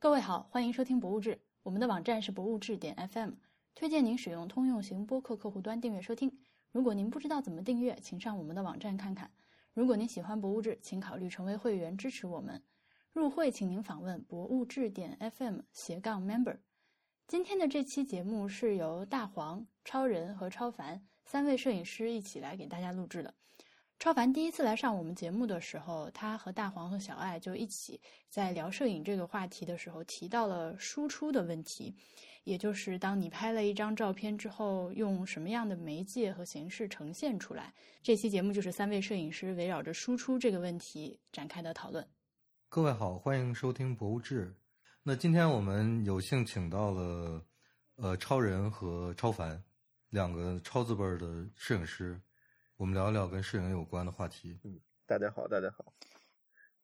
[0.00, 3.32] 各位好，欢迎收听《博物志》，我们的网站是博物志点 FM，
[3.74, 6.38] 推荐您使用通用型播客客户端订阅收听。
[6.70, 9.28] 如果您不知道怎么订阅，请上我们的网站看看。
[9.74, 12.62] 如果您喜欢《博物志》，请考虑成为会员支持我们。
[13.12, 16.58] 入会请您访问博物志点 FM 斜杠 Member。
[17.26, 23.34] 今天的这期节目是由大黄、超人和超凡三位摄影师一起来给大家录制的。
[23.98, 31.92] 超凡第一次来上我们节目的时候，他和大黄和小爱就一起在聊摄影这个话题的时候提到了输出的问题，
[32.44, 37.74] 也就是当你拍了一张照片之后，用什么样的媒介和形式呈现出来。
[38.00, 42.06] 这期节目就是三位摄影师围绕着输出这个问题展开的讨论。
[42.68, 44.46] 各位好，欢迎收听《博物志》。
[45.02, 47.44] 那今天我们有幸请到了
[47.96, 49.60] 呃超人和超凡
[50.10, 52.20] 两个超字辈的摄影师。
[52.78, 54.56] 我们聊一聊跟摄影有关的话题。
[54.62, 55.92] 嗯，大家好，大家好，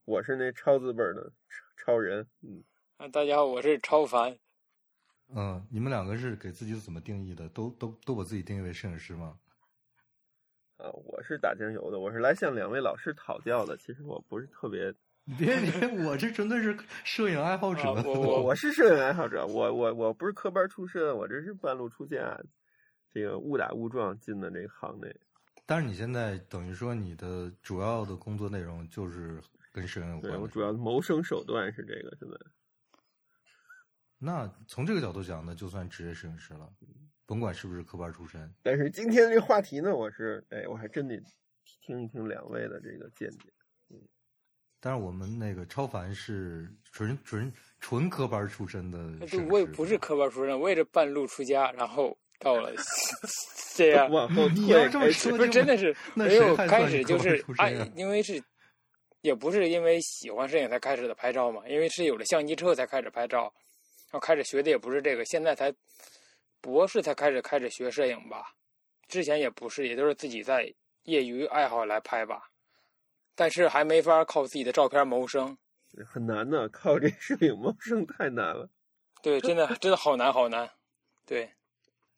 [0.04, 1.32] 我是那超字辈的
[1.76, 2.26] 超超人。
[2.42, 2.64] 嗯，
[2.96, 4.36] 啊，大家好，我是超凡。
[5.32, 7.48] 嗯，你们两个是给自己怎么定义的？
[7.50, 9.38] 都都都把自己定义为摄影师吗？
[10.78, 13.76] 啊，我是打酱油的，我是来向两位老师讨教的。
[13.76, 14.92] 其实我不是特别，
[15.38, 17.92] 别别，我这纯粹是摄影爱好者。
[18.04, 22.36] 我我我是摄影爱好者，我我我不是科班出身，我这是半路出家，
[23.12, 25.14] 这个误打误撞进的这个行内。
[25.66, 29.40] 但是你现在等于说你的主要的工作内容就是
[29.72, 30.32] 跟摄影有关。
[30.32, 32.36] 对我主要的谋生手段是这个，现在。
[34.18, 36.70] 那从这个角度讲，呢就算职业摄影师了，
[37.26, 38.54] 甭管是不是科班出身。
[38.62, 41.18] 但是今天这话题呢，我是哎，我还真得
[41.80, 43.52] 听一听两位的这个见解。
[43.90, 44.00] 嗯。
[44.80, 48.98] 但是我们那个超凡是纯纯纯科班出身的。
[49.50, 52.72] 我也不是科班出身，我也是半路出家，然后到了。
[53.76, 58.40] 这样往后退，不是真的是没有开始就是爱，因为是
[59.20, 63.52] 也不是因为喜欢摄影才开始的拍照嘛，因为是有了相机之后才开始拍照，
[64.10, 65.74] 然后开始学的也不是这个，现在才
[66.60, 68.44] 博士才开始开始学摄影吧，
[69.08, 72.48] 之前也不是，也都是自己在业余爱好来拍吧，
[73.34, 75.58] 但是还没法靠自己的照片谋生，
[76.06, 78.70] 很难的，靠这摄影谋生太难了，
[79.20, 80.70] 对，真的真的好难好难，
[81.26, 81.50] 对。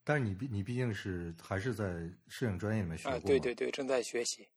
[0.09, 4.49] 但是你毕你毕竟是还是在摄影专业里面学过，对对对，正在学习。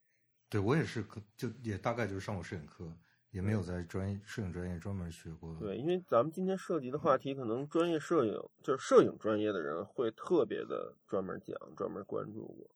[0.48, 2.88] 对我也是，可就也大概就是上过摄影课，
[3.32, 5.56] 也没有在专业摄影专业专门学过。
[5.56, 12.70] 对，因为咱们今天涉及的话题，可能专业摄影就是摄影专业的人会特别的专门讲、专门关注过。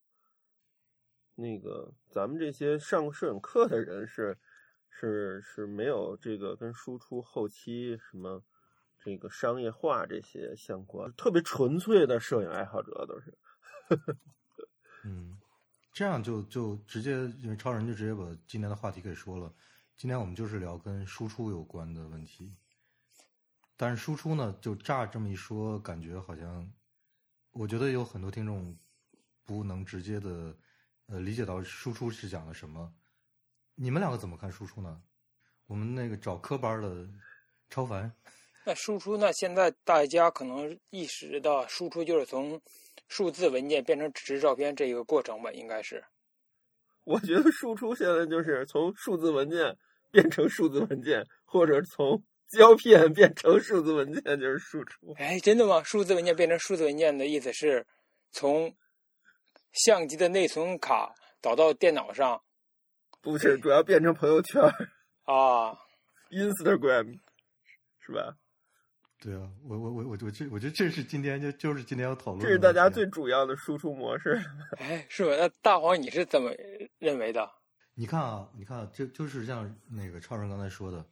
[1.36, 4.36] 那个咱们这些上过摄影课的人是
[4.90, 8.42] 是是没有这个跟输出后期什么。
[9.04, 13.38] 这个商业化这些相关，特别纯粹的摄影爱好者都是。
[15.04, 15.38] 嗯，
[15.92, 17.12] 这样就就直接，
[17.42, 19.52] 因为超人就直接把今天的话题给说了。
[19.94, 22.56] 今天我们就是聊跟输出有关的问题。
[23.76, 26.72] 但是输出呢，就乍这么一说，感觉好像，
[27.52, 28.74] 我觉得有很多听众
[29.44, 30.56] 不能直接的
[31.06, 32.94] 呃理解到输出是讲的什么。
[33.74, 35.02] 你们两个怎么看输出呢？
[35.66, 37.06] 我们那个找科班的
[37.68, 38.10] 超凡。
[38.64, 39.32] 那输出呢？
[39.32, 42.60] 现在大家可能意识到，输出就是从
[43.08, 45.52] 数字文件变成纸质照片这一个过程吧？
[45.52, 46.02] 应该是。
[47.04, 49.76] 我觉得输出现在就是从数字文件
[50.10, 55.12] 变成数字文件，或者从胶片变成数字文件，就是输出。
[55.18, 55.82] 哎，真的吗？
[55.82, 57.86] 数字文件变成数字文件的意思是
[58.32, 58.74] 从
[59.72, 62.42] 相机的内存卡导到电脑上？
[63.20, 64.62] 不是，主要变成朋友圈
[65.24, 65.76] 啊
[66.30, 67.18] ，Instagram
[68.00, 68.36] 是吧？
[69.24, 74.38] 对啊，我我我我我这我觉得这是今天就就是今天要讨论，这是大家最主要的输出模式。
[74.76, 75.34] 哎，是吧？
[75.38, 76.50] 那大黄你是怎么
[76.98, 77.50] 认为的？
[77.94, 81.02] 你看啊，你看，就就是像那个超人刚才说的，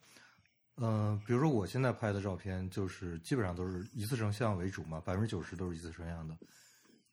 [0.76, 6.36] 嗯，比如说我现在拍的照片，就是基本上都是一次成像为主嘛，百分之九十都是一次成像的。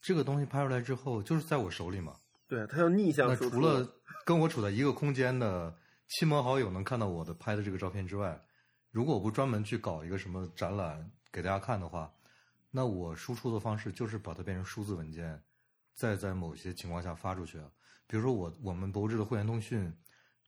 [0.01, 2.13] 这个东西拍出来之后，就是在我手里嘛。
[2.45, 3.25] 对，它要逆向。
[3.25, 3.89] 那除了
[4.25, 5.73] 跟我处在一个空间的
[6.09, 8.37] 亲朋好友能看到我的拍的这个照片之外。
[8.91, 12.11] 如果我不专门去搞一个什么展览给大家看的话，
[12.71, 15.41] 那我输出的方式就是把它变成数字文件，
[15.93, 17.59] 再在某些情况下发出去。
[18.07, 19.95] 比如说我我们博物志的会员通讯，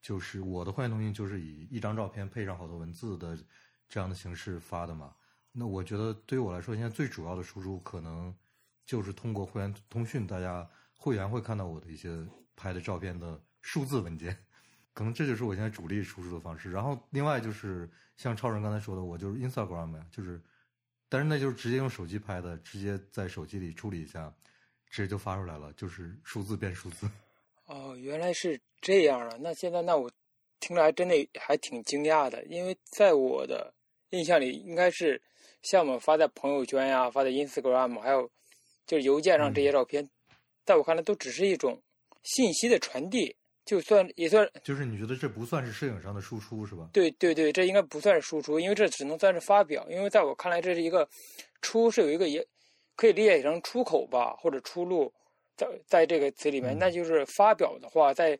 [0.01, 3.37] 就是我的会员通讯就是以一张照片配上好多文字的
[3.87, 5.13] 这样的形式发的嘛。
[5.51, 8.35] 那我觉得对于我来说，现在最主要的输出可能
[8.85, 14.35] 就是通过会员通讯，大家会员会看到我的一些拍的照片的数字文件。
[14.93, 16.71] 可能这就是我现在主力输出的方式。
[16.71, 20.41] 然后另外就是像超人刚才说的，我就是 Instagram 呀，就是，
[21.09, 24.33] 但是那就是直接用手机拍的，直接在手机里处理一下，
[24.89, 27.09] 直接就发出来了，就是数字变数字。
[27.65, 29.37] 哦，原来是这样啊！
[29.39, 30.11] 那现在那我
[30.59, 33.73] 听着还真的还挺惊讶的，因为在我的
[34.09, 35.21] 印象里应该是
[35.61, 38.29] 像我们发在朋友圈呀、发在 Instagram，还有
[38.85, 40.09] 就是邮件上这些照片，
[40.65, 41.81] 在我看来都只是一种
[42.23, 43.33] 信息的传递，
[43.71, 44.45] 就算也算。
[44.65, 46.89] 就是你觉得这不算是摄影上的输出是吧？
[46.91, 49.87] 对对对，这应该不算是输出，因为这只能算是发表。
[49.89, 51.07] 因为在我看来，这是一个
[51.61, 52.45] 出是有一个也
[52.97, 55.09] 可以理解成出口吧，或者出路，
[55.55, 58.37] 在在这个词里面，那就是发表的话，在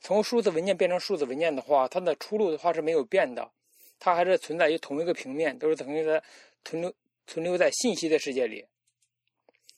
[0.00, 3.50] 从数字文件变成数字文件的话，它的出路的话是没有变的。
[3.98, 6.22] 它还是存在于同一个平面，都是存留在
[6.62, 6.92] 存留
[7.26, 8.66] 存留在信息的世界里。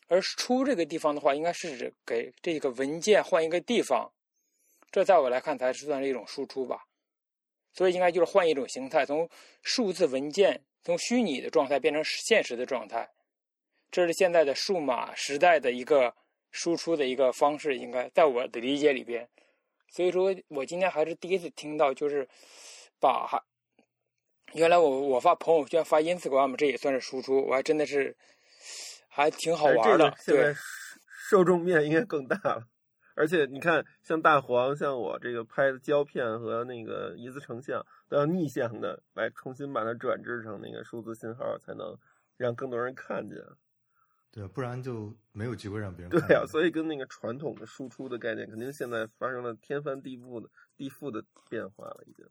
[0.08, 4.10] 而出这个地方的话，应该是指给这个文件换一个地方，
[4.90, 6.84] 这在我来看才是算是一种输出吧。
[7.72, 9.28] 所以应该就是换一种形态，从
[9.62, 13.08] 数字文件从虚拟的状态变成现实的状态，
[13.90, 16.14] 这是现在的数码时代的一个
[16.50, 17.76] 输出的一个方式。
[17.76, 19.28] 应该在我的理解里边，
[19.88, 22.28] 所以说我今天还是第一次听到，就是
[22.98, 23.44] 把。
[24.54, 28.16] 原来我我发朋友圈发 Instagram 这也算是输出，我还真的是
[29.06, 30.16] 还挺好玩的。
[30.18, 30.54] 现在
[31.28, 32.66] 受众面应该更大了，
[33.18, 41.98] 而且你看，像大黄，像我这个拍的胶片和那个一字成像，都要逆向的来重新把它转制成那个数字信号，才能
[42.36, 43.36] 让更多人看见。
[44.30, 46.10] 对，不然就没有机会让别人。
[46.10, 52.24] 对呀，所以跟那个传统的输出的概念，肯定现在发生了天翻地覆的地覆的变化了，已经。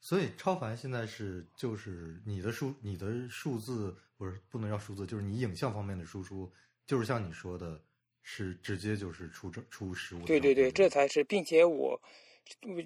[0.00, 6.52] 所以超凡现在是就是你的数你的数字不是不能叫数字，就是你影像方面的输出，
[6.86, 7.80] 就是像你说的，
[8.22, 10.24] 是直接就是出这出实物。
[10.24, 12.00] 对对对，这才是，并且我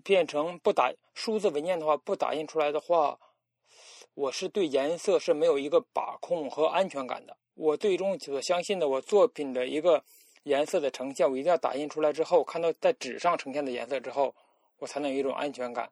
[0.03, 3.19] 变成不打数字文件的话，不打印出来的话，
[4.15, 7.37] 我是对颜色是没有一个把控和安全感的。
[7.55, 10.03] 我最终所相信的，我作品的一个
[10.43, 14.35] 颜色的呈现，我一定要打印出来之后，看到在纸上呈现的颜色之后，
[14.79, 15.91] 我才能有一种安全感。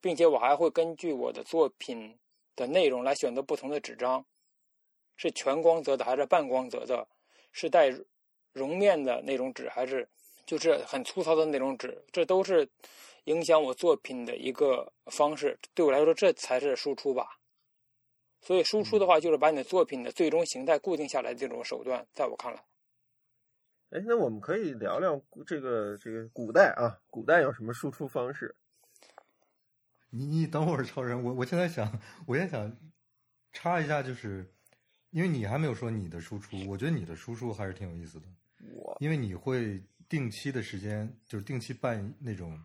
[0.00, 2.18] 并且我还会根据我的作品
[2.56, 4.26] 的内容来选择不同的纸张，
[5.16, 7.06] 是全光泽的还是半光泽的，
[7.52, 7.88] 是带
[8.52, 10.08] 绒面的那种纸还是
[10.46, 12.68] 就是很粗糙的那种纸，这都是
[13.24, 15.58] 影响我作品的一个方式。
[15.74, 17.38] 对我来说，这才是输出吧。
[18.40, 22.64] 所以输出的话，就是把你的作品的最终形态固定下来的这种手段，在我看来。
[23.90, 28.56] 哎，那我们可以聊聊这个这个古代啊，古代有什么输出方式？
[30.10, 32.76] 你你等会儿，超人，我我现在想，我也想
[33.52, 34.52] 插一下，就是
[35.10, 38.26] 因为你还没有说你的输出，我觉得你的输出还是挺有意思的。
[38.70, 42.58] 我因为你会定期的时间，就是定期办那种，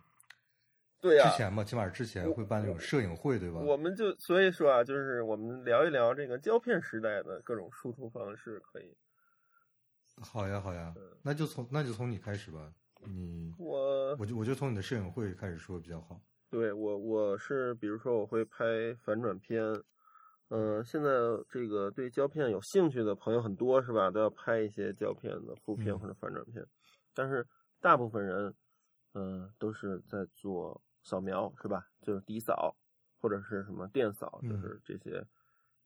[1.00, 3.58] 对呀，之前嘛，起码之前会办那种摄影会，对吧？
[3.60, 8.96] 我们就所以说啊，就是我们聊一聊这个胶片时代的各种输出方式，可以。
[10.20, 12.72] 好呀，好呀，那就从那就从你开始吧。
[13.06, 16.20] 你我我就我就从你的摄影会开始说比较好。
[16.50, 18.64] 对我，我是比如说我会拍
[19.04, 19.62] 反转片，
[20.48, 21.10] 嗯，现在
[21.48, 24.10] 这个对胶片有兴趣的朋友很多，是吧？
[24.10, 26.66] 都要拍一些胶片的负片或者反转片，
[27.14, 27.46] 但是
[27.80, 28.54] 大部分人，
[29.14, 31.86] 嗯，都是在做扫描，是吧？
[32.02, 32.74] 就是底扫
[33.20, 35.22] 或者是什么电扫，就是这些，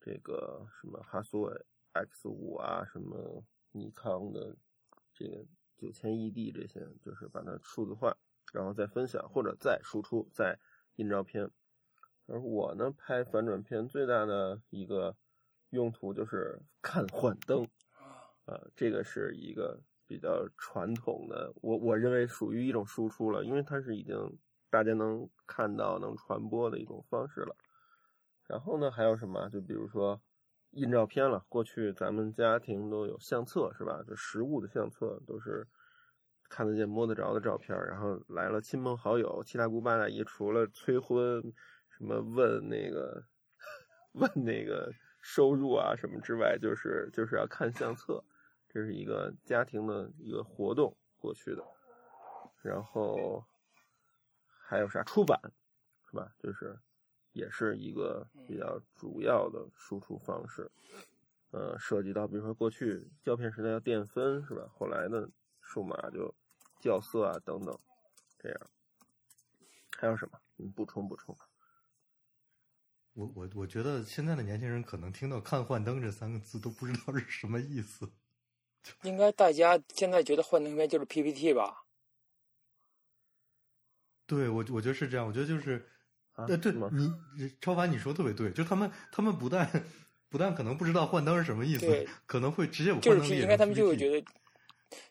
[0.01, 1.51] 这个什么哈苏
[1.93, 4.57] X 五啊，什么尼康的
[5.13, 5.45] 这个
[5.77, 8.17] 九千 ED 这些，就是把它数字化。
[8.53, 10.59] 然后再分享或者再输出再
[10.97, 11.51] 印照片，
[12.33, 15.15] 而我呢拍反转片最大的一个
[15.69, 17.63] 用途就是看幻灯，
[18.47, 24.17] 啊，这个是一个比较传统的，我我认为属于一种输出了，因为它是已经
[24.71, 27.55] 大家能看到能传播的一种方式了。
[28.49, 29.51] 然后呢还有什么？
[29.51, 30.19] 就比如说
[30.71, 34.03] 印照片了，过去咱们家庭都有相册是吧？
[34.09, 35.69] 就实物的相册都是。
[36.55, 41.43] 看得见摸得着的照片，然后来了亲朋好友、七大姑八大姨，除了催婚、
[41.97, 43.25] 什么问那个、
[44.15, 48.23] 问那个收入啊什么之外，就是就是要看相册，
[48.69, 51.65] 这是一个家庭的一个活动过去的。
[52.63, 53.45] 然后
[54.47, 55.41] 还有啥出版，
[56.11, 56.33] 是吧？
[56.39, 56.79] 就是
[57.33, 60.71] 也是一个比较主要的输出方式。
[61.51, 64.69] 呃，涉及到比如说过去胶片时代要电分，是吧？
[64.75, 65.29] 后来呢，
[65.61, 66.35] 数码就。
[66.83, 67.79] 校色啊，等等，
[68.41, 68.61] 这样，
[69.97, 70.41] 还有什么？
[70.57, 71.39] 你补充补充。
[73.15, 78.11] 我我我觉得现在的年轻人可能听到“看幻灯”这三个字都不知道是什么意思。
[79.03, 81.85] 应该大家现在觉得幻灯片就是 PPT 吧？
[84.27, 85.27] 对，我我觉得是这样。
[85.27, 85.87] 我觉得就是，
[86.37, 87.13] 呃，对你
[87.61, 88.51] 超凡，你说特别对。
[88.53, 89.71] 就他们他们不但
[90.29, 94.25] 不但可能不知道幻灯是什么意思，可能会直接就是应该他们就会觉得。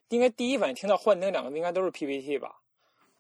[0.09, 2.61] 应该第一反应听到“幻灯”两个字，应该都是 PPT 吧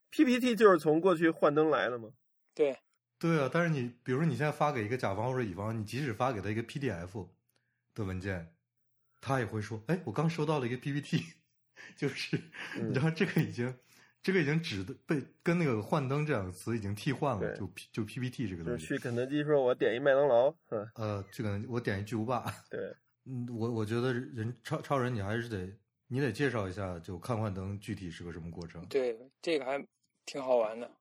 [0.09, 2.09] ？PPT 就是从过去幻灯来的吗？
[2.53, 2.77] 对，
[3.21, 7.27] 对啊，但是你比如说你现在发给一个甲方或者乙方，你即使发给他一个 PDF
[7.93, 8.55] 的文件，
[9.21, 11.23] 他也会说：“哎，我刚收到了一个 PPT。
[11.95, 12.41] ”就是
[12.81, 13.73] 你知道这个已经。
[14.23, 18.85] 这个已经指的被跟那个幻灯这两个词已经替换了，就就 PPT 这个东西。
[18.85, 20.53] 去肯德基说，我点一麦当劳，
[20.93, 22.45] 呃，去肯德基我点一巨无霸。
[22.69, 25.75] 对， 嗯，我我觉得人超超人，你还是得
[26.05, 28.85] 你得介绍一下，就看幻灯具体是个什么过程。
[28.85, 29.83] 对，这个还
[30.27, 30.91] 挺好玩的。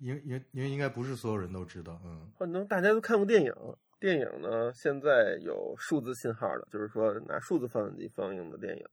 [0.00, 2.30] 因为因为因为应该不是所有人都知道，嗯。
[2.34, 3.52] 幻灯大家都看过电影，
[3.98, 8.84] 电影呢现在有数字信号了，就是说拿数字放映机放映的电影。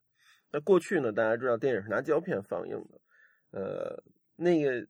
[0.52, 3.02] 那过去呢，大家知道电影是拿胶片放映的。
[3.52, 4.04] 呃，
[4.36, 4.86] 那个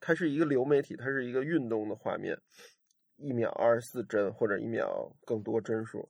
[0.00, 2.38] 它是一个流媒体，它是一个运动的画面，
[3.16, 6.08] 一秒二十四帧或者一秒更多帧数。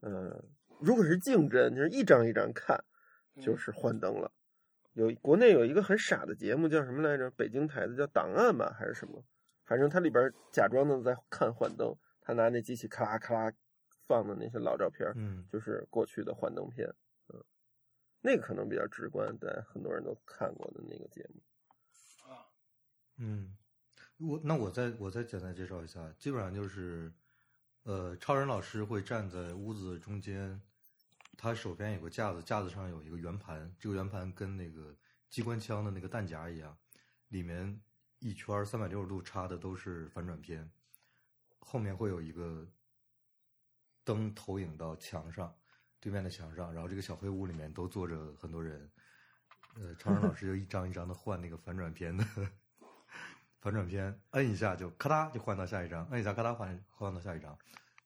[0.00, 0.42] 嗯，
[0.80, 2.82] 如果是静帧，就是一张一张看，
[3.40, 4.30] 就是幻灯了。
[4.92, 7.30] 有国内有一个很傻的节目，叫什么来着？
[7.30, 9.24] 北京台的叫档案吧，还是什么？
[9.64, 13.52] 反正它里边假装的在看幻灯，他拿那机器咔啦咔啦
[14.06, 16.86] 放的那些老照片，嗯，就是过去的幻灯片。
[17.32, 17.42] 嗯
[18.24, 21.42] 那个可能比较直观，但很多人都看过的那个节目
[22.30, 22.46] 啊，
[23.16, 23.56] 嗯，
[24.16, 27.12] 我那我再我再简单介绍一下，基本上就是，
[27.82, 30.62] 呃，超人老师会站在屋子中间，
[31.36, 34.96] 他手边有个架子，架子上有一个圆盘，这个圆盘跟那个
[35.28, 36.76] 机关枪的那个弹夹一样，
[37.28, 37.80] 里面
[38.18, 40.70] 一圈三百六十度插的都是反转片，
[41.58, 42.66] 后面会有一个
[44.04, 45.54] 灯投影到墙上。
[46.00, 48.90] 对面的墙上，然后这个小黑屋里面都坐着很多人，
[49.76, 52.24] 呃，超人老师就一张一张的换那个反转片的
[53.60, 57.56] 反转片，摁一下就咔嗒就换到下一张，摁一下咔嗒换换到下一张，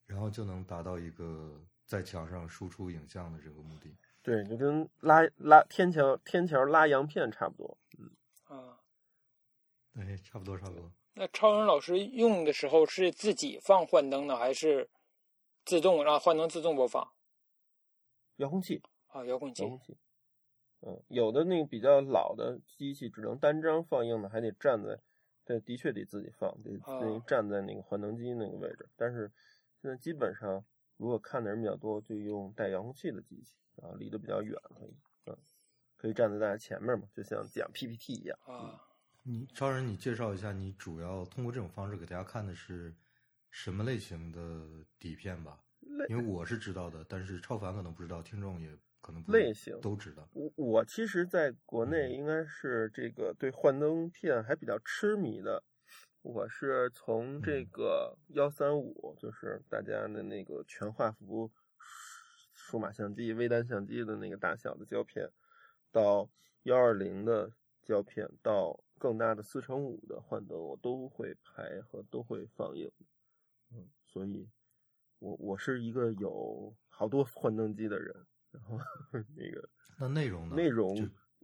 [0.04, 3.96] 然后就能达到一个在墙上输出影像的这个目的。
[4.22, 7.78] 对，就跟拉拉天桥天桥拉洋片差不多。
[7.98, 8.10] 嗯
[8.44, 8.80] 啊，
[9.94, 10.92] 对，差不多差不多。
[11.14, 14.90] 那超人老师用的时候是自己放幻灯呢，还是
[15.64, 17.12] 自动让幻灯自动播放？
[18.36, 19.96] 遥控器啊，遥控器，遥控器，
[20.80, 25.00] 嗯，有的那个比较老的机器只能单张放映的，还得站在，
[25.44, 28.86] 对，的确得自己放，得得站在那个幻灯机那个位置。
[28.94, 29.32] 但是
[29.80, 30.62] 现在基本上，
[30.96, 35.36] 如果看的人比较多，就用带遥控器的机器，然后离得比较远，可以，嗯，
[35.96, 38.80] 可以站在大家前面嘛，就像讲 PPT 一样啊。
[39.22, 42.94] 你超人，你介绍一下，你主要通过这种方式给大家看的是
[43.50, 45.60] 什么类型的底片吧？
[46.08, 50.28] 因为我是知道的，但是超凡可能不知道，听众也可能类型都知道。
[50.32, 55.62] 我我其实在国内应该是这个对幻灯片还比较痴迷的。
[56.26, 61.50] 我是从这个幺三五，就是大家的那个全画幅
[62.52, 65.30] 数码相机、微单相机的那个大小的胶片，
[65.92, 66.28] 到
[66.64, 67.52] 幺二零的
[67.82, 72.90] 胶片，到更大的四乘五的幻灯，我都会拍和都会放映。
[73.72, 74.48] 嗯，所以。
[75.18, 78.14] 我我是一个有好多幻灯机的人，
[78.50, 78.78] 然后
[79.34, 79.66] 那个
[79.98, 80.54] 那内容呢？
[80.54, 80.94] 内容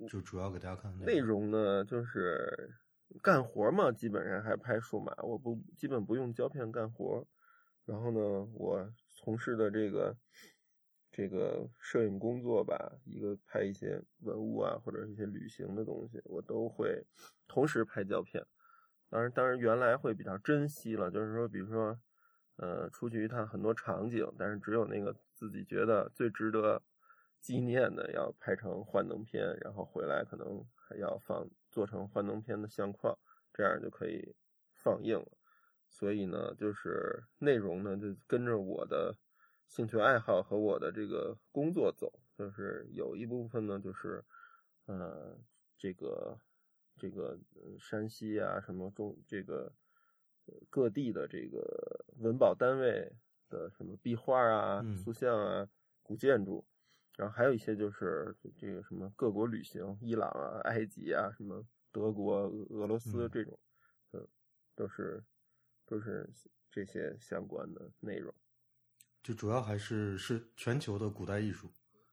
[0.06, 2.70] 就主要给大家看内容呢，就是
[3.20, 7.26] 干活嘛，基本上还拍数码，我不基本不用胶片干活。
[7.84, 10.16] 然后呢，我从事的这个
[11.10, 17.04] 这个摄影工作吧，一个拍一些文物啊，或者一些旅行的东西，我都会
[17.46, 18.44] 同时拍胶片。
[19.10, 21.98] 当然，当然原来会比较珍惜了，就是说，比如说。
[22.56, 26.80] 呃，出去一趟很多场景，但是只有那个自己觉得最值得
[27.40, 33.18] 纪念的，要拍成幻灯片，然后回来可能还要放做成幻灯片的相框，
[33.52, 34.36] 这样就可以
[34.72, 35.26] 放映了。
[35.88, 39.16] 所以呢，就是内容呢就跟着我的
[39.66, 44.22] 兴趣爱好和我的这个工作走，就是有一部分呢就是
[44.86, 45.36] 呃
[45.76, 46.38] 这个
[46.96, 47.36] 这个
[47.80, 49.72] 山西啊什么中这个。
[50.68, 53.12] 各地的这个文保单位
[53.48, 55.68] 的什么壁画啊、塑像啊、
[56.02, 56.66] 古建筑，
[57.16, 63.58] 然后还有一些就是这个什么各国旅行，伊朗啊、埃及啊、什么德国、俄罗斯这种，
[64.12, 64.26] 嗯，
[64.74, 65.22] 都是
[65.86, 66.28] 都是
[66.70, 68.32] 这些相关的内容。
[69.22, 71.70] 就主要还是是全球的古代艺术，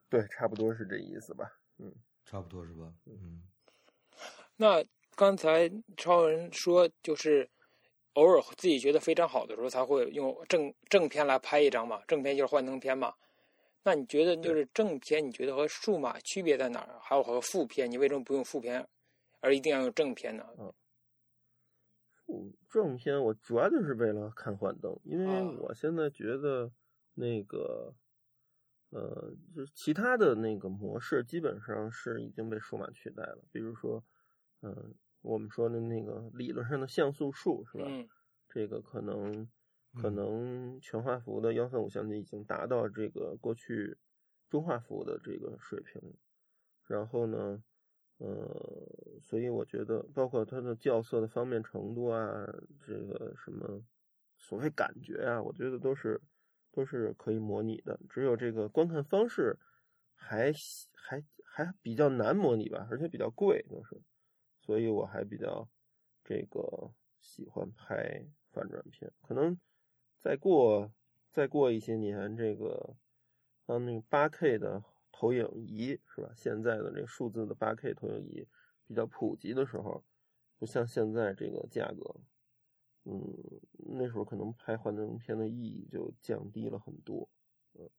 [0.10, 1.94] 对，差不多是这意思吧，嗯，
[2.26, 3.44] 差不多是吧，嗯。
[4.58, 4.84] 那
[5.16, 7.50] 刚才超人说就是。
[8.14, 12.02] 偶尔自己觉得非常好的时候，才会用正正片来拍一张嘛。
[12.06, 13.14] 正片就是幻灯片嘛。
[13.84, 15.26] 那你觉得就是正片？
[15.26, 17.00] 你觉得和数码区别在哪儿？
[17.00, 18.88] 还有和负片，你为什么不用负片，
[19.40, 20.46] 而一定要用正片呢？
[20.58, 20.74] 嗯，
[22.26, 26.72] 负正片我主要就是为了看幻灯，因为我现在觉得
[27.14, 27.96] 那个
[28.90, 33.44] 呃，就是其他的那个模式基本上是已经被数码取代了。
[33.52, 34.04] 比如说，
[34.62, 34.96] 嗯。
[35.22, 37.84] 我们说的那个理论上的像素数是吧？
[38.48, 39.50] 这个可能
[39.96, 43.98] 可能全画幅的幺三五相机已经达到这个过去
[44.50, 46.02] 中画幅的这个水平，
[46.86, 47.64] 然后呢，
[48.18, 52.46] 呃，所以我觉得包括它的校色的方便程度啊，
[52.86, 53.84] 这个什么
[54.38, 56.22] 所谓感觉啊，我觉得都是
[56.72, 59.58] 都是可以模拟的，只有这个观看方式
[60.14, 60.54] 还
[60.94, 64.00] 还还比较难模拟吧，而且比较贵，就是，
[64.62, 65.68] 所以我还比较
[66.24, 68.26] 这个喜欢拍。
[68.52, 69.14] 反转片。
[69.22, 69.56] 可能
[70.20, 70.92] 再过
[71.32, 72.96] 再过一些年，这个
[73.66, 76.32] 当那个八 K 的投影仪是吧？
[76.36, 78.48] 现在的这个数字的八 K 投影仪
[78.86, 80.04] 比较普及的时候，
[80.58, 82.16] 不像现在这个价格，
[83.06, 83.22] 嗯，
[83.96, 87.30] 那时候可能拍幻灯片的意义就降低了很多。
[87.74, 87.90] 嗯，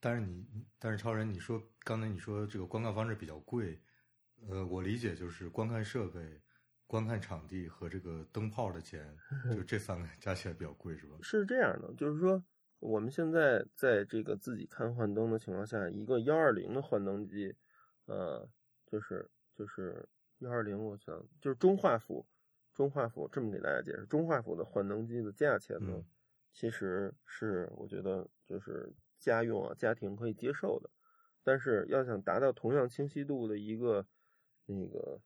[0.00, 0.46] 但是你
[0.78, 3.80] 但是超人，你说刚才你说这个观看方式比较贵，
[4.48, 6.40] 呃，我理解就是观看设备。
[6.92, 9.16] 观看场地和这个灯泡的钱，
[9.50, 11.16] 就这三个加起来比较贵，是吧？
[11.22, 12.44] 是这样的，就是说
[12.80, 17.56] 我们现在在这个自己看幻灯的情况下，一个幺二零的幻灯机，
[18.04, 18.46] 呃，
[18.84, 20.06] 就是就是
[20.40, 22.26] 幺二零，我想就是中画幅，
[22.74, 26.04] 中画幅这么给大家解释，中画幅的幻灯机的价钱呢，
[26.52, 30.90] 其实是我觉得就是家用啊，家庭可以接受的，
[31.42, 34.06] 但是要想达到同样清晰度的一个
[34.66, 35.18] 那个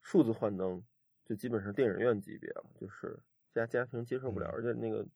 [0.00, 0.82] 数字幻灯。
[1.24, 3.18] 就基本上电影院级别了，就是
[3.50, 5.06] 家家庭接受不了，而且那个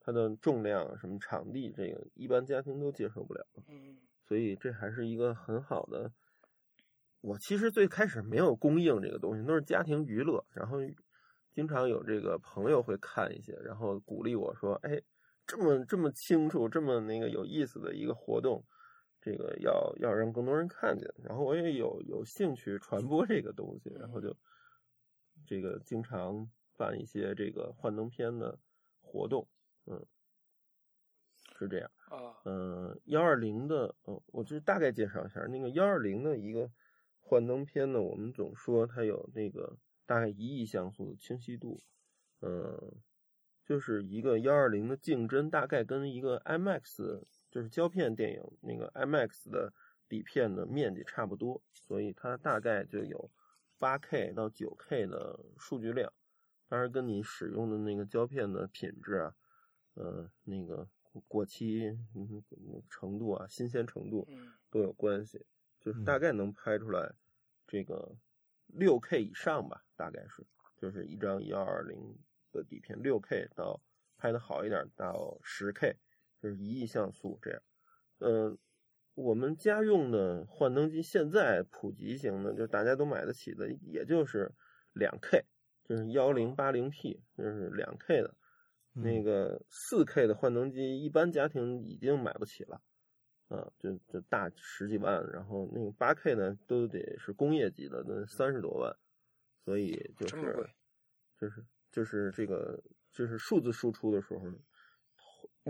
[0.00, 3.46] 它的重量、什么场地，这个一般家庭都接受不了。
[3.68, 6.10] 嗯，所以这还是一个很好的。
[7.20, 10.78] 我其实最开始没有供应这个东西，都是家庭娱乐，然后
[11.52, 15.02] 经常有这个朋友会看一些，然后鼓励我说：“哎，
[15.46, 18.64] 这么这么清楚，这么那个有意思的一个活动，
[19.20, 24.34] 这个要要让更多人看见。”然后我也有有兴趣传播这个东西，然后就。
[25.46, 28.58] 这个经常办一些这个幻灯片的
[29.00, 29.46] 活动，
[29.86, 30.06] 嗯，
[31.58, 36.70] 是这样啊，嗯，幺二零的，嗯，我就大概介绍一下那个幺二零的一个
[37.18, 38.00] 幻灯片呢。
[38.00, 41.80] 我们总说它有那个大概一亿像素的清晰度，
[42.40, 42.92] 嗯，
[43.64, 49.72] 就是一个幺二零的镜帧，大概跟一个 IMAX 就是胶片电影那个 IMAX 的
[50.08, 53.30] 底片的面积差不多，所以它大概就有。
[53.80, 56.12] 八 K 到九 K 的数据量，
[56.68, 59.34] 当然跟你使用的那个胶片的品质啊，
[59.94, 60.86] 呃，那个
[61.26, 61.98] 过期
[62.90, 64.28] 程度啊、新鲜程度
[64.70, 65.46] 都有关系。
[65.80, 67.14] 就是大概能拍出来
[67.66, 68.14] 这个
[68.66, 72.18] 六 K 以上吧，大概是，就是一张幺二零
[72.52, 73.80] 的底片，六 K 到
[74.18, 75.96] 拍的好一点到十 K，
[76.38, 77.62] 就是一亿像素这样，
[78.18, 78.58] 呃。
[79.20, 84.50] 我们家用的幻灯机现在普及型的，就大家都买得起的，也就是
[84.94, 85.44] 两 K，
[85.84, 88.34] 就是幺零八零 P，就是两 K 的。
[88.92, 92.82] 那个四 K 的幻灯机，一般家庭已经买不起了，
[93.48, 95.24] 啊，就就大十几万。
[95.30, 98.96] 然后那个八 K 呢，都得是工业级的，那三十多万。
[99.64, 100.70] 所以就是
[101.38, 104.40] 就是就是这个就是数字输出的时候，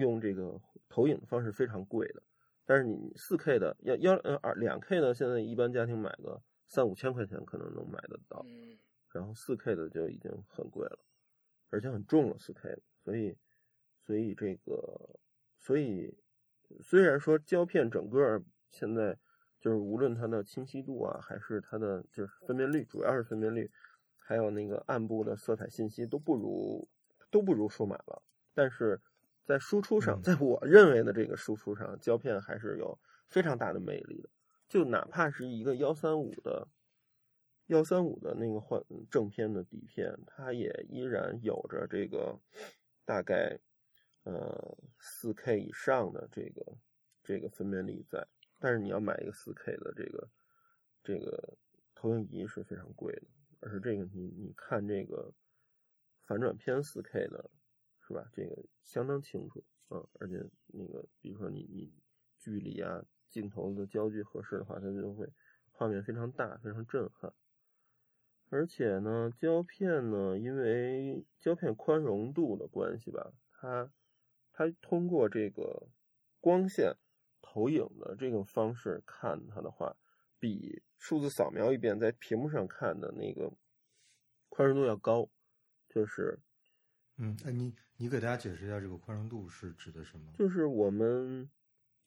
[0.00, 0.58] 用这个
[0.88, 2.22] 投影的方式非常贵的。
[2.70, 8.46] 但是你四 K 的要幺呃二两 K 的，现在一般家庭买个三五千块钱可能能买得到，
[9.08, 10.96] 然后四 K 的就已经很贵了，
[11.70, 13.36] 而且很重了四 K 的，所以
[14.06, 15.18] 所以这个
[15.58, 16.16] 所以
[16.80, 19.18] 虽然说胶片整个现在
[19.58, 23.68] 就是无论它的清晰度啊，还是它的就是分辨率，主要是分辨率，
[24.16, 26.88] 还有那个暗部的色彩信息都不如
[27.32, 28.22] 都不如数码了，
[28.54, 29.02] 但是。
[29.50, 34.30] 在输出上，在我认为的这个输出上，胶片还是有非常大的魅力的。
[34.68, 36.68] 就哪怕是一个幺三五的
[37.66, 42.38] 幺三五的那个换正片的底片，它也依然有着这个
[43.04, 43.58] 大概
[44.22, 46.64] 呃四 K 以上的这个
[47.24, 48.24] 这个分辨率在。
[48.60, 50.28] 但是你要买一个四 K 的这个
[51.02, 51.58] 这个
[51.96, 53.26] 投影仪是非常贵的，
[53.58, 55.32] 而且这个你你看这个
[56.22, 57.50] 反转片四 K 的。
[58.10, 58.28] 是吧？
[58.32, 61.92] 这个相当清楚啊，而且那个，比如说你你
[62.40, 65.32] 距离啊，镜头的焦距合适的话，它就会
[65.70, 67.32] 画面非常大，非常震撼。
[68.48, 73.92] 而且呢，胶片呢，因为胶片宽容度的关系吧，它
[74.52, 75.86] 它通过这个
[76.40, 76.96] 光线
[77.40, 79.96] 投影的这种方式看它的话，
[80.40, 83.52] 比数字扫描一遍在屏幕上看的那个
[84.48, 85.30] 宽容度要高，
[85.88, 86.40] 就是。
[87.22, 87.70] 嗯，哎，你
[88.02, 90.32] 你给大家解释一下这个宽容度是指的什么？
[90.38, 91.50] 就是我们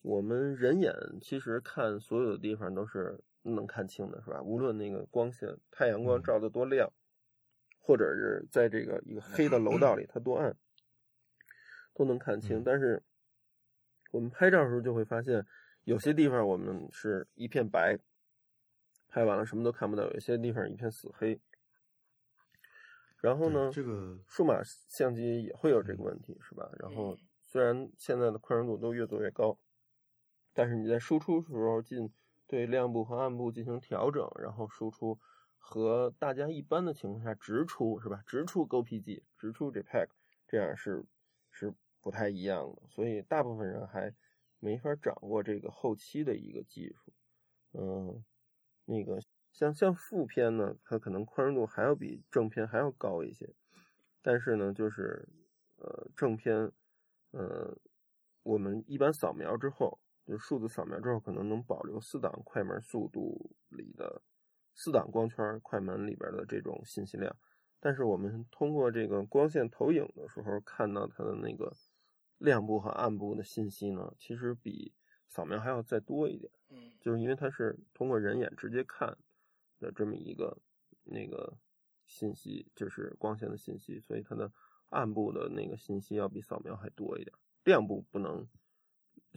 [0.01, 4.41] 我们人眼其实看所有的地方都是能看清的，是吧？
[4.41, 6.91] 无论那个光线，太阳光照的多亮，
[7.79, 10.57] 或者是在这个一个黑的楼道里，它多暗，
[11.93, 12.63] 都能看清。
[12.63, 13.03] 但是
[14.09, 15.45] 我们拍照的时候就会发现，
[15.83, 17.99] 有些地方我们是一片白，
[19.09, 21.39] 拍完了什么都看不到；有些地方一片死黑。
[23.23, 26.69] 然后呢，这个数码相机也会有这个问题，是吧？
[26.77, 29.57] 然后虽然现在的宽容度都越做越高，
[30.53, 32.11] 但是你在输出时候进
[32.47, 35.17] 对亮部和暗部进行调整，然后输出
[35.57, 38.21] 和大家一般的情况下直出，是吧？
[38.27, 40.09] 直出 GoPG，直出 JPEG，
[40.45, 41.05] 这样是
[41.49, 42.81] 是不太一样的。
[42.89, 44.13] 所以大部分人还
[44.59, 47.13] 没法掌握这个后期的一个技术，
[47.71, 48.21] 嗯，
[48.83, 49.17] 那个。
[49.53, 53.53] 像像负片呢，它可能宽容度还要比正片还要高一些，
[54.21, 55.29] 但是呢，就是
[55.77, 56.71] 呃正片，
[57.31, 57.77] 呃
[58.41, 64.23] 我们一般扫描之后，就数字扫描之后，可能能保留四档快门速度里的
[64.73, 67.35] 四档光圈快门里边的这种信息量，
[67.79, 71.71] 但是我们通过这个光线投影的时候，看到它的那个
[72.39, 74.93] 亮部和暗部的信息呢，其实比
[75.27, 79.15] 扫描还要再多一点，嗯，就是因为它是通过人眼直接看。
[79.83, 80.57] 的这么一个
[81.03, 81.57] 那个
[82.05, 84.49] 信息，就是光线的信息，所以它的
[84.87, 87.35] 暗部的那个信息要比扫描还多一点。
[87.65, 88.47] 亮部不能，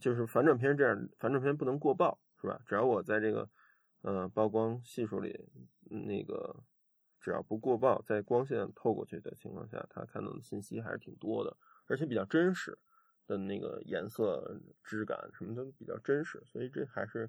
[0.00, 2.62] 就是反转片这样，反转片不能过曝，是吧？
[2.64, 3.50] 只要我在这个
[4.02, 5.48] 呃曝光系数里，
[5.90, 6.62] 那个
[7.20, 11.56] 只要不过曝，在光线透过去的情况下，它看到的信息还是挺多的，
[11.86, 12.78] 而且比较真实
[13.26, 17.28] 的那个颜色、质感什么的比较真实，所以这还是。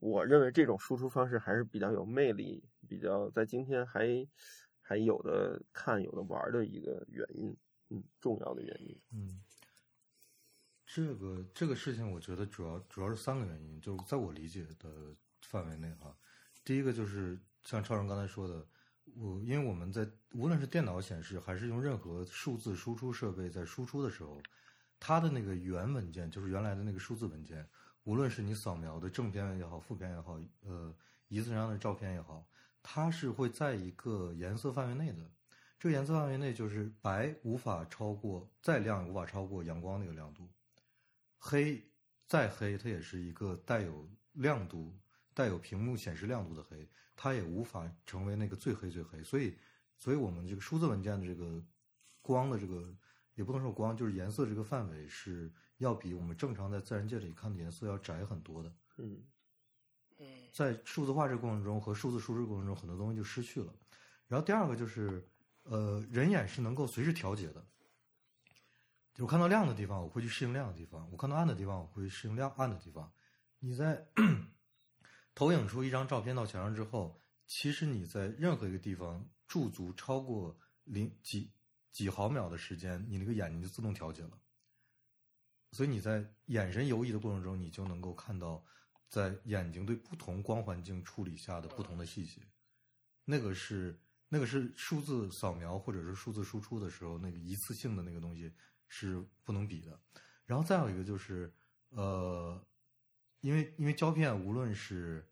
[0.00, 4.26] 我认为这种输出方式还是比较有魅力，比较在今天还
[4.80, 7.56] 还有的看、有的玩的一个原因，
[7.90, 9.00] 嗯，重要的原因。
[9.12, 9.40] 嗯，
[10.86, 16.16] 这个这个事情，我觉得主要主要是三个原因，就是在我理解的范围内哈。
[16.64, 18.64] 第一个就是像超人刚才说的，
[19.16, 24.40] 我因为我们在无论是电脑显示还是用任何数字输出设备在输出的时候，
[25.00, 27.68] 它的那个原文件就是原来的那个数字文件。
[28.04, 30.94] 无论是你扫描的正片也好，负片也好，呃，
[31.28, 32.46] 仪器上的照片也好，
[32.82, 35.30] 它是会在一个颜色范围内的。
[35.78, 40.48] 这个颜色范围内就是白无法超过，再亮无法超过阳光那个亮度，
[41.38, 41.84] 黑
[42.26, 44.98] 再黑它也是一个带有亮度、
[45.34, 49.22] 带有屏幕显示亮度的黑，它也无法成为那个最黑最黑。
[49.22, 49.54] 所以，
[49.98, 51.62] 所以我们这个数字文件的这个
[52.22, 52.90] 光的这个，
[53.34, 55.52] 也不能说光，就是颜色这个范围是。
[55.78, 58.72] 要比我们正常在自然界里看的颜色要窄很多的。
[58.98, 59.24] 嗯，
[60.18, 63.72] 嗯，在数字化这个过程中和数字输出过程中，很多东西就失去了。
[64.26, 65.26] 然后第二个就是，
[65.62, 67.64] 呃，人眼是能够随时调节的。
[69.14, 73.12] 就我看到亮的地方，我会去适应亮的地方；我看到暗的地方，我会适应亮暗的地方。
[73.58, 74.06] 你在
[75.34, 81.50] 投影出一张照片到墙上之后，其实你在任何一个地方驻足超过零几
[81.90, 84.38] 几毫秒的时间，你那个眼睛就自动调节了。
[85.72, 88.64] 所以你在眼神游移的过程中，你就能够看到，
[89.08, 92.40] 在眼睛对不同光环境处理下的不同的细节。
[93.24, 98.52] 那个是那个是数字扫描或者是数字输出的时候那个一次性的那个东西
[98.88, 100.00] 是不能比的。
[100.46, 101.52] 然后再有一个就是，
[101.90, 102.58] 呃，
[103.40, 105.30] 因为因为胶片无论是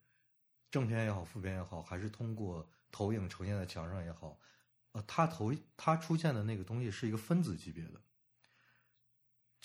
[0.70, 4.38] 正片也好，负片也好，还是通过投影呈现在墙上也好，
[4.92, 8.02] 呃，它投它出现的那个东西是一个分子级别的。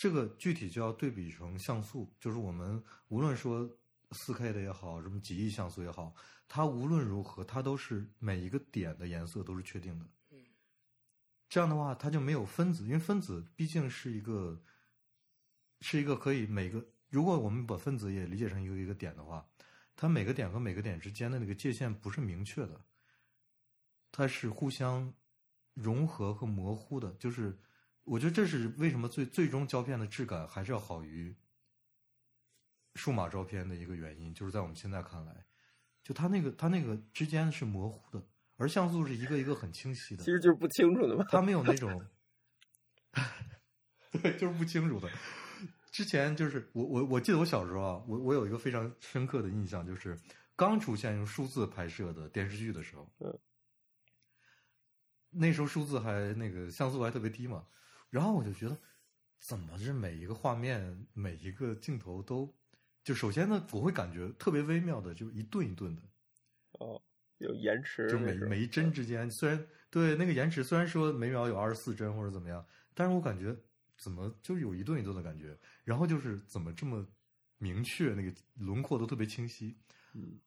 [0.02, 3.70] 这个具体就要对比成像素，就是我们无论说
[4.14, 6.16] 四 K 的也好，什么几亿像素也好，
[6.48, 10.06] 它无论如何，它都是每一个点的颜色都是确定的。
[10.32, 10.44] 嗯，
[11.48, 14.60] 这样的话，它就没有分子，因为分子毕竟是一个，
[15.82, 19.48] 是一个可以每个，如果我们把分子也理解成一个一个点的话，
[19.96, 22.84] 它每个点和每个点之间的那个界限不是明确的，
[24.12, 25.14] 它是互相
[25.76, 27.56] 融合和模糊的，就是。
[28.04, 31.36] 我觉得这是为什么最最终胶片的质感还是要好于
[32.96, 35.46] 数码照片的一个原因，就是在我们现在看来，
[36.04, 38.26] 就它那个它那个之间是模糊的，
[38.58, 41.26] 而像素是一个一个很清晰的，其实就是不清楚的嘛。
[41.30, 42.06] 它没有那种，
[44.12, 45.10] 对，就是不清楚的。
[45.92, 50.18] 之前就是我我我记得我小时候啊，我我有一个非常深刻的印象，就是
[50.56, 53.40] 刚出现用数字拍摄的电视剧的时候，嗯，
[55.30, 57.66] 那时候数字还那个像素还特别低嘛。
[58.12, 58.78] 然后我就觉得，
[59.40, 62.54] 怎么是每一个画面、每一个镜头都，
[63.04, 66.02] 就首先呢，我会感觉特别微妙的，就一顿一顿的。
[66.74, 67.02] 哦，
[67.40, 68.08] 有延迟。
[68.08, 73.56] 就每每一帧之间，虽然对那个延迟，虽然说每秒有二十四帧或者怎么样，但是我感觉
[73.98, 75.58] 怎么就是有一顿一顿的感觉。
[75.84, 77.04] 然后就是怎么这么
[77.58, 79.80] 明确，那个轮廓都特别清晰。
[80.14, 80.40] 嗯。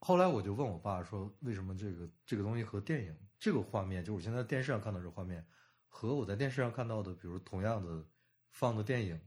[0.00, 5.46] 后来我就问我爸说，为什么这个这个东西和电影这个画面，就是我现在电视上看到这个画面，
[5.94, 8.02] 和我在电视上看到的，比如同样的
[8.50, 9.20] 放的电影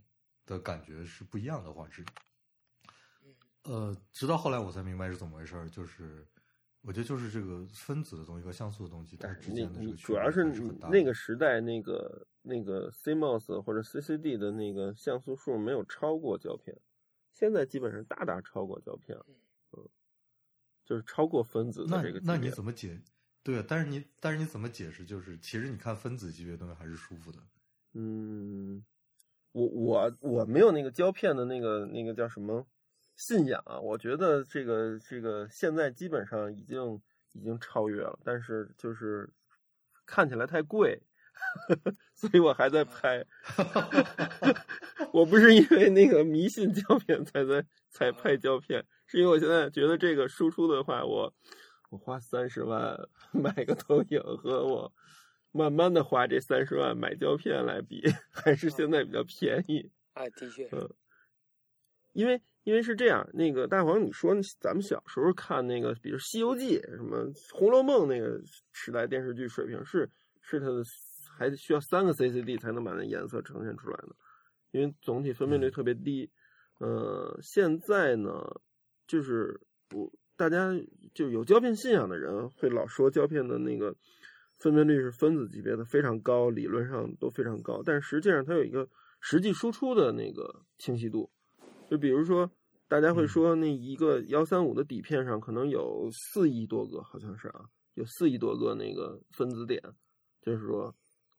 [0.47, 2.03] 的感觉是不一样的画质。
[3.63, 6.27] 呃，直到后来我才明白是怎么回事儿，就是
[6.81, 10.43] 我觉得就是这个分子的东西和像素的东西它之间的这个主要是
[10.89, 16.75] 那个时代那个那个 CMOS 或者 CCD 的那个像素数没有超过胶片，
[17.31, 19.17] 现在基本上大大超过胶片，
[19.71, 19.87] 嗯，
[20.83, 22.19] 就是超过分子的这个。
[22.23, 22.99] 那你怎么解？
[23.45, 25.05] 对，但是你但是你怎么解释？
[25.05, 27.37] 就是其实你看分子级别东西还是舒服的。
[27.93, 28.83] 嗯，
[29.51, 32.65] 我我我没有那个胶片的那个那个叫什么？
[33.15, 36.99] 信仰啊，我觉得这个这个现在基本上已经
[37.33, 39.29] 已经超越了，但是就是
[40.07, 40.99] 看起来太贵，
[42.13, 43.23] 所以我还在拍。
[45.13, 51.33] 我不是因为那个迷信胶片才在才拍胶片，是因为我现在觉得这个输出的话，我
[51.89, 52.97] 我花三十万
[53.31, 54.93] 买个投影和我
[55.51, 59.91] 慢慢的花这三十万买胶片来比，还是现在比较便宜。
[60.13, 60.89] 啊，的确，嗯，
[62.13, 62.41] 因为。
[62.65, 67.19] 因为是这样，那个大黄，你说咱们小时候看那个，比如《西游记》什么
[67.53, 70.09] 《红楼梦》那个时代电视剧水平是
[70.41, 70.83] 是它的，
[71.37, 74.15] 还需要三个 CCD 才能把那颜色呈现出来的，
[74.71, 76.27] 因为总体分辨率特别低。
[76.79, 78.31] 呃，现在呢，
[79.05, 80.71] 就是我大家
[81.13, 83.95] 就有胶片信仰的人会老说胶片的那个
[84.59, 88.87] 分辨率是分子级别的非常高，理论上都非常高，但实际上它有一个
[89.21, 91.29] 实际输出的那个清晰度。
[91.89, 92.49] 就比如说，
[92.87, 99.81] 大家会说那一个幺三五的底片上可能有四亿多个，好像是啊，有四亿多个那个分子点，
[100.41, 100.93] 就是说，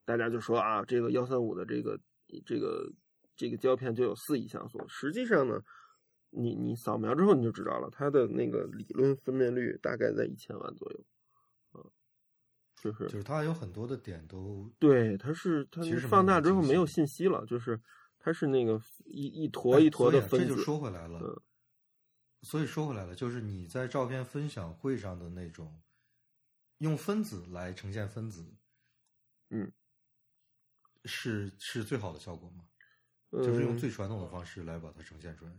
[0.05, 1.99] 大家就说啊，这个幺三五的这个
[2.45, 2.91] 这个
[3.35, 4.79] 这个胶片就有四亿像素。
[4.87, 5.61] 实际上呢，
[6.29, 11.05] 你你扫描之后你就知道了，它的那个理论分辨率大概在一千万左右，
[11.73, 11.91] 嗯，
[12.75, 17.79] 就是就是它有很多的点都对，它是它放大之后没有信息了，就是。
[18.19, 20.47] 它是那个一一坨一坨的分子。
[20.47, 21.41] 这就说回来了，
[22.41, 25.81] 所以说回来了，就是你在照片分享会上的那种
[26.79, 28.53] 用分子来呈现分子，
[29.51, 29.71] 嗯，
[31.05, 32.65] 是是最好的效果吗？
[33.31, 35.51] 就是用最传统的方式来把它呈现出来，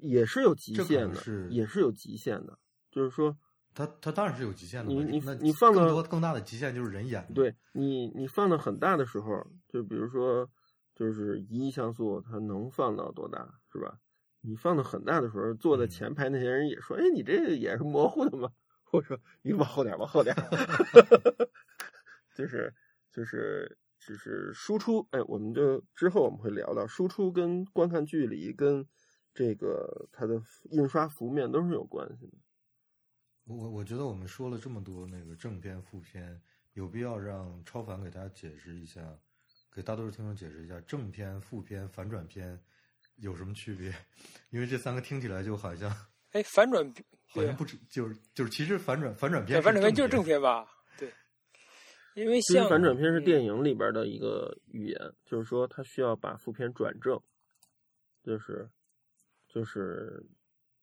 [0.00, 2.58] 也是有极限的，是也是有极限的。
[2.90, 3.36] 就是说，
[3.74, 4.92] 它它当然是有极限的。
[4.92, 7.26] 你你你放更多更大的极限就是人眼。
[7.34, 10.50] 对你你放到很大的时候，就比如说。
[10.96, 13.98] 就是一亿像素，它能放到多大，是吧？
[14.42, 18.48] 你放到很大的时候，坐在前排那些人也说：“哎，你这个也是模糊的吗？”
[18.92, 20.32] 我说：“你往后点，往后点。
[22.32, 22.72] ”就是
[23.10, 28.86] 就是就是输出，哎，我们就之后我们会聊到输出跟观看距离跟
[29.34, 32.38] 这个它的印刷幅面都是有关系的。
[33.44, 36.40] 我我我觉得我们说了这么多那个正片负片，
[36.72, 39.18] 有必要让超凡给大家解释一下。
[39.74, 42.56] 给大多数听众解释一下正片、负片、反转片
[43.16, 43.92] 有什么区别？
[44.50, 45.90] 因为这三个听起来就好像……
[46.30, 46.94] 哎，反转
[47.26, 50.64] 好像不止，就是就是，其实反转反转片，反转片就是正片吧？
[50.96, 51.12] 对，
[52.14, 57.20] 因为其实反转片是电影里边的一个语言，就是说它需要把负片转正，
[58.22, 58.70] 就是
[59.54, 60.26] 就是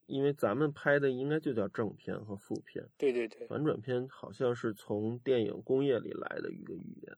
[0.06, 7.18] 因为咱们拍的应该就叫正片和负片，对对对，反转片好像是从电影工业里来的一个语言。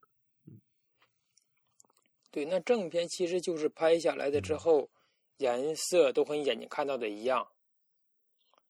[2.31, 4.89] 对，那正片其实就是拍下来的之后，
[5.37, 7.47] 颜色都和你眼睛看到的一样。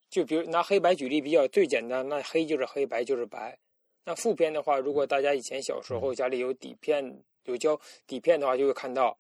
[0.10, 3.58] 就比如拿黑白举例比较最简单，那黑就是黑白就是白。
[4.04, 9.18] 那负片的话，如果大家以前小时候家里有底片有胶底片的话，就会看到，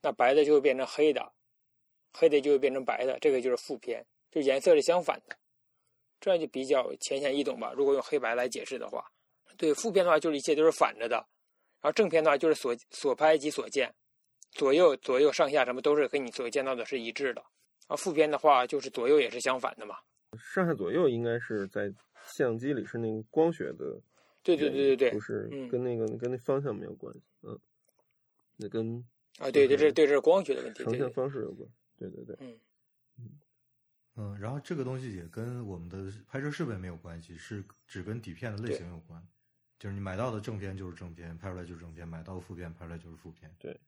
[0.00, 1.32] 那白的就会变成黑的，
[2.12, 5.36] 黑的就会变成白的，这个就是负片，就颜色是相反的。
[6.20, 7.72] 这样就比较浅显易懂吧？
[7.74, 9.10] 如果用黑白来解释的话，
[9.56, 11.16] 对负片的话就是一切都是反着的。
[11.80, 13.90] 然后正片的话就是所所拍及所见，
[14.50, 17.42] 左右左右上下什么都是跟你所见到的是一致的。
[17.86, 19.96] 啊，负片的话就是左右也是相反的嘛。
[20.36, 21.90] 上下左右应该是在
[22.26, 23.98] 相机里是那个光学的。
[24.42, 27.22] 对对对对对，不是跟那个跟那方向没有关系。
[27.42, 27.58] 嗯，
[28.56, 29.02] 那跟
[29.38, 31.66] 啊对对这对这是光学的问题，呈现方式有关。
[32.00, 32.60] 对对对，嗯
[33.18, 33.40] 嗯
[34.16, 39.22] 嗯，然后这个东西也跟我们的拍摄设备没有关系，是只跟底片的类型有关。
[39.78, 43.54] 就是你买到的正片就是正片，拍出来就是正片；买到的负片拍出来就是负片。
[43.58, 43.78] 对，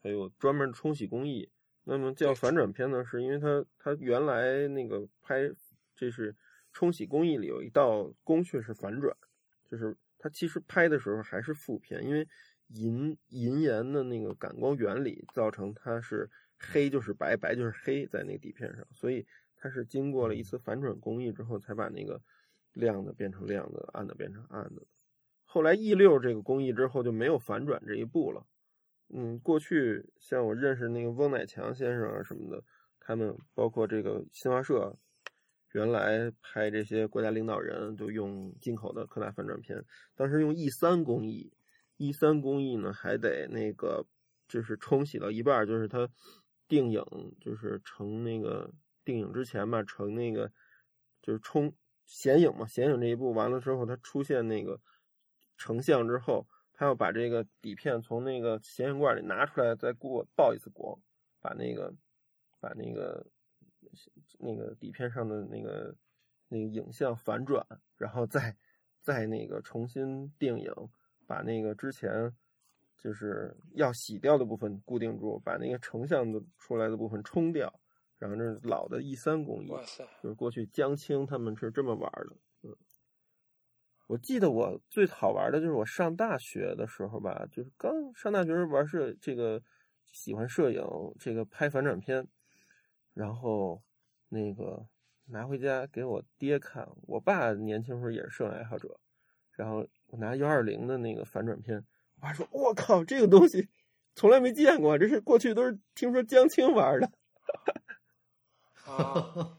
[0.00, 1.50] 还有专门的冲洗工艺。
[1.84, 5.50] 那么叫反转片呢，是因为它它原来那个拍，
[5.94, 6.36] 这是
[6.72, 9.16] 冲洗工艺里有一道工序是反转，
[9.68, 12.28] 就是它其实拍的时候还是负片，因为
[12.68, 16.30] 银银盐的那个感光原理造成它是
[16.62, 19.26] 黑就是白，白就是黑在那个底片上，所以。
[19.64, 22.20] 它是经过了一次反转工艺之后，才把那个
[22.72, 24.82] 亮的变成亮的，暗的变成暗的。
[25.44, 28.44] 后来 E 六这个工艺之后就没有反转这一步了。
[29.14, 32.60] 嗯，过去像我认识那个翁乃强先生啊什么的，
[32.98, 34.98] 他们包括这个新华社，
[35.74, 39.80] 原来拍这些国家领导人都用进口的柯达反转片，
[40.16, 41.52] 当时用 E 三工艺
[41.98, 44.04] ，E 三工艺呢还得那个
[44.48, 46.08] 就是冲洗到一半，就是它
[46.72, 47.04] 定影，
[47.38, 48.72] 就是成那个
[49.04, 50.50] 定影之前嘛，成那个
[51.20, 54.80] 就是冲显影嘛，显影这一步完了之后，它出现那个。
[55.58, 60.98] 成像之后，他要把这个底片从那个显影罐里拿出来，再过曝一次光，
[61.40, 61.94] 把那个
[62.58, 63.24] 把那个
[64.40, 65.94] 那个底片上的那个
[66.48, 67.64] 那个影像反转，
[67.96, 68.56] 然后再
[69.02, 70.72] 再那个重新定影，
[71.26, 72.34] 把那个之前
[73.02, 77.72] 就是要洗掉的部分固定住，把那个成像的出来的部分冲掉，
[78.18, 79.68] 然后这是老的 E 三工艺，
[80.22, 82.36] 就是过去江青他们是这么玩的。
[82.62, 82.76] 嗯
[84.08, 89.62] 我记得我最好玩的就是我上大学的时候吧，就是刚上大学时玩摄这个
[90.10, 90.84] 喜欢摄影，
[91.18, 92.28] 这个拍反转片，
[93.14, 93.82] 然后
[94.28, 94.86] 那个
[95.26, 96.86] 拿回家给我爹看。
[97.06, 99.00] 我爸年轻时候也是摄影爱好者，
[99.52, 101.82] 然后我拿幺二零的那个反转片，
[102.22, 103.68] 我爸说：“我靠，这个东西
[104.14, 107.10] 从来没见过，这是过去都是听说江青玩的。
[108.86, 109.58] ”啊，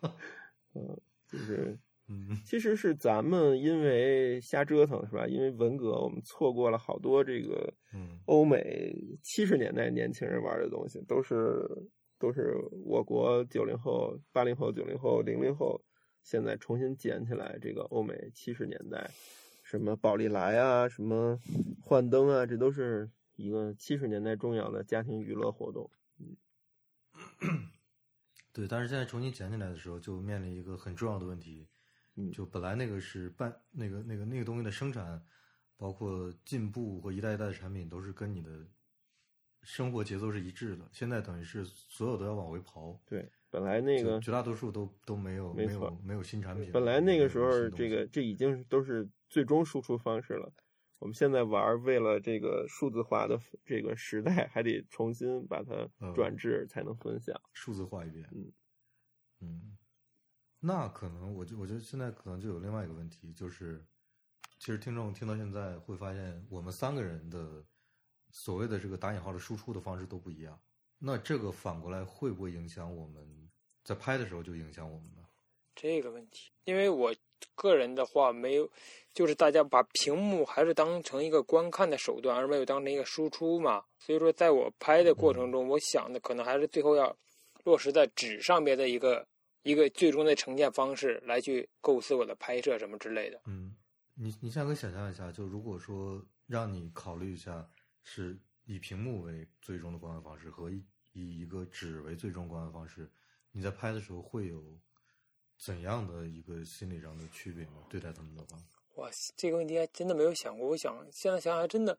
[0.73, 0.97] 嗯，
[1.28, 1.78] 就是。
[2.10, 5.26] 嗯，其实是咱们因为瞎折腾是吧？
[5.26, 11.65] 因为文革，我们错过了好多这个，嗯，欧美七十年代年轻人玩的东西，都是
[12.19, 15.82] 都是我国九零后、八零后、九零后、零零后
[16.23, 19.10] 现在重新捡起来这个欧美七十年代，
[19.74, 21.40] 什么宝丽来啊，什么
[21.82, 25.90] 幻灯啊，这都是一个七十年代重要的家庭娱乐活动。
[26.20, 26.38] 嗯，
[28.54, 31.68] 对，但是现在重新捡起来的时候，就面临一个很重要的问题。
[32.18, 35.20] 嗯，就本来那个是半那个那个那个东西的生产，
[35.76, 38.52] 包括进步和一代一代的产品，都是跟你的
[39.64, 40.88] 生活节奏是一致的。
[40.92, 42.96] 现在等于是所有都要往回刨。
[43.08, 46.72] 对，本来那个绝大多数都都没有没有没有新产品。
[46.72, 50.54] 本来那个时候，这个这已经都是最终输出方式了。
[51.00, 58.30] 我们现在玩，为了这个数字化的这个时代，还得重新把它转制，才能分享数字化一遍。
[58.32, 58.54] 嗯
[59.39, 59.78] 嗯。
[60.60, 63.84] 那可能，我就我觉得现在可能就有另外一个问题，就是
[64.60, 67.65] 其实听众听到现在会发现，我们三个人的
[68.30, 70.62] 所谓的这个打引号的输出的方式都不一样。
[71.00, 73.50] 那这个反过来会不会影响我们
[73.84, 75.24] 在拍的时候就影响我们呢？
[75.76, 77.12] 这个问题，因为我
[77.56, 78.69] 个人的话没有，
[79.13, 83.84] 就是大家把屏幕还是当成一个观看的手段，而没有当成一个输出嘛。
[83.99, 87.15] 所以说，在我拍的过程中，我想的可能还是最后要
[87.63, 89.27] 落实在纸上面的一个。
[89.65, 93.39] 一个最终的呈现方式来去构思我的拍摄什么之类的。
[93.45, 93.73] 嗯，
[94.13, 97.65] 你你现在可以想象一下，就如果说让你考虑一下，
[98.03, 103.10] 是以屏幕为最终的观看方式和以以一个纸为最终观看方式，
[103.53, 104.62] 你在拍的时候会有
[105.63, 107.84] 怎样的一个心理上的区别吗？
[107.89, 108.58] 对待他们的话，
[108.95, 110.67] 哇，这个问题还真的没有想过。
[110.67, 111.97] 我想现在想想，还真的，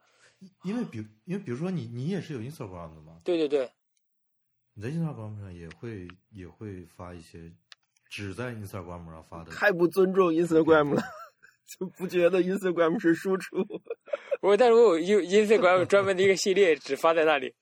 [0.64, 3.20] 因为比因为比如说你你也是有 Instagram 的嘛？
[3.24, 3.70] 对对对。
[4.74, 7.50] 你在 Instagram 上也会也会发一些
[8.10, 11.02] 只在 Instagram 上发的，太不尊重 Instagram 了，
[11.64, 13.56] 就不觉得 Instagram 是输出。
[14.42, 17.54] 我但是我有 Instagram 专门的一个系列，只发在那里。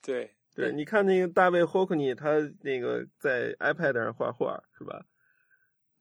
[0.00, 5.04] 对对，你看那个大卫霍克尼，他那个在 iPad 上画画是吧？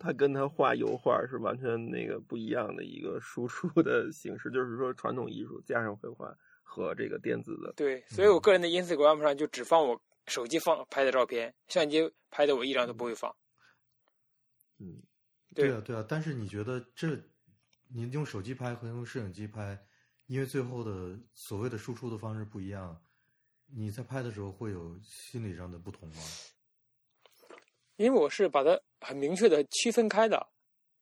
[0.03, 7.71] 他跟他画油画是完全那个不一样的一个输出的 形式，就是说传统艺术加上绘画和这个电子的。
[7.77, 10.01] 对，所以我个人的 Instagram 上就只放我。
[10.27, 13.35] 手机放拍的照片，相机拍的我一张都不会放。
[14.79, 15.03] 嗯，
[15.53, 16.05] 对啊，对啊。
[16.07, 17.21] 但是你觉得这，
[17.93, 19.77] 你用手机拍和用摄影机拍，
[20.27, 22.97] 因为最后的所谓的输出的方式不一样，
[23.65, 26.15] 你在拍的时候会有心理上的不同吗？
[27.95, 30.47] 因为我是把它很明确的区分开的，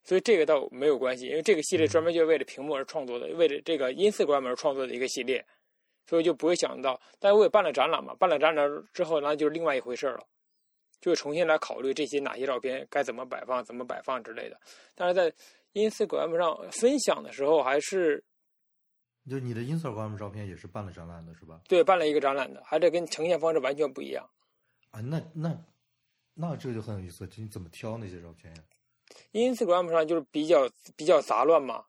[0.03, 1.27] 所以这个倒没有关系。
[1.27, 5.45] 因为这个系列专门就是为了屏幕而创作的，为了这个 Instagram 而创作的一个系列。
[6.07, 10.25] 所以就不会想到，但是我也办了展览嘛，办了展览之后，那就是另外一回事了，
[10.99, 14.59] 就重新来考虑这些哪些照片该怎么摆放、怎么摆放之类的。
[14.95, 15.31] 但是在
[15.73, 18.21] Instagram 上分享的时候，还是
[19.29, 21.61] 就你的 Instagram 照片也是办了展览的是吧？
[21.69, 24.27] 对，办了一个展览的，还是跟呈现方式完全不一样。
[24.89, 25.55] 啊，那那
[26.33, 28.63] 那这就很有意思，你怎么挑那些照片呀
[29.33, 31.85] ？Instagram 上就是比较比较杂乱嘛。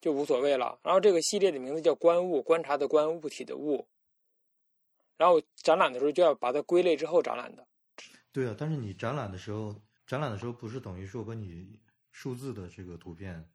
[0.00, 0.80] 就无所谓了。
[0.82, 3.86] 然后这个系列的名字叫“观物”，观察的观，物体的物。
[5.16, 7.64] 然后展览的时候就要把它归类之后展览的。
[8.32, 11.78] 对啊，但是你展览的时候，展览的时候不是等于说把你
[12.10, 13.48] 数字的这个图片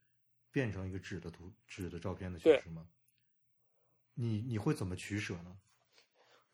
[0.50, 2.88] 变成一个纸的图纸的照片的形式吗？
[4.14, 5.58] 你你会怎么取舍呢？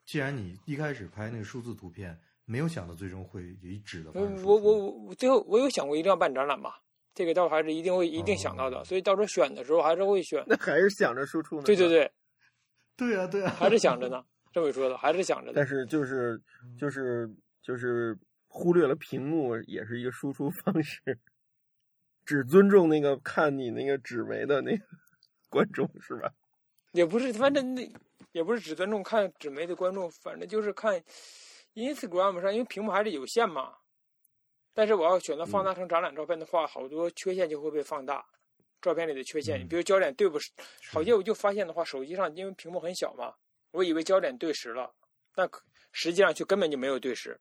[0.06, 4.46] 既然你一开始拍那个数字图片，没有想到最终会以纸的方式。
[4.46, 6.82] 我我我最后我有想过一定要办展览吧，
[7.14, 10.44] 这个倒还是一定会一定想到的，所以到时候选的时候还是会选。
[10.48, 11.64] 那还是想着输出呢？
[11.64, 12.12] 对对对，
[12.96, 14.24] 对 啊对啊，还是想着呢。
[14.52, 15.52] 这么说的，还是想着。
[15.56, 16.40] 但是就是
[16.78, 17.28] 就是
[17.62, 18.16] 就是
[18.48, 21.18] 忽略了屏幕也是一个输出方式，
[22.26, 24.84] 只尊重那个看你那个纸媒的那个
[25.50, 26.32] 观众是吧？
[26.92, 27.92] 也不是，反正那
[28.32, 31.02] 也不是只尊重看纸媒的观众，反正就是看
[31.76, 33.76] Instagram 上，因为屏幕还是有限嘛。
[34.74, 38.26] 但是我要选择放大成展览照片的话，好多缺陷就会被放大。
[38.82, 40.38] 照片里的缺陷，比如焦点对不，
[40.92, 43.34] 好些我就发现的话，手机上因为屏幕很小嘛。
[43.72, 44.94] 我以为焦点对实了，
[45.34, 45.50] 但
[45.92, 47.40] 实际上却根本就没有对实。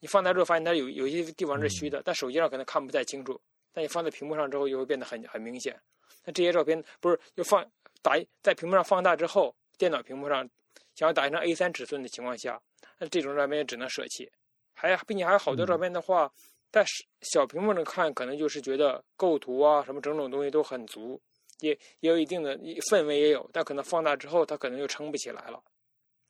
[0.00, 3.40] 你放大之后发现它有有些地方是虚的，但手机上可能看不太清楚。
[3.72, 5.80] 但你放在屏幕上之后，就会变得很很明显。
[6.24, 7.64] 那这些照片不是就放
[8.02, 8.12] 打
[8.42, 10.46] 在屏幕上放大之后，电脑屏幕上
[10.94, 12.60] 想要打印成 A3 尺寸的情况下，
[13.02, 14.30] 那这种照片也只能舍弃。
[14.74, 16.32] 还并且还有好多照片的话，
[16.70, 16.84] 在
[17.22, 21.20] 小屏幕上看，可能就是觉得构图啊什么种种东西都很足，
[21.58, 22.56] 也也有一定的
[22.90, 25.60] 氛围也有，但可能放大之后，它可能又撑不起来了。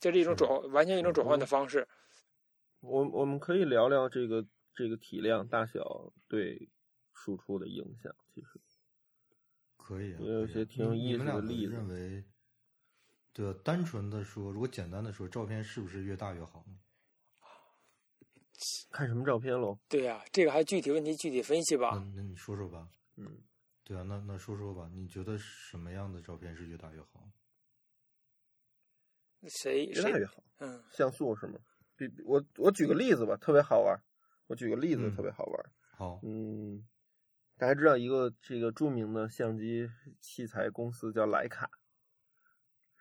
[0.00, 1.86] 这是一种转完全一种转换的方式。
[2.80, 4.44] 我我们可以聊聊这个
[4.74, 6.70] 这个体量大小对
[7.12, 8.10] 输出的影响。
[8.34, 8.48] 其实
[9.76, 11.74] 可以啊，也有些挺有意思的例子。
[11.74, 12.24] 认为，
[13.32, 16.78] 对，单纯的说，如果简单的说，照片是不是越大越好呢？
[18.90, 19.78] 看什么照片喽？
[19.88, 21.92] 对呀，这个还具体问题具体分析吧。
[22.14, 22.88] 那你说说吧。
[23.16, 23.42] 嗯，
[23.84, 27.28] 对啊，那那说说吧，你觉得什么样的照片是越大越好？
[29.48, 30.44] 谁越大越好？
[30.58, 31.58] 嗯，像素是吗？
[31.96, 33.98] 比我我举个例子吧，特别好玩。
[34.46, 35.72] 我举个例子，特别好玩。
[35.96, 36.86] 好，嗯，
[37.56, 39.88] 大家知道一个这个著名的相机
[40.20, 41.70] 器材公司叫徕卡，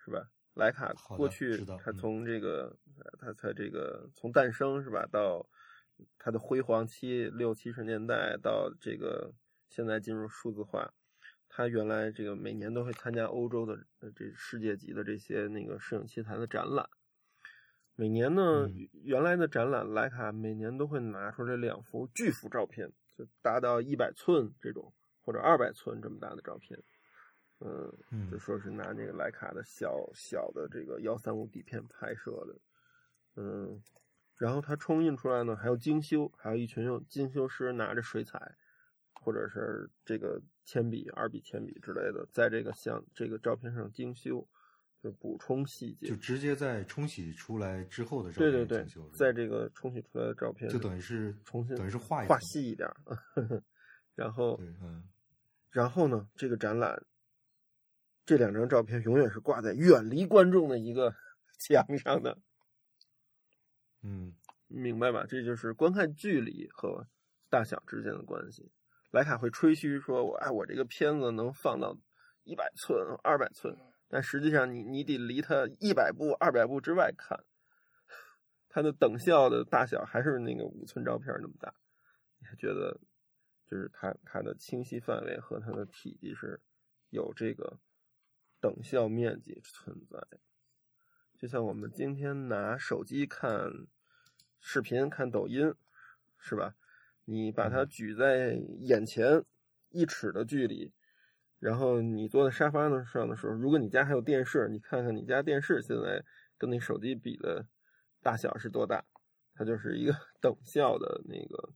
[0.04, 0.30] 是吧？
[0.56, 2.78] 徕卡过去它从这个
[3.20, 5.48] 它它这个从诞生是吧，到
[6.18, 9.34] 它的辉煌期六七十年代，到这个
[9.70, 10.94] 现在进入数字化。
[11.54, 13.78] 他原来这个每年都会参加欧洲的
[14.16, 16.90] 这世界级的这些那个摄影器材的展览，
[17.96, 18.70] 每年呢，
[19.04, 26.82] 原来的展览徕卡每年都会拿出来两幅巨幅照片，就达到一百寸这种或者二百寸这么大的照片，
[27.62, 33.82] 嗯，就说是拿那个徕卡的小小的这个幺三五底片拍摄的，嗯，
[34.36, 38.56] 然后它冲印出来呢还有精修，还有一群用精修师拿着水彩。
[39.24, 44.44] 或者是这个铅笔、二笔铅笔之类的，在这个像这个照片上精修，
[45.00, 52.90] 就补充细节，就直接在冲洗出来之后的照片对对对，在这个冲洗出来的照片，就等于是重新等于是画画细一点，
[54.16, 55.08] 然后嗯，
[55.70, 57.00] 然后呢，这个展览
[58.26, 61.14] 这两张照片永远是挂在远离观众的一个
[61.60, 62.38] 墙上的，
[64.04, 64.34] 嗯，
[64.68, 65.26] 明白吧？
[65.28, 67.08] 这就是观看距离和
[67.50, 68.72] 大小之间的关系。
[69.12, 71.98] 徕卡会吹嘘说：“我哎，我这个片子能放到
[72.44, 77.44] 一百寸、二百寸，但实际上你你得离它一百步、二百步之外看，
[78.70, 81.74] 它的等效的大小还是那个五寸照片那么大。
[82.40, 83.00] 你还觉得，
[83.70, 86.60] 就是它它的清晰范围和它的体积是
[87.10, 87.78] 有这个
[88.62, 90.26] 等效面积存在。
[91.38, 93.88] 就像我们今天拿手机看
[94.60, 95.74] 视频、看抖音，
[96.38, 96.76] 是吧？”
[97.26, 99.46] 你把它举在眼前
[99.90, 100.92] 一尺的距离，
[101.60, 106.26] 然后你坐在沙发上的时候，如果你家还有电视，你看看你家电视现在
[106.58, 107.68] 跟那手机比的
[108.22, 109.06] 大小是多大，
[109.54, 111.74] 它就是一个 等效的那个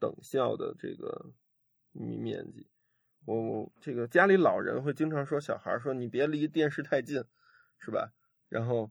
[0.00, 1.32] 等效的这个
[1.92, 2.68] 面积。
[3.24, 7.22] 我我这个家里老人会经常说小孩说你别离电视太近，
[7.78, 8.12] 是吧？
[8.48, 8.90] 然后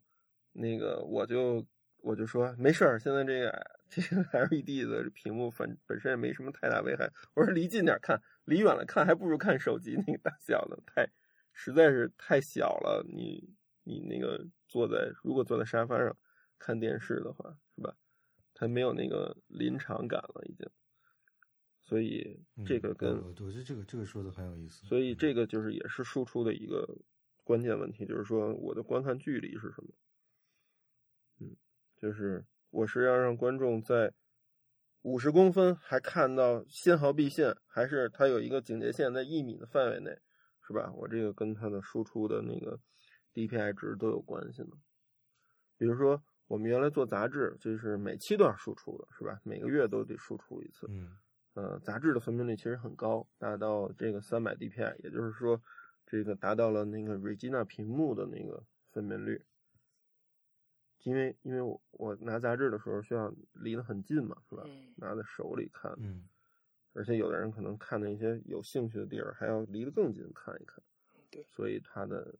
[0.53, 1.65] 那个我就
[1.97, 3.81] 我就说没事儿，现在这个。
[3.93, 7.11] 这个 LED 的屏幕本本身也没什么太大危害。
[7.33, 11.05] 我说离近点看，离远了看还不如看手机那个大小呢，太
[11.51, 13.05] 实在是太小了。
[13.05, 13.53] 你
[13.83, 16.15] 你那个坐在如果坐在沙发上
[16.57, 17.93] 看电视的话，是吧？
[18.53, 20.65] 它没有那个临场感了，已经。
[21.91, 24.87] 所以这个跟我觉得这个这个说的很有意思。
[24.87, 26.87] 所以这个就是也是输出的一个
[27.43, 29.89] 关键问题，就是说我的观看距离是什么？
[31.41, 31.57] 嗯，
[31.97, 32.45] 就是。
[32.73, 34.13] 我是要让观众在
[35.01, 40.17] 五十公分还看到纤毫毕现，还是它有一个警戒线在一米的范围内，
[40.65, 40.89] 是吧？
[40.95, 42.79] 我这个跟它的输出的那个
[43.33, 44.69] DPI 值都有关系呢。
[45.77, 49.41] 比如说，我们原来做杂志，就是每期都要输出的，是吧？
[49.43, 50.87] 每个月都得输出一次。
[50.87, 51.11] 嗯，
[51.53, 55.61] 呃，杂志的分辨率其实很高，达到这个三百 DPI，也就是说，
[56.05, 59.45] 这个达到了那个 Regina 屏幕的那个分辨率。
[61.03, 64.63] 因为因为我我拿杂志的时候需要离得很近嘛，是吧？
[64.97, 65.91] 拿在手里看。
[65.97, 66.29] 嗯。
[66.93, 70.81] 而且有的人可能看的一些有兴趣的地儿，还要离得更近看一看。
[71.31, 71.43] 对。
[71.49, 72.35] 所以它的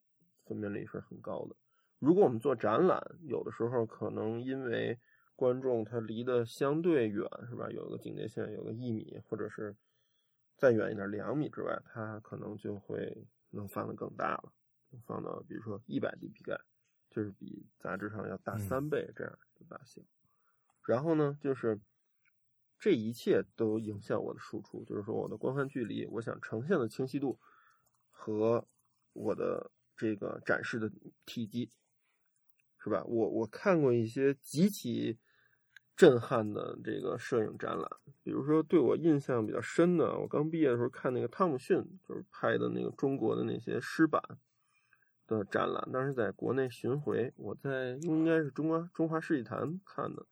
[0.46, 1.56] 分辨率是很高的。
[2.00, 5.00] 如果我们做展览，有的时候可能因为
[5.42, 7.68] 观众他离得相对远，是吧？
[7.72, 9.76] 有个警戒线，有个一米，或者是
[10.56, 14.54] 再远一点两米之外，它可能就会能放得更大了，
[15.08, 16.62] 放到比如说一百 dpi，
[17.10, 20.00] 就是比杂志上要大三倍这样的大小。
[20.86, 21.82] 然后呢，就是
[22.78, 27.40] 这一切都影响我的输出，就是说我的观看距离，我想呈现的清晰度
[28.12, 28.68] 和
[29.14, 30.92] 我的这个展示的
[31.26, 31.72] 体积。
[32.84, 33.04] 是吧？
[33.04, 35.20] 我我看过一些极其
[36.02, 37.88] 震撼的这个摄影展览，
[38.24, 44.20] 比如说对我印象比较深的，我刚毕业的时候看那个汤姆逊，就是拍的那个中国的那些诗版
[45.28, 50.26] 的展览，当时在国内巡回，我在应该是中华中华世纪坛看的，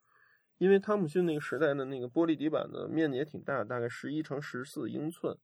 [0.57, 5.37] 因为汤姆逊那个时代的那个玻璃底板的面积也挺大，大概十一乘十四英寸。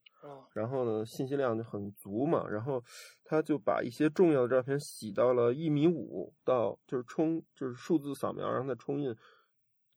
[0.53, 2.47] 然后呢，信息量就很足嘛。
[2.49, 2.83] 然后
[3.23, 9.15] 他就把一些重要的照片洗到了一米五到，就是冲，就是数字扫描，然后再冲印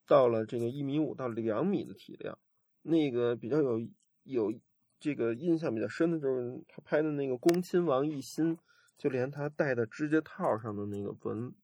[0.08, 2.36] 到了这个一米五到两米的体量。
[2.82, 3.88] 那个比较有
[4.24, 4.52] 有
[4.98, 8.58] 这个印象比较深的就是他拍的那个恭亲王奕欣，
[8.96, 11.54] 就连他戴的指甲套上的那个纹，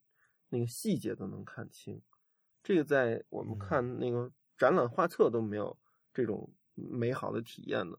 [0.50, 2.00] 那个细节都能看清。
[2.62, 5.76] 这个在我们看那个展览画册都没有
[6.12, 7.98] 这种美好的体验的。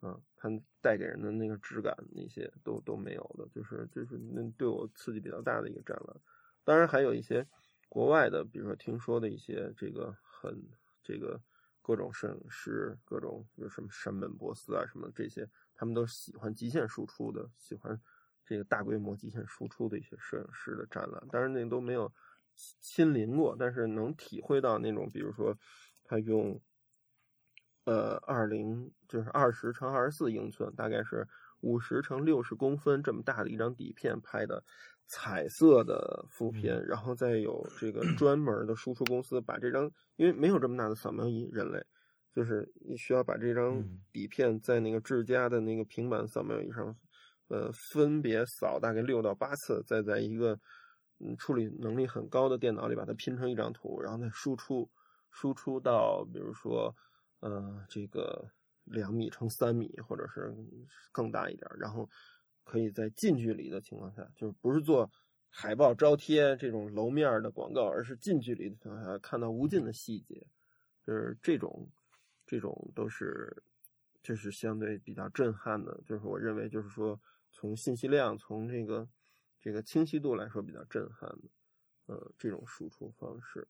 [0.00, 0.50] 啊，它
[0.82, 6.14] 带给人的那个质感，那些都都没有的，就是就是那对我刺激比较大的一个展览。
[6.62, 7.46] 当然还有一些
[7.88, 10.62] 国外的，比如说听说的一些这个很
[11.02, 11.40] 这个
[11.82, 18.00] 各种摄影师，各种有什么山本博斯啊什么这些，他们都喜欢极限输出的，喜欢
[18.44, 21.26] 这个大规模极限输出的一些摄影师的展览。
[21.30, 22.12] 当然那都没有
[22.80, 25.56] 亲临过，但是能体会到那种，比如说
[26.04, 26.60] 他用。
[27.86, 31.28] 呃，二零就是二十乘二十四英寸，大概是
[31.60, 34.64] 五十乘六十公分这么大的一张底片拍的
[35.06, 41.82] 彩色的负片，然后再有这个专门的输出公司把这张，因为没有这么大的扫描仪，人类
[42.32, 43.82] 就是你需要把这张
[44.12, 46.96] 底片在那个智家的那个平板扫描仪上，
[47.48, 50.58] 呃，分别扫大概六到八次，再在一个
[51.18, 54.90] 嗯处理能力很高的电脑里把它拼成一张图，然后再输出
[55.30, 56.94] 输出到比如说。
[57.40, 58.42] 呃，这个
[58.84, 60.50] 两米乘三米，或者是
[61.12, 62.08] 更大一点，然后
[62.64, 65.08] 可以在近距离的情况下，就是不是做
[65.48, 70.44] 海报招贴这种楼面的广告，而是近距离的情况下看到无尽的细节，
[71.06, 71.88] 就是这种，
[72.44, 73.62] 这种都是，
[74.22, 77.20] 就是相对比较震撼的，就是我认为就是说
[77.52, 79.08] 从信息量，从这个
[79.60, 81.48] 这个清晰度来说比较震撼的，
[82.06, 83.68] 呃，这种输出方式。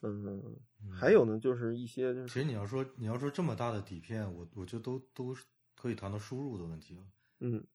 [0.00, 0.56] 嗯，
[0.92, 2.14] 还有呢，就是一些。
[2.26, 5.36] 其实你要说你要说这么大的底片，我我觉得都都
[5.74, 7.02] 可以谈到输入的问题了。
[7.40, 7.66] 嗯，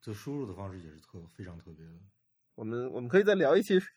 [0.00, 1.92] 这输入的方式也是特非常特别的。
[2.54, 3.78] 我们我们可以再聊一期。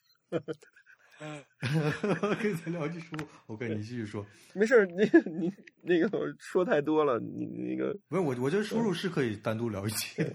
[2.39, 3.25] 可以再聊一期输入。
[3.45, 4.25] OK，你继续说。
[4.53, 7.95] 没事，你你那个说太多了，你那个。
[8.09, 10.33] 不是我，我觉得输入是可以单独聊一期的。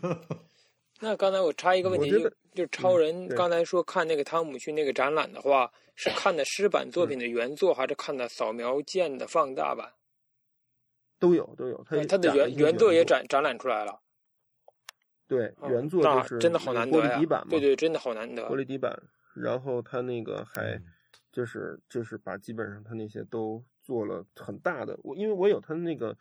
[1.00, 9.92] 那刚才我插一个问题，就就超人刚才说看那个汤姆逊那个展览的话，是看的湿版作品的原作，还是看的扫描件的放大版？
[11.18, 14.00] 都有都有，他他的原原作也展展览出来了。
[15.29, 16.99] 对，原作就是真的好难得！
[16.99, 18.43] 玻璃底板嘛，对对，真的好难得。
[18.49, 18.97] 玻璃底板，
[19.35, 20.81] 然后他那个还
[21.33, 26.16] 就是就是把基本上他那些都做了很大的，我因为我有他那个。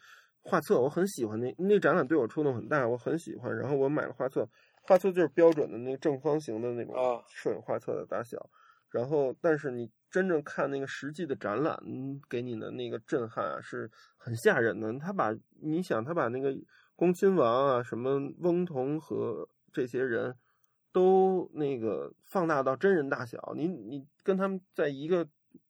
[0.47, 3.51] 画册我很喜欢，那那展览对我触动很大，我很喜欢。
[3.58, 4.47] 然后我买了画册，
[4.84, 6.95] 画册就是标准的那个正方形的那种
[7.28, 8.47] 摄影画册的大小。
[8.91, 11.76] 然后，但是你真正看那个实际的展览，
[12.30, 14.93] 给你的那个震撼啊，是很吓人的。
[14.99, 16.56] 他把你想，他把那个
[16.95, 20.37] 恭亲王啊，什么翁同和这些人
[20.91, 25.27] 都那个放大到真人大小，你你跟他们在一个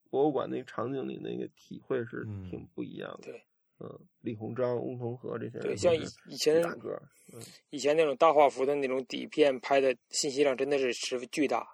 [0.10, 3.32] 博物馆那个场景里，那个体会是挺不一样的。
[3.32, 3.44] 对。
[3.78, 6.92] 嗯，李鸿章、翁同和这些人，对，像以以前大个，
[7.34, 11.68] 嗯，以前那种大画幅的那种底片拍的信息量真的是十分巨大，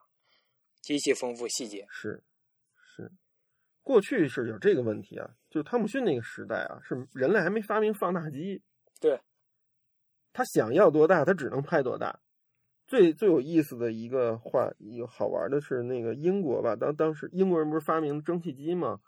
[0.81, 1.85] 极其丰富细节。
[1.91, 2.23] 是
[2.75, 3.11] 是，
[3.83, 8.63] 过去是有这个问题啊，就汤姆逊那个时代啊，是人类还没发明放大机，
[8.99, 9.21] 对，
[10.33, 12.19] 他想要多大，他只能拍多大，
[12.87, 18.99] 最最有意思的一个话，一个好玩的是那个英国吧，当当时英国人不是发明蒸汽机吗？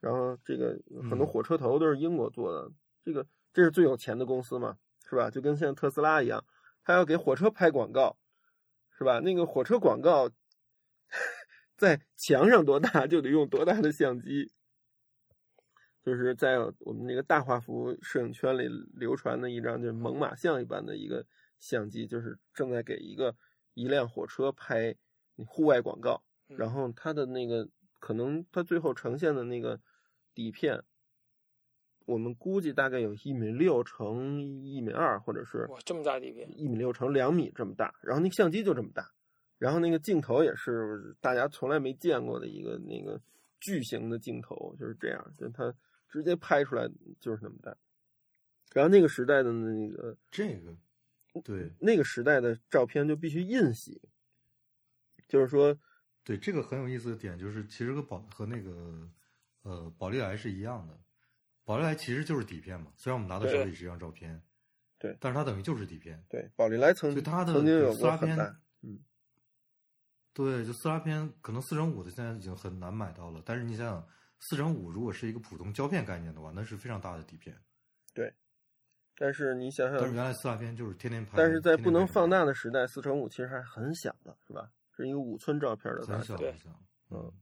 [0.00, 0.78] 然后这个
[1.10, 2.70] 很多火车头都是英国做的，
[3.04, 4.76] 这个这是最有钱的公司嘛，
[5.08, 5.28] 是吧？
[5.30, 6.42] 就跟现在特斯拉一样，
[6.82, 8.16] 他要给火车拍广告，
[8.96, 9.20] 是吧？
[9.20, 10.30] 那个火车广告
[11.76, 14.50] 在墙上多大就得用多大的相机，
[16.02, 21.26] 就是在我们那个大画幅摄影圈里流传的一张就是猛犸象一般的一个
[21.58, 23.34] 相机，就是正在给一个
[23.74, 24.96] 一辆火车拍
[25.46, 29.80] 户外广告，然后它的那个可能它最后呈现的那个。
[30.32, 30.80] 底片，
[32.06, 37.92] 我们估计大概有一米六乘一米二，或者是哇这么大底片，一米六乘两米这么大。
[38.00, 39.10] 然后那个相机就这么大，
[39.58, 43.20] 然后那个镜头也是大家从来没见过的一个那个
[43.58, 45.74] 巨型的镜头，就是这样，就它
[46.10, 46.86] 直接拍出来
[47.18, 47.74] 就是那么大。
[48.74, 50.76] 然后那个时代的那个这个，
[51.42, 54.02] 对那个时代的照片就必须印洗，
[55.26, 55.74] 就是说，
[56.24, 59.10] 对这个很有意思的点就是，其实和宝和那个。
[59.62, 60.98] 呃，宝丽来是一样的，
[61.66, 62.90] 宝丽来其实就是底片嘛。
[62.96, 64.42] 虽然我们拿到手里是一张照片，
[64.98, 66.24] 对，但是它等于就是底片。
[66.30, 68.38] 对，宝丽来曾就它的曾经有撕拉片，
[68.80, 68.98] 嗯，
[70.32, 73.42] 对，就撕拉片，可能四乘五的现在已经很难买到了。
[73.44, 74.08] 但是你想想，
[74.40, 77.56] 四乘五如果是一个普通胶片概念的话，那是非常大的底片。
[78.12, 78.34] 对，
[79.16, 84.70] 但是你想想，但是原来四拉片就是天天拍，但是在不能放大的时代，四乘五其实还很小的，是吧？
[84.96, 86.36] 是一个五寸照片的大小，
[87.10, 87.32] 嗯，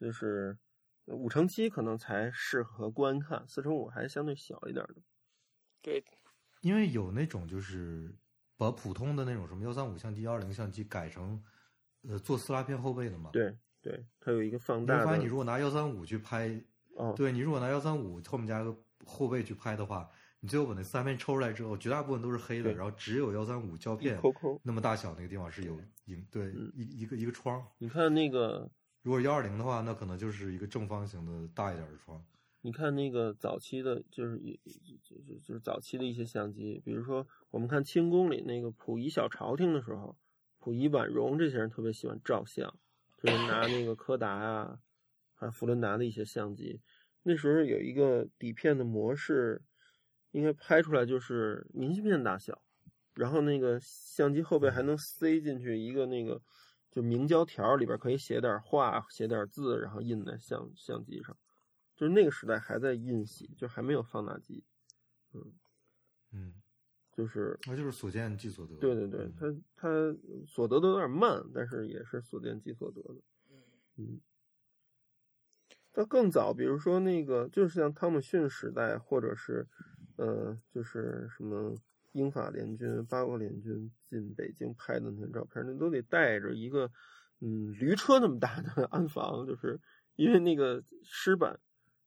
[0.00, 0.58] 就是。
[1.06, 4.94] 五乘七可能才适合观看，四乘五还相对小一点的。
[5.82, 6.02] 对，
[6.60, 8.14] 因为有那种就是
[8.56, 11.42] 把普通的那种什么幺三五相机、幺二零相机改成
[12.02, 13.30] 呃做撕拉片后背的嘛。
[13.32, 13.52] 对
[13.82, 14.98] 对，它有一个放大。
[14.98, 16.58] 你发现你如果拿幺三五去拍，
[16.94, 18.74] 哦，对你如果拿幺三五后面加个
[19.04, 20.08] 后背去拍的话，
[20.40, 24.18] 你最后把那撕拉片抽出来之后，绝大部分都是黑的，然后只有幺三五胶片
[24.62, 27.62] 那么大小那个地方是有影，对，一一个一个窗。
[27.78, 28.70] 你看那个。
[29.04, 32.24] 如果幺二零的话，那可能就是一个正方形的大一点的窗。
[32.60, 34.56] 你看那个早期的，就是也
[35.02, 40.16] 就就就是早期的一些相机，比如说我们看清宫里那个溥仪小朝廷的时候，
[40.60, 42.72] 溥仪、婉容这些人特别喜欢照相，
[43.22, 44.80] 就是拿那个柯达啊，
[45.34, 46.80] 还有福伦达的一些相机。
[47.22, 49.62] 那时候有一个底片的模式，
[50.32, 52.62] 应该拍出来就是明信片大小，
[53.14, 56.42] 然后那个相机后背还能塞进去一个那个。
[56.94, 61.34] 就明胶条里边可以写点话，写点字，然后印在相相机上。
[61.96, 64.62] 就是那个时代还在印洗，就还没有放大机。
[65.32, 65.54] 嗯
[66.32, 66.61] 嗯，
[67.16, 68.74] 就是那就是所见即所得。
[68.76, 73.20] 对对对，他他所得的有点慢，但是也是所见即所得的。
[73.96, 74.20] 嗯，
[75.92, 79.66] 它更早，比如说那个，就是像汤姆逊时代，或者是
[80.16, 81.76] 呃，就是什么。
[82.14, 86.90] 英法联军、八国联军进北京拍的那些照片，那都得带着一个，
[87.40, 89.80] 嗯，驴车那么大的安防，就是
[90.16, 91.58] 因为那个湿板，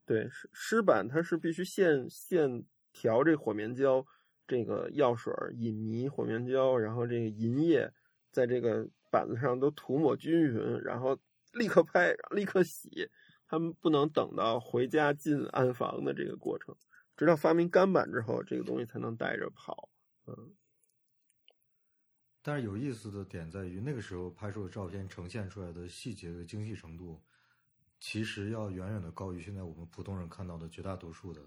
[0.06, 4.06] 对，湿湿板它是必须现现调这火棉胶，
[4.48, 7.92] 这个药水、隐迷、火棉胶，然后这个银液
[8.32, 11.18] 在这个板子上都涂抹均匀，然后
[11.54, 13.10] 立刻拍，立刻洗，
[13.48, 16.76] 他们不能等到回家进安防的这个过程，
[17.16, 19.90] 直到发明干板之后，这个东西才能带着跑。
[20.28, 20.56] 嗯，
[22.42, 27.22] 但是有意思的点在于，那个时候拍出的照片呈现出来的细节的精细程度，
[28.00, 31.42] 其实要远远的高于现在我们普通人看到的绝大多数的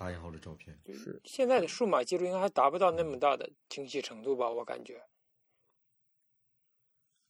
[0.00, 0.80] 打引号的照片。
[0.94, 4.50] 是现在的数码技术应该还达不到那么大的精细程度吧？
[4.50, 4.98] 我感觉，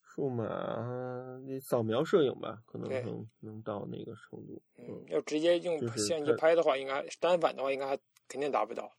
[0.01, 4.63] 数码你扫描摄影吧，可能能能到那个程度。
[4.79, 7.99] 嗯，要直接用相机拍的话，应该单反的话，应该还
[8.29, 8.97] 肯定达不到。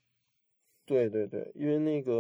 [0.84, 2.20] 对对对，因为那个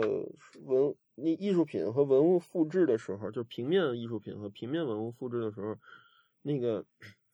[0.61, 5.75] 文那艺术品和文物复制的时候，就平面艺术品和平面文物复制的时候，
[6.43, 6.85] 那个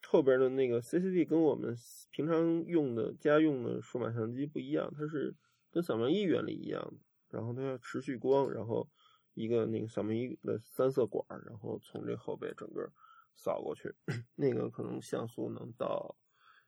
[0.09, 1.75] 后边的那个 CCD 跟我们
[2.11, 5.35] 平常用的家用的数码相机不一样，它是
[5.69, 8.89] 跟扫描仪原理一样的，然后它要持续光，然后
[9.33, 12.89] 一个那个扫描仪的三色管，然后从这后背整个
[13.35, 13.93] 扫过去，
[14.35, 16.15] 那个可能像素能到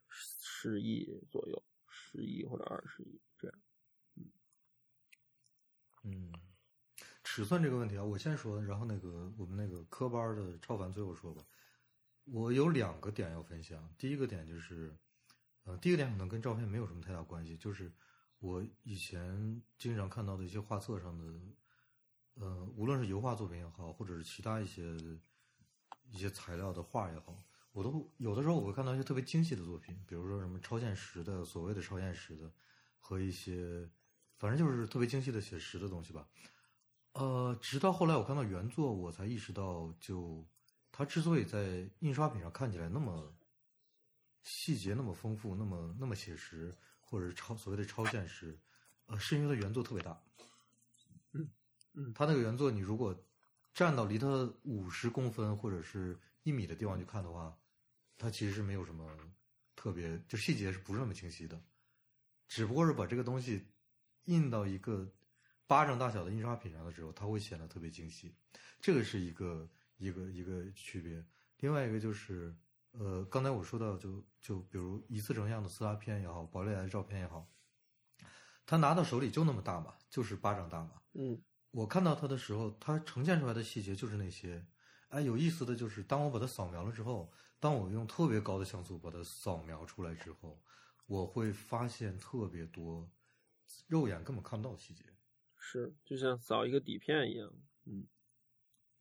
[0.10, 3.58] 十亿左右，十亿或者二十亿这样。
[6.04, 6.34] 嗯，
[7.24, 11.42] 尺寸这个问题啊，我先说，然后那个我们那个科班的超凡最后说吧。
[12.32, 14.96] 我有两个点要分享，第一个点就是，
[15.64, 17.92] 呃，第一个点可能跟照片没有什么太大关系，就是
[18.40, 21.26] 我以前经常看到的一些画册上的，
[22.36, 24.96] 呃，无论是油画作品也好，或者是其他一些
[26.10, 27.38] 一些材料的画也好，
[27.72, 32.52] 我都有的时候我会看到一些特别精细的作品，比如说什么超现实的，所谓的超现实的，
[33.00, 33.90] 和一些。
[34.38, 36.26] 反正就是特别精细的写实的东西吧，
[37.12, 40.48] 呃，直到后来我看到原作，我才意识到，就
[40.92, 43.34] 它之所以在印刷品上看起来那么
[44.44, 48.58] 细节那么丰富，那么那么写实，或者是超所谓的超现实，
[49.06, 50.22] 呃，是因为它原作特别大。
[51.32, 51.50] 嗯
[51.94, 53.16] 嗯，它那个原作，你如果
[53.74, 57.58] 站到离它五十公分或者是一米的地方去看的话，
[58.18, 59.10] 它其实是没有什么
[59.76, 61.62] 特别，就细节是不是那么清晰的，
[62.48, 63.66] 只不过是把这个东西
[64.26, 65.10] 印到一个
[65.68, 68.34] 巴掌大小的印刷品上的时候，它会显得特别精细，
[68.82, 69.70] 这个是一个
[70.00, 71.24] 一个一个区别。
[71.60, 72.56] 另外一个就是，
[72.94, 77.48] 呃，刚才我说到，就就比如一次成像的撕拉片也好，宝丽来的照片也好，
[78.66, 81.02] 他拿到手里就那么大嘛，就是巴掌大嘛。
[81.14, 81.40] 嗯。
[81.72, 84.66] 我看到它的时候，它呈现出来的细节就是那些。
[85.10, 90.60] 哎，有意思的就是，当我把它扫描了之后，当我用特别高的像素把它扫描出来之后，
[91.06, 93.08] 我会发现特别多
[93.88, 95.04] 肉眼根本看不到的细节。
[95.58, 97.52] 是，就像扫一个底片一样。
[97.86, 98.08] 嗯，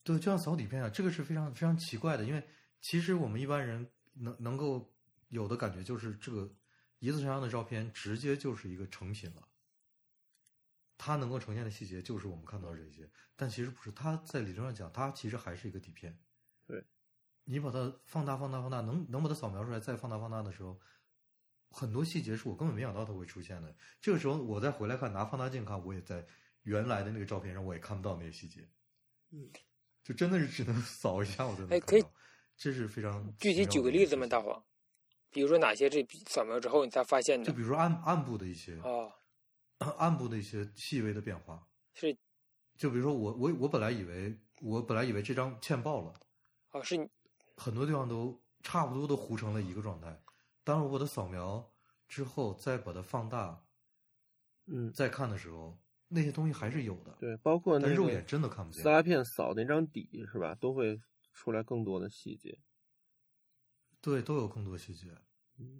[0.09, 2.42] 对，就像扫底片啊，这个是非常非常奇怪的，因为
[2.80, 4.90] 其实我们一般人能能够
[5.28, 6.50] 有的感觉就是，这个
[6.98, 9.46] 一字成像的照片直接就是一个成品了。
[10.96, 13.06] 它能够呈现的细节就是我们看到的这些，
[13.36, 13.92] 但其实不是。
[13.92, 16.18] 它在理论上讲，它其实还是一个底片。
[16.66, 16.82] 对，
[17.44, 20.80] 你把它放大、放大、放大，能能把它扫描出来，再放大、放大的时候，
[21.70, 23.76] 很多细节是我根本没想到它会出现的。
[24.00, 26.26] 这个时候我再回来看，拿放大镜看，我也在
[26.62, 28.66] 原来的那个照片上我也看不到那些细节。
[29.30, 29.50] 嗯，
[30.09, 31.86] 就真的是只能扫一下我才能看到。
[31.86, 32.04] 可以，
[32.56, 34.26] 这是非常具体举个例子吗？
[34.26, 34.64] 大黄，
[35.30, 37.44] 比如说哪些这扫描之后你才发现的？
[37.44, 39.14] 就比如说暗暗部的一些啊。
[39.96, 42.16] 暗部的一些细微的变化是，
[42.76, 46.12] 就比如说我我我本来以为我本来以为这张欠爆了，
[46.72, 47.09] 哦是，
[47.56, 50.20] 很多地方都差不多都糊成了一个状态。
[50.64, 51.72] 当我把它扫描
[52.09, 53.62] 之后，再把它放大，
[54.66, 55.78] 嗯，再看的时候，
[56.09, 57.16] 那些东西还是有的。
[57.20, 58.82] 对，包括那肉眼真的看不见。
[58.82, 61.00] 撕拉片扫那张底是吧，都会
[61.32, 62.59] 出来更多的细节。
[64.00, 65.09] 对，都有更多细节。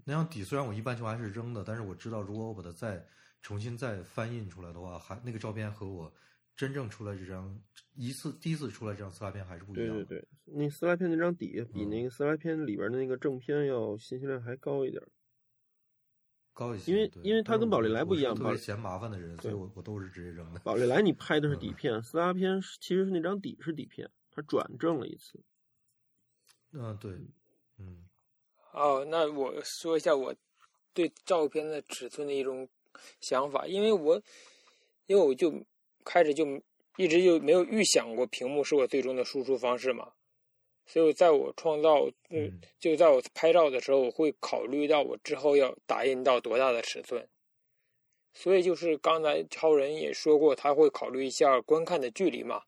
[0.05, 3.07] 那张底虽然我一般情况下是扔的，但是我知道如果我把它再
[3.43, 6.13] 重新再翻印出来的话，还那个照片和我
[6.57, 7.57] 真正出来这张
[7.95, 9.95] 一次第一次出来这张撕拉片还是不一样。
[9.95, 15.01] 对对对，那撕拉片那张底比那个撕拉片里边的那个正片要信息量还高一点，
[16.59, 16.91] 高一些。
[16.91, 20.59] 因为因为它跟宝丽来不一样，特别嫌麻烦的人，所以我我都是直接扔的。
[20.61, 25.41] 宝丽来你拍的是底片，撕拉片其实是那张底是底片，它转正了一次。
[26.73, 27.13] 嗯，对，
[27.79, 28.05] 嗯。
[28.73, 30.35] 哦，那我说一下我
[30.93, 32.69] 对照片的尺寸的一种。
[33.21, 34.21] 想法，因为我，
[35.07, 35.65] 因为我就
[36.05, 36.45] 开始就
[36.97, 40.11] 一直就没有预想过屏幕是我最终的输出方式嘛，
[40.89, 47.29] 所以在我创造，嗯，就在我拍照的时候，我会考虑到我之后要打印到多大的尺寸，
[48.33, 52.63] 所以就是刚才超人也说过，他会考虑一下观看的距离嘛，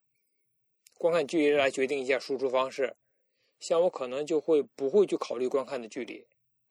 [0.99, 2.95] 观看距离来决定一下输出方式，
[3.59, 6.25] 像我可能就会不会去考虑观看的距离，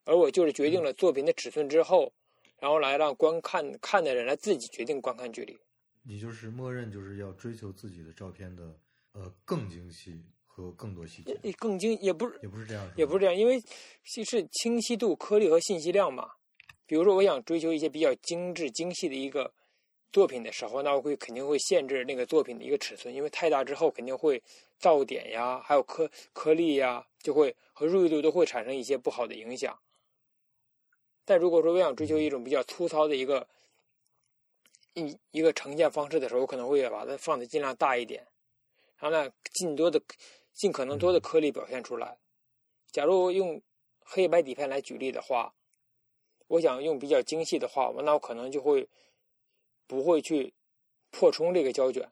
[0.05, 2.13] 而我就是决定了作品的尺寸之后。
[2.61, 5.57] 然后来让观看看的人来自己决定观看距离，
[6.03, 8.77] 你就是默认就是要追求自己的照片的
[9.13, 10.25] 呃更精细
[10.60, 13.62] 和更多细节，更精也不是也不是这样，也不是这样，因为
[14.03, 16.32] 是清晰度、颗粒和信息量嘛。
[16.86, 19.53] 比如说，我想追求一些比较精致、精细的一个
[20.12, 24.41] 作品的时候，那我会肯定会限制那个作品的一个尺寸，因为太大之后肯定会
[24.82, 29.78] 噪点呀，还有颗颗粒呀，就会和锐度都会产生一些不好的影响。
[31.26, 33.47] 但如果说我想追求一种比较粗糙的一个
[34.95, 38.26] 一一个呈现方式的时候，我可能会把它放的尽量大一点，
[38.97, 40.01] 然后呢，尽多的
[40.60, 42.18] 尽可能多的颗粒表现出来。
[42.91, 43.62] 假如用
[44.01, 45.55] 黑白底片来举例的话，
[46.47, 48.86] 我想用比较精细的话，那我可能就会
[49.88, 50.53] 不会去
[51.12, 52.12] 破冲这个胶卷。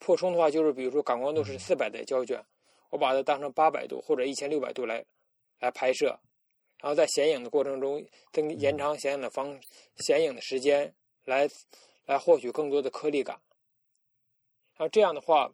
[0.00, 2.44] 破冲的话，就是比如说感光度是四百的胶卷，
[2.90, 5.04] 我把它当成八百度或者一千六百度来
[5.60, 6.18] 来拍摄。
[6.80, 9.60] 然后在显影的过程中，增延长显影的方
[9.98, 10.92] 显影的时间，
[11.24, 11.48] 来
[12.04, 13.40] 来获取更多的颗粒感。
[14.74, 15.52] 然后这样的话，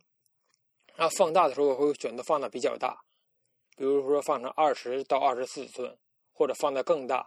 [0.96, 2.98] 然后放大的时候我会选择放的比较大，
[3.76, 5.96] 比如说放成二十到二十四寸，
[6.32, 7.26] 或者放的更大，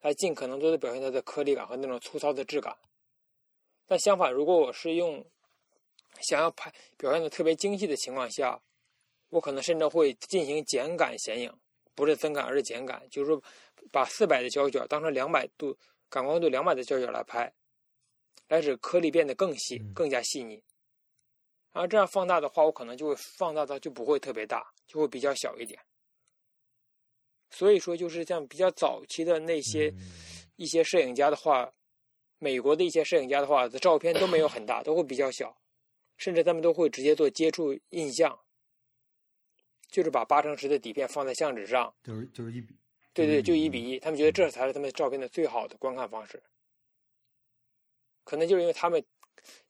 [0.00, 2.76] 来尽可能多的表现它的颗粒感和那种粗糙的质感。
[3.86, 5.24] 但相反，如果我是用
[6.20, 8.60] 想要拍表现的特别精细的情况下，
[9.30, 11.52] 我可能甚至会进行减感显影。
[11.94, 13.42] 不是增感，而是减感，就是说，
[13.90, 15.76] 把四百的胶卷当成两百度
[16.08, 17.52] 感光度两百的胶卷来拍，
[18.48, 20.64] 来使颗粒变得更细、更加细腻。
[21.72, 25.80] 然后这样放大的话，我可能就会放大到就不会特别大，就会比较小一点。
[27.50, 29.92] 所以说，就是像比较早期的那些
[30.56, 31.72] 一些摄影家的话，
[32.38, 35.56] 美国的一些摄影家的话，的照片都没有很大，都会比较小。
[36.18, 38.38] 甚至他们都会直接做接触印象，
[39.88, 42.78] 就是把八乘十的底片放在相纸上，就是就是一比，
[43.12, 46.40] 对对，就一比一，他们觉得这才是他们照片的最好的观看方式。
[48.22, 49.04] 可能就是因为他们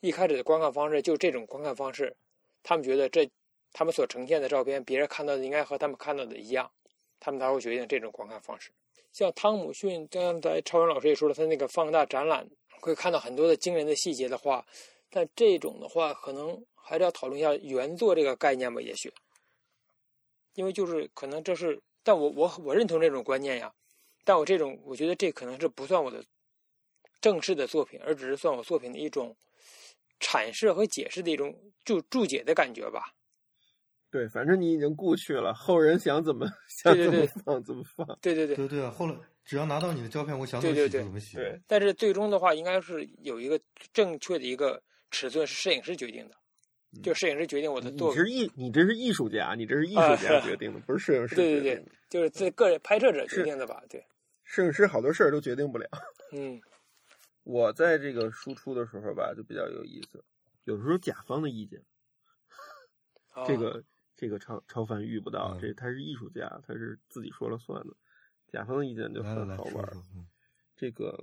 [0.01, 2.15] 一开始的观看方式就这种观看方式，
[2.63, 3.29] 他们觉得这
[3.73, 6.71] 他们所呈现的照片，别人看到的应该和他们看到的一样，
[7.21, 8.71] 他们才会决定这种观看方式。
[9.13, 12.49] 像汤姆逊刚才超人老师也说了，他那个放大展览
[12.81, 14.65] 会看到很多的惊人的细节的话，
[15.11, 19.13] 但这种的话，可能还是要讨论一下原作这个概念吧，也许，
[20.55, 23.73] 因为就是可能这是，但我我我认同这种观念呀，
[24.25, 26.25] 但我这种我觉得这可能是不算我的
[27.21, 29.37] 正式的作品，而只是算我作品的一种
[30.23, 31.55] 阐释和解释的一种
[31.85, 33.13] 注注解的感觉吧。
[34.11, 38.07] 对，反正你已经故去了，后人想怎么 想怎么放怎么放。
[38.21, 38.91] 对对对对对啊！
[38.91, 41.37] 后来只要拿到你的胶片，我想怎么洗怎么洗。
[41.37, 43.59] 对，但是最终的话，应该是有一个
[43.93, 46.35] 正确的一个尺寸，是摄影师决定的。
[47.03, 48.11] 就摄影师决定我的作。
[48.11, 51.35] 你是艺，你这是艺术家，你这是艺术家决定的，不是摄影师。
[51.35, 53.83] 对对对，就是这个人拍摄者决定的吧？
[53.89, 54.05] 对，
[54.45, 55.89] 摄影师好多事儿都决定不了。
[56.33, 56.61] 嗯，
[57.43, 60.25] 我在这个输出的时候吧，就比较有意思，
[60.65, 61.83] 有时候甲方的意见，
[63.47, 63.85] 这个。
[64.15, 67.97] 这个超超凡遇不到，这他是艺术家，他是自己说了算的。
[68.47, 69.85] 甲方的意见就很好玩。
[70.77, 71.19] 这个，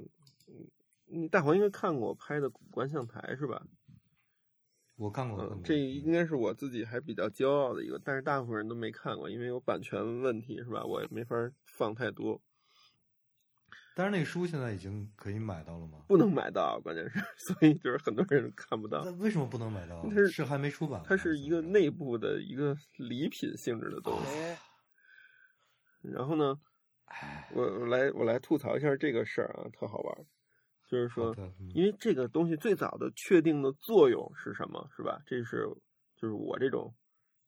[1.08, 3.66] 嗯，大黄应该看过我拍的《古观象台》是吧？
[4.98, 5.58] 我看过。
[5.64, 10.84] 这应该是我自己还比较骄傲的一个，但是大部分人都没看过，因为有版权问题是吧？
[10.84, 12.42] 我也没法放太多。
[14.00, 16.00] 但是那个书现在已经可以买到了吗？
[16.08, 19.04] 不能买到，关键是，所以就是很多人看不到。
[19.04, 20.02] 那为什么不能买到？
[20.04, 21.04] 它是是还没出版。
[21.04, 24.56] 它是一个内部的一个礼品性质的东西。
[26.02, 26.58] 然后呢，
[27.54, 30.26] 我我来我来吐槽一下这个事儿啊，特好玩。
[30.88, 31.36] 就是说，
[31.76, 35.22] 因为这个东西最早的确定的作用是什么，是吧？
[35.26, 35.68] 这是
[36.16, 36.96] 就是我这种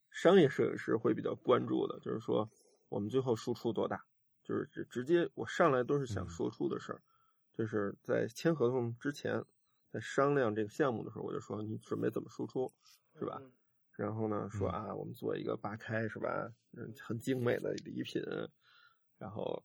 [0.10, 2.50] 商业摄影师会比较关注的，就是说
[2.90, 4.04] 我们最后输出多大。
[4.44, 7.02] 就是直直接，我上来都是想说出的事儿，
[7.54, 9.44] 就是在签合同之前，
[9.92, 12.74] 在商量这个项目的时候，我就说你准备怎么输出，
[13.20, 13.42] 是吧？
[13.98, 16.52] 然后呢，说啊，我们做一个八开，是吧？
[16.72, 18.22] 嗯，很精美的礼品，
[19.18, 19.64] 然后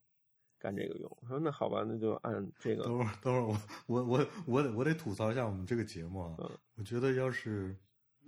[0.59, 1.19] 干这个用。
[1.23, 2.85] 我说那好吧，那就按这个。
[2.85, 6.37] 等会儿，等会儿，我我我我得我得吐槽一下我们这个节目啊。
[6.75, 7.75] 我觉得要是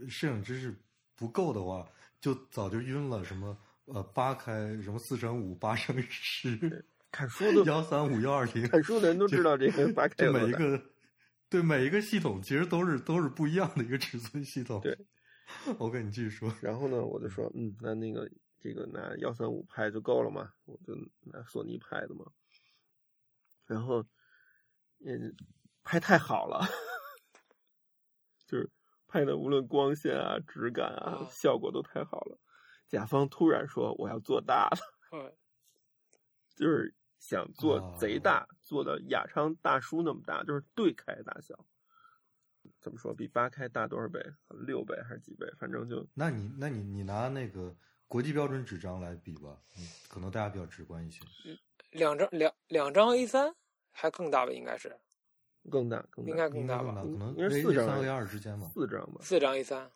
[0.08, 0.74] 摄影知识
[1.14, 1.86] 不够的话，
[2.20, 3.22] 就早就晕了。
[3.22, 3.58] 什么？
[3.92, 10.14] 呃，八开什么四乘五、八乘十，看书的 幺三五幺二零，看书的人都知道这个八 开。
[10.16, 10.82] 对每一个，
[11.48, 14.80] 对每一个系统，其实都是都是不一样的一个尺寸系统。
[14.82, 14.94] 对，
[15.78, 16.54] 我跟你继续说。
[16.60, 18.30] 然后呢，我就说，嗯，那那个
[18.60, 22.26] 这个拿幺三五拍就够了嘛，我就拿索尼拍的嘛。
[23.66, 24.04] 然后，
[25.04, 25.34] 嗯，
[25.82, 26.60] 拍太好了，
[28.46, 28.68] 就是
[29.06, 32.38] 拍的无论光线啊、质感啊、效果都太好了。
[32.88, 35.32] 甲方突然说：“我要做大了，
[36.56, 41.54] 就是想做贼大，做到雅昌大叔那么大，就是对开大小。
[42.80, 43.12] 怎么说？
[43.14, 44.20] 比八开大多少倍？
[44.66, 45.46] 六倍还是几倍？
[45.58, 46.06] 反正就……
[46.14, 47.74] 那你那你你拿那个
[48.06, 51.20] 国际标准纸张来比吧，嗯，可能大家比较直观一些。
[51.90, 53.54] 两张两两张 A 三
[53.90, 54.52] 还更大吧？
[54.52, 54.94] 应该是
[55.70, 56.94] 更大，更大应该更大吧？
[57.02, 58.70] 可能应该四张 A 二之间吧？
[58.72, 59.20] 四张吧？
[59.22, 59.90] 四张 A 三。”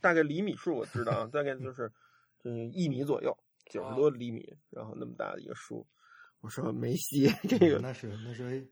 [0.00, 1.90] 大概厘米数我知道啊，大概就是
[2.44, 3.36] 嗯一米左右，
[3.70, 5.86] 九十多厘米，然后那么大的一个书，
[6.40, 8.68] 我说没戏，这个那是那是 A，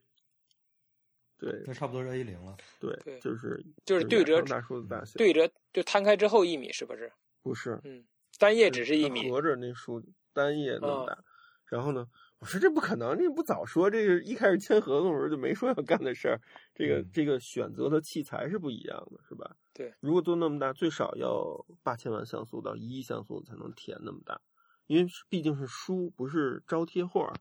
[1.39, 7.13] 对，那差不多是 A 零了，对，就是就是对折大书的大小，对折就摊开之后一米是不是？
[7.43, 8.05] 不是，嗯，
[8.39, 11.25] 单页只是一米，合着那书单页那么大，
[11.67, 12.09] 然后呢？
[12.41, 13.89] 我说这不可能，你不早说？
[13.89, 16.39] 这个一开始签合同的时候就没说要干的事儿。
[16.75, 19.57] 这个这个选择的器材是不一样的，是吧？
[19.73, 19.95] 对。
[20.01, 24.39] 如果做那么大，最少要八千万像素到一亿像素才能填那么大，
[24.87, 27.33] 因为毕竟是书，不是招贴画。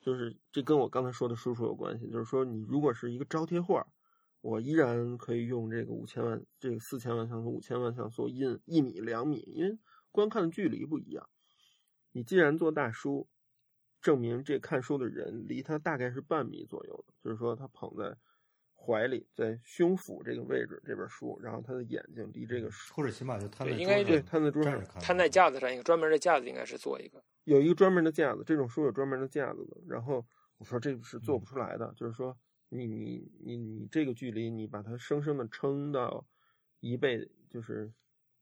[0.00, 2.08] 就是这跟我刚才说的输出有关系。
[2.08, 3.86] 就是说，你如果是一个招贴画，
[4.40, 9.78] 我依然可以用这个五千万、这个四千万像素、五千万像素印一米、两米，因为
[10.10, 11.28] 观看的距离不一样。
[12.12, 13.28] 你既然做大书。
[14.00, 18.16] 证明这看书的人离他大概是半米左右的，就是说他捧在
[18.74, 29.76] 怀里，在胸腹这个位置这本书，然后他的眼睛离这个书，或者起码就摊在应该对摊在桌上，摊在架子上一个专门的架子，应该是做一个有一个专门的架子，这种书有专门的架子的。
[29.86, 30.26] 然后
[30.56, 32.34] 我说这是做不出来的，就是说
[32.70, 36.26] 你你你你这个距离，你把它生生的撑到
[36.80, 37.92] 一倍，就是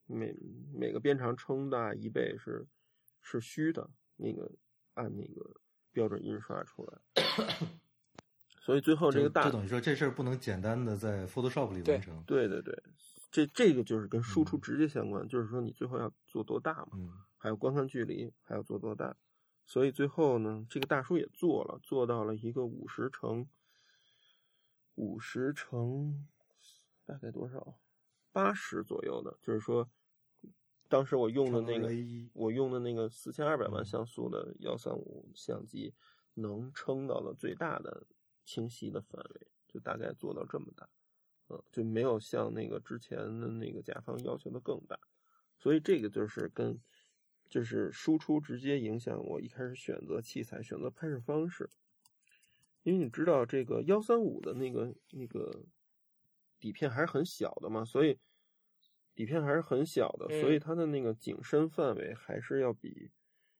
[0.07, 0.33] 每
[0.73, 2.65] 每个边长撑大一倍是
[3.21, 4.53] 是虚的那个。
[4.99, 5.61] 按那个
[5.93, 6.99] 标准印刷出来，
[8.61, 12.23] 所以最后这个大，就等于说这事儿不能简单的在 Photoshop 里完成。
[12.27, 12.83] 对对对，
[13.31, 19.17] 这这个就是跟输出直接相关，就是说你最后要做多大嘛，还有观看距离还要做多大，
[19.65, 23.47] 所以最后呢，这个大叔也做了，做到了一个五十乘
[24.97, 26.27] 五十乘
[27.07, 27.79] 大概多少？
[28.31, 29.89] 八十左右的，就是说，
[30.89, 31.89] 当时我用的那个
[32.32, 35.95] 我用的那个四千二百万像素的幺三五相机，
[36.34, 38.07] 能撑到了最大的
[38.45, 40.89] 清晰的范围，就大概做到这么大。
[41.51, 44.99] 嗯，就没有像那个之前的那个甲方要求的更大，
[45.59, 46.78] 所以这个就是跟
[47.49, 51.70] 就是输出直接影响我一开始选择器材、选择拍摄方式。
[52.82, 55.64] 因为你知道这个幺三五的那个那个
[56.59, 58.18] 底片还是很小的嘛，所以
[59.19, 63.11] 底片还是很小的，所以它的那个景深范围还是要比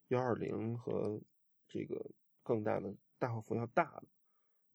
[0.07, 1.21] 幺二零和
[1.67, 2.13] 这个
[2.45, 4.05] 更大的大画幅要大的。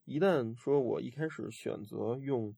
[0.04, 2.54] 一旦说我一开始选择用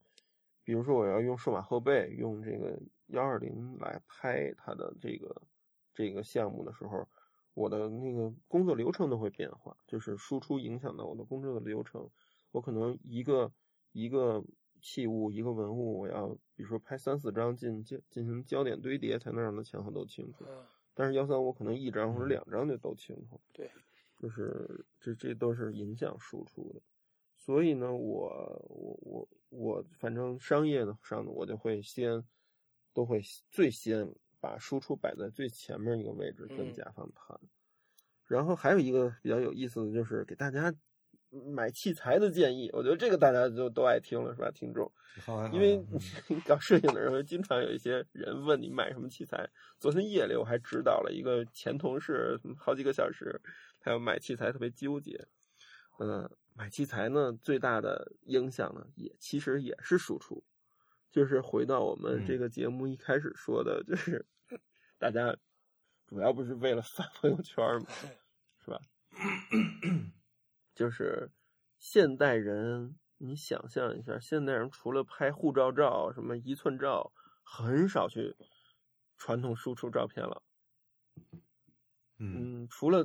[0.63, 5.43] 比如说，我要用数码后背，用这个幺二零来拍它的这个
[5.93, 7.07] 这个项目的时候，
[7.53, 12.09] 我的那个工作流程都会变化，就是输出影响到我的工作的流程。
[12.49, 13.53] 我可能一个
[13.91, 14.43] 一个
[14.85, 20.45] 器物、一个文物，我要比如说拍三四张进进进行焦点堆叠，才能让它前后都清楚。
[20.93, 23.41] 但是幺三五可能一张或者两张就都清楚。
[23.51, 23.71] 对，
[24.19, 26.79] 就是这这都是影响输出的。
[27.35, 28.29] 所以呢，我
[28.69, 32.23] 我我我，反正商业的上呢，我就会先
[32.93, 33.19] 都会
[33.49, 34.07] 最先
[34.39, 37.39] 把输出摆在最前面一个位置跟甲方谈。
[38.27, 40.71] 然后还有一个比较有意思的就是给大家
[41.53, 44.91] 买器材的建议，我觉得这个大家就都爱听了，是吧，听众？
[45.51, 45.83] 因为
[46.45, 49.49] 搞摄影的人经常有一些人问你买什么器材。
[49.79, 53.41] 昨天夜里我还指导了一个前同事好几个小时，
[53.79, 55.27] 他要买器材特别纠结，
[55.99, 56.29] 嗯。
[56.57, 60.41] 买器材呢，最大的影响呢，也其实也是输出，
[61.11, 64.25] 就是回到我们这个节目一开始说的，就是
[64.97, 65.35] 大家
[66.07, 67.87] 主要不是为了发朋友圈嘛，
[68.63, 68.79] 是吧？
[70.75, 71.31] 就是
[71.79, 77.11] 现代人，你想象一下，现代人除了拍护照照、什么一寸照，
[77.41, 78.35] 很少去
[79.17, 80.43] 传统输出照片了。
[82.19, 83.03] 嗯，除了。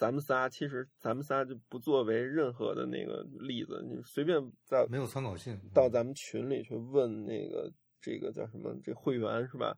[0.00, 9.76] 咱们仨其实，咱们仨就不作为任何的那个例子，你随便在没有参考性，到咱们群里去问那个这个叫什么这会员是吧？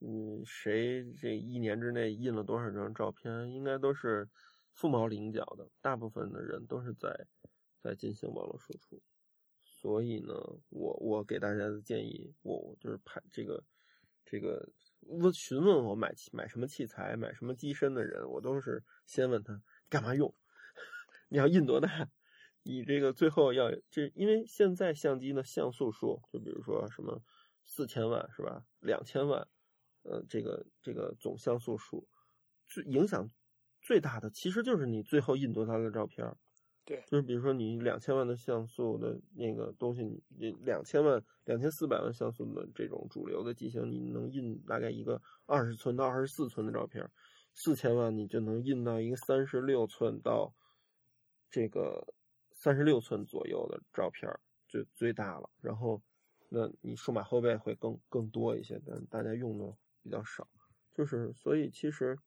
[0.00, 4.28] 嗯，谁这一年之内印了多少张照片，应该都是
[4.72, 5.70] 凤毛麟角的。
[5.80, 7.26] 大部分的人都是在
[7.80, 9.00] 在进行网络输出，
[9.64, 10.34] 所以呢，
[10.68, 13.64] 我我给大家的建议，我就是拍这个
[14.24, 14.72] 这个。
[15.04, 20.32] 我询问我买买什么器材、买什么机身的人，我都是先问他干嘛用，
[21.28, 22.08] 你要印多大，
[22.62, 27.20] 你这个最后要这，因为现在相机的像素数，就比如说什么
[27.64, 29.48] 四千万是吧，两千万，
[30.02, 32.06] 呃，这个这个总像素数，
[32.68, 33.28] 最影响
[33.82, 36.34] 最大的其实就是你最后印多大的照片。
[36.84, 47.04] 对，就是比如说你两千万的像素的那个东西，你两千万、两千四百万像素的这种主流的机型，你能印大概一个二十寸到二十四寸的照片；
[47.54, 50.52] 四千万你就能印到一个三十六寸到
[51.48, 52.04] 这个
[52.50, 54.28] 三十六寸左右的照片，
[54.66, 55.48] 就最大了。
[55.60, 56.02] 然后，
[56.48, 59.72] 那你数码后背会更更多一些，但大家用的
[60.02, 60.48] 比较少。
[60.92, 62.18] 就是所以，其实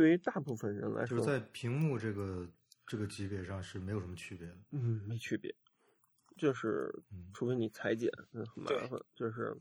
[0.00, 2.48] 对于大部分人来说，就是在屏幕这个。
[2.86, 5.54] 这个级别上是没有什么区别的，嗯，没区别，
[6.36, 6.92] 就是
[7.32, 9.56] 除非你裁剪，那很麻烦，就是，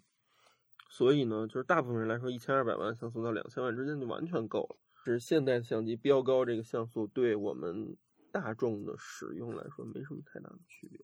[0.90, 4.78] 所以呢，就是大部分人来说，一千二百万像素到两千万之间就完全够了。
[5.06, 7.96] 是现代相机标高这个像素，对我们
[8.32, 11.00] 大众的使用来说没什么太大的区别，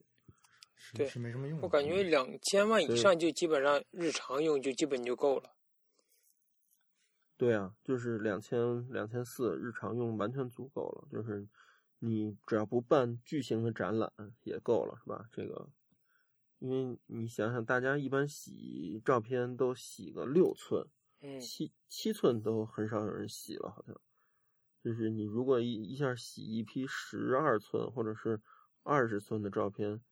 [0.96, 1.60] 对，是没什么用。
[1.60, 5.55] 我感觉两千万以上就基本上日常用就基本就够了。
[7.36, 11.48] 对啊，就是两千两千四日常用完全足够了，就是。
[11.98, 14.12] 你只要不办巨型的展览
[14.42, 15.26] 也够了，是吧？
[15.32, 15.70] 这个，
[16.58, 20.86] 因为你想想，大家一般洗照片都洗个六寸，
[21.40, 23.98] 七七寸都很少有人洗了，好像。
[24.84, 28.42] 就是你如果一一下洗一批十二寸或者是
[28.82, 30.02] 二十寸的照片，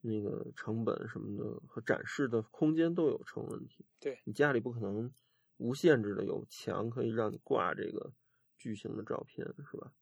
[0.00, 3.84] 那个成本什么的和展示的空间都有成问题。
[4.00, 5.12] 对你家里不可能
[5.60, 8.14] 无限制的有墙可以让你挂这个
[8.56, 9.92] 巨型的照片，是吧？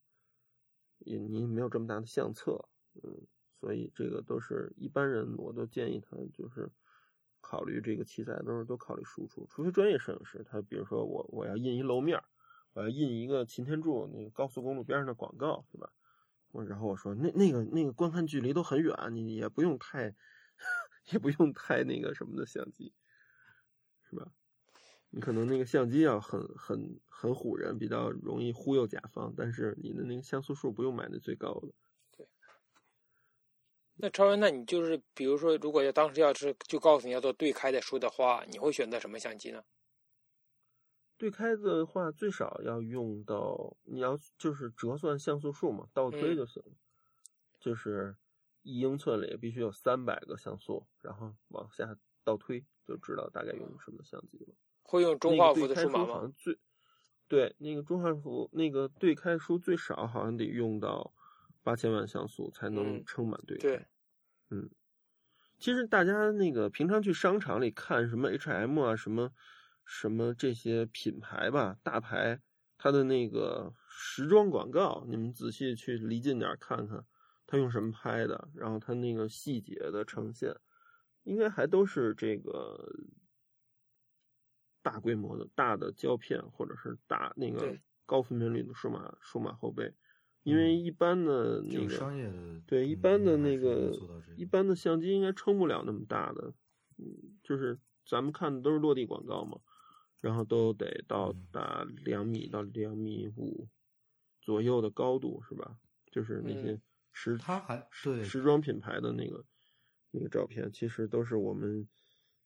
[0.98, 2.68] 也你没有这么大的相册，
[3.02, 3.26] 嗯，
[3.61, 6.70] 所以这个都是一般人，我都建议他就是
[7.40, 12.22] 考虑这个器材都是都考虑输出，除非专业摄影师，他比如说我我要印一楼面
[12.72, 15.90] 我要印一个擎天柱那个高速公路边上的广告，是吧？
[16.52, 20.14] 我然后我说那那个那个观看距离都很远，你也不用太
[21.12, 22.94] 也不用太那个什么的相机，
[24.09, 24.32] 是吧？
[25.11, 31.68] 你可能那个相机要很很很唬人，比较容易忽悠甲方，但是你的那个像素数不用买那最高的。
[32.16, 32.28] 对。
[33.96, 39.64] 那超人，那你就是比如说，如果要当时要是就告诉你要做对开的书的话，你会选择什么相机呢？
[41.16, 46.72] 对开的话，最少要用到你要就是折算像素数嘛，倒推就行了。
[47.59, 48.14] 就是
[48.62, 54.54] 一英寸里必须有三百个像素，然后往下倒推就知道大概用什么相机了。
[54.89, 56.32] 会用中画幅的数码吗？
[56.36, 56.59] 最
[57.28, 61.12] 对那个中画幅那个对开书最少好像得用到
[61.62, 63.86] 八千万像素才能撑满对开。
[64.51, 64.70] 嗯，
[65.59, 69.30] 其实大家那个平常去商场里看什么 H&M 啊什么。
[69.91, 72.43] 什么这些品牌吧，大牌，
[72.76, 77.03] 它的那个时装广告，你们仔细去离近点看看，
[77.47, 80.55] 它用什么拍的，然后它那个细节的呈现，
[81.24, 82.86] 应该还都是这个
[84.91, 87.76] 大规模的大的胶片，或者是大那个
[88.07, 89.93] 高分辨率的数码数码后背，
[90.43, 93.93] 因为一般的那个商业的对一般的那个
[94.36, 96.55] 一般的相机应该撑不了那么大的，
[96.97, 97.05] 嗯，
[97.43, 99.61] 就是咱们看的都是落地广告嘛。
[100.20, 103.68] 然后都得到达两米到两米五
[104.41, 105.78] 左右的高度，是吧？
[106.11, 106.80] 就是那些
[107.12, 108.24] 时他还对。
[108.24, 109.45] 时装品牌的那个
[110.11, 111.86] 那个照片，其实都是我们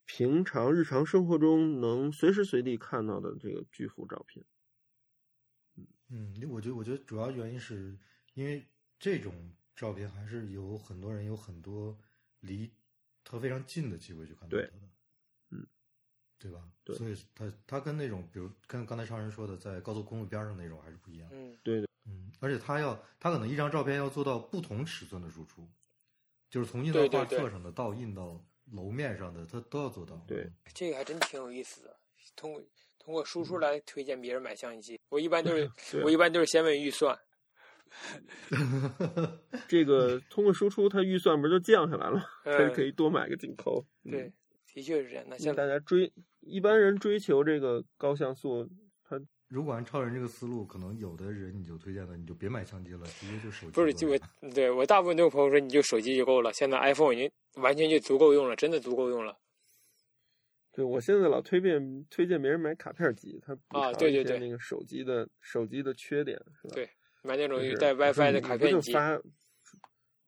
[0.05, 4.45] 平常日常生活中能随时随地看到的这个巨幅照片。
[5.77, 7.99] 嗯嗯，我觉得我觉得主要原因是
[8.35, 8.67] 因为
[8.99, 11.99] 这种照片还是有很多人有很多
[12.41, 12.73] 离
[13.25, 14.73] 他非常近的机会去看到它的。
[16.39, 16.69] 对吧？
[16.83, 21.29] 对，所以他他跟那种，比如跟刚才超人说的，在高速公路边上那种还是不一样。
[21.33, 25.71] 嗯，对的，嗯，而且他要，他可能一张照片要做到不同尺寸的输出，
[26.51, 30.23] 就是从印到画册上的到印到楼面上的，他都要做到。
[30.27, 31.97] 对，这个还真挺有意思的。
[32.35, 32.63] 通过
[32.99, 35.71] 通过输出来推荐别人买相机，我一般都是
[36.05, 37.19] 我一般都是先问预算。
[39.69, 42.23] 这个通过输出，它预算不是就降下来了？
[42.45, 43.85] 可以可以多买个镜头。
[44.05, 44.33] 对，
[44.73, 45.25] 的确是这样。
[45.29, 46.13] 那像大家追。
[46.41, 48.69] 一般人追求这个高像素，
[49.05, 49.17] 他
[49.47, 53.73] 如果按超人这个思路，可能有的人你就推荐他，你就别买相机了，直接就手机。
[53.73, 54.19] 不是， 就我
[54.53, 56.53] 对我大部分都有朋友说，你就手机就够了。
[56.53, 59.39] 现在 iPhone 已经完全就足够用了，真的足够用了。
[60.73, 66.75] 对，我现在老推荐推荐别人买卡片机，它啊，对对对，那个手机的手机的缺点是吧？
[66.75, 66.89] 对，
[67.23, 68.93] 买那种带 WiFi 的卡片机。
[68.93, 69.21] 发，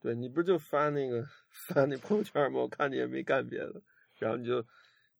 [0.00, 2.60] 对你不是就发那个 发那朋友圈吗？
[2.60, 3.82] 我看你也没干别的，
[4.18, 4.64] 然后你就。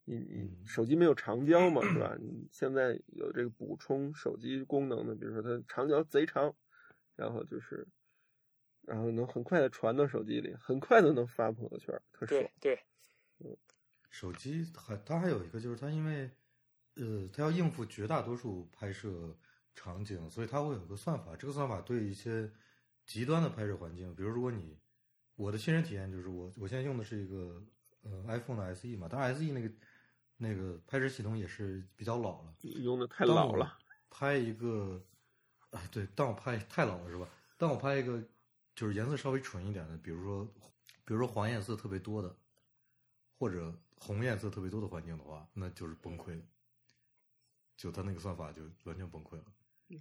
[0.07, 2.15] 你你手机没有长焦嘛，是吧？
[2.21, 6.55] 你现在有这个补充手机功能的，比如说它长焦贼长，
[7.17, 7.89] 然后就是，
[8.87, 12.43] 然后能很快的传到手机里，很快的能发朋友圈，特爽。
[12.61, 12.79] 对，
[13.39, 13.57] 嗯，
[14.11, 16.31] 手机还它还有一个就是它因为，
[16.95, 19.37] 呃，它要应付绝大多数拍摄
[19.75, 21.37] 场景，所以它会有个算法。
[21.37, 22.51] 这个算法对一些
[23.05, 24.79] 极端的拍摄环境，比如如果你
[25.37, 27.63] 我的亲身体验就是我我现在用的是一个
[28.03, 29.71] 呃 iPhone 的 SE 嘛，当然 SE 那个。
[30.37, 33.79] 那个拍摄系统也是比较老了，用的太老了。
[34.11, 35.01] 拍一个，
[35.71, 37.29] 啊，对，当我拍太老了是吧？
[37.57, 38.21] 当我拍一个
[38.75, 40.45] 就是颜色稍微纯一点的，比如说，
[41.05, 42.37] 比如说黄颜色特别多的，
[43.39, 46.41] 或者红颜色特别多的环境的话，那就是崩溃。
[47.77, 49.45] 就它那个算法就完全崩溃了。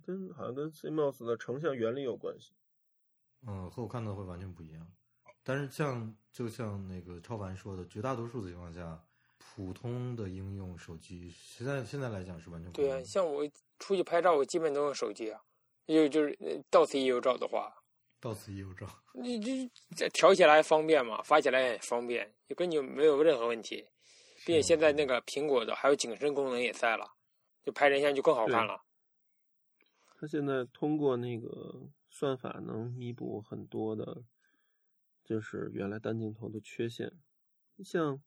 [0.05, 2.53] 跟好像跟 CMOS 的成像原理有关系。
[3.45, 4.91] 嗯，和我看到会完全不一样。
[5.43, 9.03] 但是像就像那个超凡说的，绝大多数的情况下。
[9.55, 13.03] 普通的应用手机，现在现在来讲是完全对啊。
[13.03, 15.39] 像我出去拍照，我基本都用手机啊。
[15.85, 17.82] 就就是到此一游照的话，
[18.23, 23.85] 到此一游照， 你这这调起来方便嘛，发起来也方便，就跟你没有任何问题。
[24.45, 27.05] 并且现在那个苹果的还有景深功能也在了，
[27.63, 28.81] 就拍人像就更好看了。
[30.17, 34.23] 它现在通过那个算法能弥补很多的，
[35.23, 37.11] 就是原来单镜头的缺陷，
[37.83, 38.21] 像。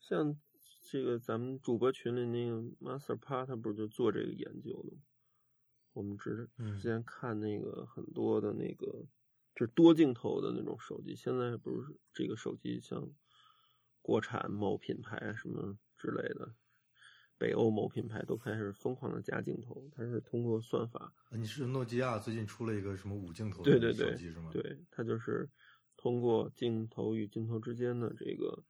[0.00, 0.40] 像
[0.88, 5.02] 这个咱们主播群里那个 Master Pa，他不是就做这个研究的吗？
[5.98, 8.86] 我们之之前看那个很多的那个，
[9.56, 13.10] 就是多镜头的那种手机，现在不是这个手机像
[14.00, 16.54] 国产某品牌什么之类的，
[17.36, 21.12] 北欧某品牌都开始疯狂的加镜头，它是通过算法。
[21.32, 24.50] 你是诺基亚最近出了一个什么五镜头的手机是吗？
[24.52, 25.50] 对，它就是
[25.96, 28.64] 通过镜头与镜头之间的这个。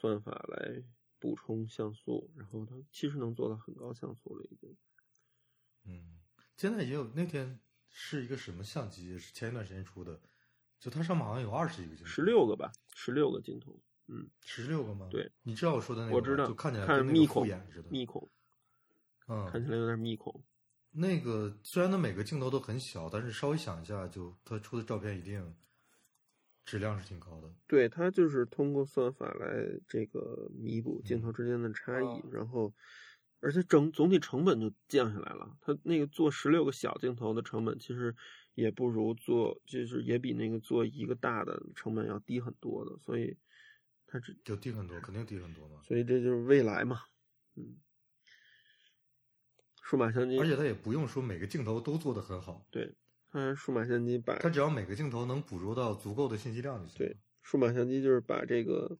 [0.00, 0.84] 算法来
[1.18, 4.76] 补充像素，然后它其实能做到很高像素了，已经。
[5.86, 6.17] 嗯，
[6.58, 10.20] 现在也有那天是一个什么相机，是前一段时间出的，
[10.80, 13.80] 就它上面好像有二十几个镜头，十六个吧，十六个镜头。
[14.08, 15.06] 嗯，十六个吗？
[15.08, 18.28] 对，你知道我说的那个，我知道，就看起来看密孔似的，密孔，
[19.28, 20.42] 嗯，看起来有点密孔。
[20.90, 25.54] 那个虽然它每个镜头都很小，但是稍微想一下，就它出的照片一定
[26.64, 27.54] 质量是挺高的。
[27.68, 32.74] 对，它就是通过算法来这个弥补镜头之间的差异，然后
[33.40, 35.56] 而且整总体成本就降下来了。
[35.60, 38.14] 它那个做十六个小镜头的成本其实
[38.54, 43.36] 也不如做，就是也比那个做一个大的成本要低很多的，所以
[44.06, 45.80] 它只就低很多，肯定低很多嘛。
[45.82, 47.02] 所以这就是未来嘛，
[47.56, 47.76] 嗯。
[49.80, 52.66] 数码相机，而且它也不用说每个镜头都做得很好。
[52.70, 52.94] 对，
[53.30, 56.98] 它数码相机把它只要每个镜头能捕捉到足够的信息量就行。
[56.98, 58.98] 对，数码相机就是把这个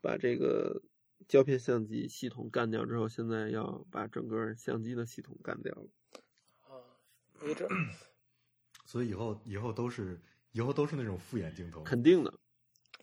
[0.00, 0.80] 把这个
[1.28, 5.88] 胶片相机系统干掉之后，现在要把整个相机的系统干掉了。
[6.62, 6.70] 啊，
[7.42, 7.68] 没这，
[8.86, 10.20] 所以以后以后都是
[10.52, 12.32] 以后都是那种复眼镜头，肯定的，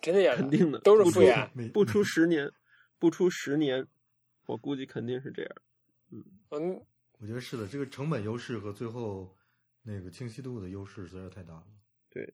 [0.02, 2.52] 真的呀，肯定的都是复眼，不出十年，
[2.98, 3.88] 不出十年，
[4.46, 5.56] 我估计肯定是这样。
[6.12, 6.86] 嗯嗯。
[7.20, 9.38] 我觉得是的，这个成本优势和最后
[9.84, 11.68] 那个清晰度的优势实在太大了。
[12.10, 12.34] 对，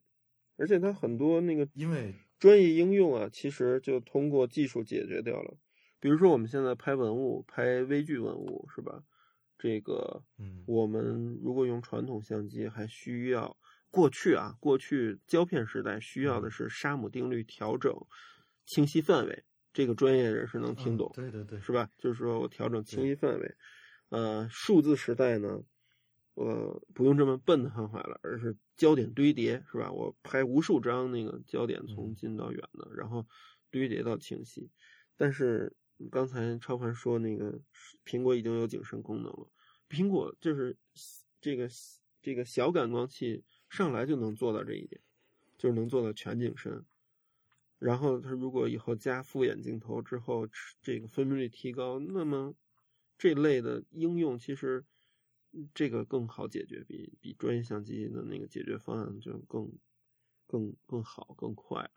[0.57, 5.57] 而且它很多那个因为专业应用啊，其实就通过技术解决掉了。
[5.99, 9.03] 比如说我们现在拍文物、拍微距文物，是吧？
[9.57, 13.57] 这个，嗯，我们如果用传统相机，还需要
[13.91, 17.93] 过去啊，过去胶片时代需要的是沙姆定律调整
[18.65, 19.43] 清晰范围，
[19.73, 21.89] 这个专业人士能听懂，对对对，是吧？
[21.97, 23.55] 就是说我调整清晰范围。
[24.07, 25.61] 呃，数字时代呢，
[26.35, 29.91] 呃，不用这么笨的方法了，而是焦点堆叠，是吧？
[29.91, 33.27] 我拍无数张那个焦点从近到远的，然后
[33.69, 34.71] 堆叠到清晰。
[35.17, 35.75] 但是
[36.11, 37.61] 刚才超凡说那个
[38.05, 39.51] 苹果已经有景深功能了，
[39.89, 40.77] 苹果就是
[41.41, 41.69] 这个
[42.21, 45.01] 这个小感光器上来就能做到这一点，
[45.57, 46.85] 就是能做到全景深。
[47.77, 50.47] 然后它如果以后加复眼镜头之后，
[50.81, 52.55] 这个分辨率提高，那么。
[53.21, 54.85] 这类的应用其实，
[55.73, 59.69] 这个更好解决，比比专业相机的那个解决方案就更
[60.47, 61.91] 更更好更快。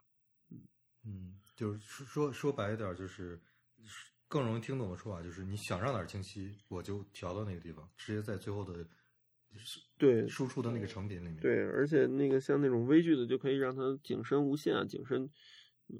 [0.51, 0.63] 嗯
[1.05, 3.41] 嗯，就是说说白一点，就是
[4.29, 8.87] 更容易听懂的说法，就是你想让哪儿清晰，我就调到那个地方，直接在最后的
[9.99, 11.37] 对输出的那个成品里面。
[11.37, 15.31] 对，而且那个像那种微距的，就可以让它景深无限啊，景深。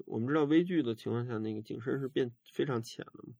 [0.05, 3.35] 我们知道微距的情况下，那个景深是变非常浅的嘛。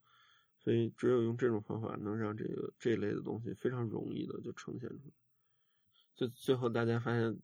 [0.60, 5.14] 所以，只有用这种方法，能让这个这类的东西非常容易的就呈现出来。
[6.16, 7.40] 就最后大家发现，就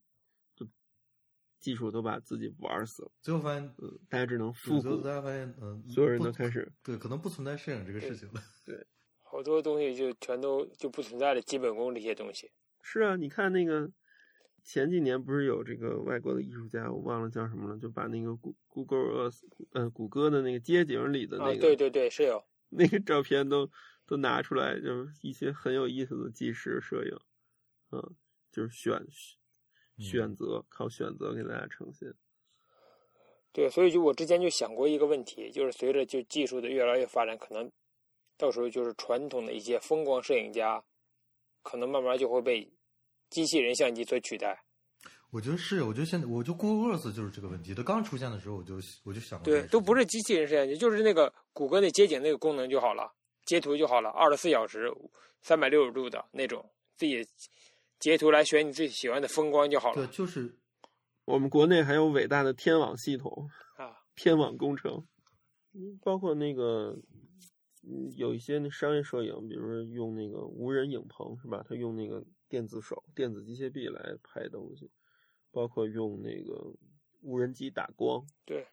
[1.60, 3.12] 技术都把自己玩死了。
[3.22, 4.98] 最后发现，嗯，大家只能复古。
[5.02, 8.42] 大家发现，嗯，所有人都开始对，可能不存在摄影这个事情了。
[8.66, 8.86] 对，
[9.22, 12.52] 好多东西就全都就不存在了，基本功这些东西。
[12.82, 13.92] 是啊，你看那个
[14.64, 19.32] 前几年不是有这个外国的艺术家，我忘了叫什么了，就把那个谷 Google
[19.74, 22.44] 呃谷歌的那个街景里的那个，对对对，是有。
[22.70, 23.70] 那个照片都
[24.06, 27.20] 都拿出来，就是一些很有意思的纪实摄影，
[27.92, 28.16] 嗯，
[28.52, 29.06] 就是选
[30.00, 32.14] 选择靠选择给大家呈现。
[33.52, 37.70] 对，所以就我之前就想过一个问题，就是随着就技术的越来越发展，可能
[38.38, 40.84] 到时候就是传统的一些风光摄影家，
[41.64, 42.72] 可能慢慢就会被
[43.30, 44.64] 机器人相机所取代。
[45.32, 47.76] 我觉得是，我觉得现在，我就 Google Earth 就是这个问题。
[47.76, 53.12] 它刚出现的时候，我就我就想，对，都不是机器人摄像机，就是那个谷歌那街景那个功能就好了，
[53.46, 54.92] 截图就好了，二十四小时、
[55.42, 56.68] 三百六十度的那种，
[56.98, 57.24] 自己
[58.00, 60.08] 截图来选你最喜欢的风光就好了。
[60.08, 60.58] 对，就是
[61.26, 65.06] 我们国内还有伟大的天网系统啊， 天网工程，
[66.02, 66.98] 包括那个
[68.16, 71.64] 有一些那商业摄影，比如说用那个无人影棚是吧？
[71.68, 74.90] 他用那个电子手、电子机械臂来拍东西。
[75.52, 76.72] 包括用那个
[77.24, 78.68] 无人机打光，对，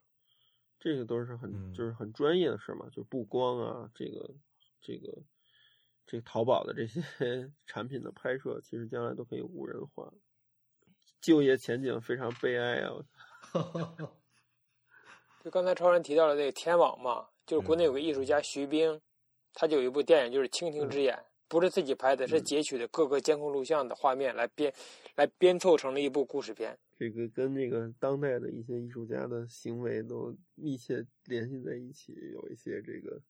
[0.78, 4.35] 这个都是很就是很专业的事嘛，就是布光啊，这个
[4.82, 5.23] 这个
[6.07, 7.03] 这个淘宝的这些
[7.66, 10.12] 产品的拍摄，其实将来都可以无人化。
[11.20, 12.93] 就业前景非常悲哀啊！
[15.43, 19.01] 就刚才超人提到了那个天网嘛，就是国内有个艺术家徐冰，
[19.53, 21.15] 他就有一部电影就是《蜻蜓之眼》。
[21.49, 24.74] 不是自己拍的，是截取的各个监控录像的画面来编，
[25.15, 26.77] 来编凑成了一部故事片。
[26.99, 33.23] 这个跟那个当代的一些艺术家的行为都密切联系在一起，有一些这个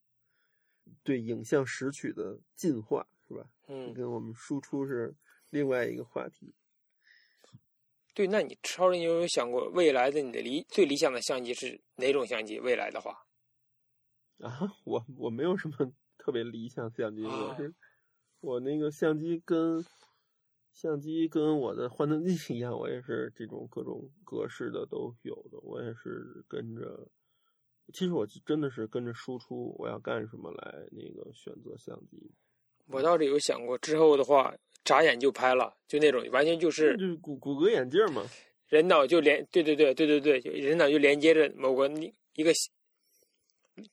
[1.03, 3.49] 对影像拾取的进化，是吧？
[3.67, 5.15] 嗯，跟我们输出是
[5.49, 6.53] 另外一个话题。
[8.13, 12.59] 对，那你超人有没有想过，未来的你的理最理想的相机是哪种相机？
[12.59, 13.25] 未来的话，
[14.39, 17.73] 啊，我我没有什么特别理想相机，我是。
[18.39, 19.83] 我那个相机跟
[20.71, 25.59] 相机跟我的幻灯镜一样，我也是这种各种格式的都有的。
[25.61, 27.07] 我也是跟着
[27.93, 32.29] 其实我真的是跟着输出我要干什么来那个选择相机。
[32.87, 34.53] 我倒是有想过之后的话，
[34.83, 38.23] 眨眼就拍了，就那种完全就是就是骨骨骼眼镜嘛，
[38.67, 41.89] 人脑就连对对对对对对，人脑就连接着某个
[42.35, 42.51] 一个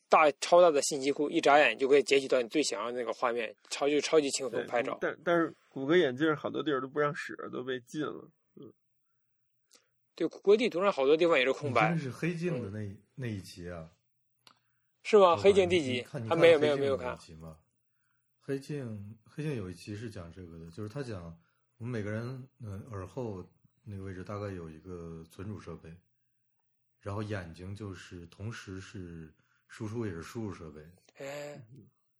[0.08, 4.96] 大超大的信息库，一眨眼就可以截取到你最想要的那个画面，超就超级轻松拍照。
[5.00, 8.30] 但但是谷歌眼镜好多地儿都不让使，都被禁了。
[8.56, 8.72] 嗯，
[10.14, 11.90] 对，谷歌地图上好多地方也是空白。
[11.90, 12.82] 真是黑镜的那
[13.14, 13.90] 那一集啊？
[15.02, 15.36] 是吗？
[15.36, 16.02] 黑镜第几？
[16.04, 17.18] 还没有没有没有看。
[18.40, 21.38] 黑镜黑镜有一集是讲这个的，就是他讲
[21.78, 23.44] 我们每个人嗯耳后
[23.82, 25.94] 那个位置大概有一个存储设备，
[27.00, 29.32] 然后眼睛就是同时是。
[29.66, 30.80] 输出也是输入设备，
[31.16, 31.60] 哎，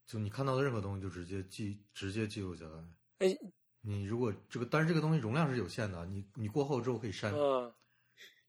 [0.04, 2.84] 就你看到的任何东西就直接记，直接记录下来。
[3.18, 3.38] 哎，
[3.80, 7.32] 你如果这个，但是这个东西容量是有限的，你你过后之后可以删。
[7.32, 7.72] 嗯，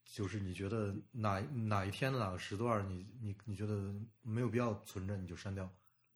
[0.06, 3.92] 就是你觉得哪哪一天的哪个时段，你你你觉得
[4.22, 5.70] 没有必要存着，你就删掉。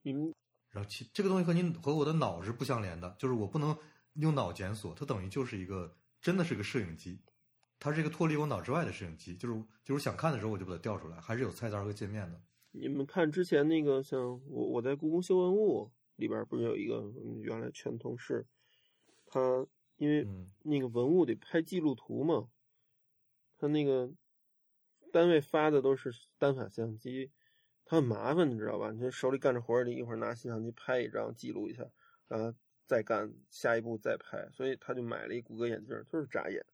[0.05, 0.33] 嗯，
[0.71, 3.77] 然后其这个东西和你和我的脑是不相连的，就是我不能
[4.15, 7.21] 用脑检索，它等于就是一个真的是个摄影机，
[7.79, 12.41] 它是一个脱离我脑之外的摄影机，就是就是想看的时候我就把它调出来，还是有菜单和界面的。
[12.71, 17.13] 你们看之前那个，像我我在故宫修文物里边，不是有一个
[17.43, 18.47] 原来全同事，
[19.27, 20.27] 他因为
[20.63, 22.49] 那个文物得拍记录图嘛，
[23.61, 24.11] 他那个
[25.13, 27.31] 单位发的都是单反相机，
[27.85, 28.91] 他很麻烦，你知道吧？
[28.91, 31.89] 你手里干着活儿，你一会儿拿相机拍一张记录一下，
[32.27, 32.57] 然后
[32.87, 36.65] 再干下一步再拍，所以他就买了一谷歌眼镜，就是眨眼，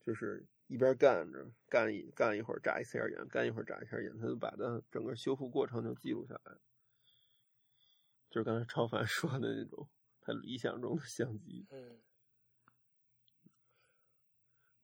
[0.00, 0.46] 就是。
[0.70, 6.56] 一边干着，干一干一会儿，眨一下眼，干一会儿，眨一下眼，他就把它整个修复过程就记录下来。
[8.30, 9.88] 就是刚才超凡说的那种
[10.20, 11.66] 他理想中的相机。
[11.70, 11.98] 嗯。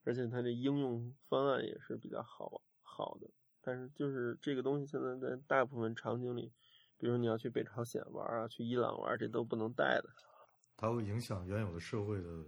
[0.06, 3.28] 而且它这应用方案也是比较好好的，
[3.60, 6.52] 但是就是这个东西现在在大部分场景里，
[6.96, 10.08] 比如你要去北朝鲜玩啊，去伊朗玩，这都不能带的。
[10.76, 12.44] 它会影响原有的社会的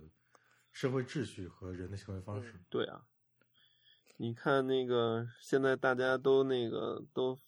[0.70, 2.62] 社会秩序和人的行为方式。
[2.70, 3.06] 对啊。
[4.20, 7.39] 你看那个，现在大家都那个都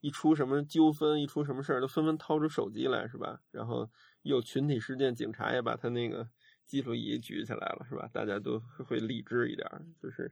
[0.00, 3.42] 一出什么纠纷，一出什么事儿，都纷纷掏出手机来，是吧？
[3.50, 3.90] 然后
[4.22, 6.28] 有群体事件，警察也把他那个
[6.70, 8.08] 记录仪举起来了，是吧？
[8.12, 9.68] 大家都会理智一点，
[10.00, 10.30] 就是，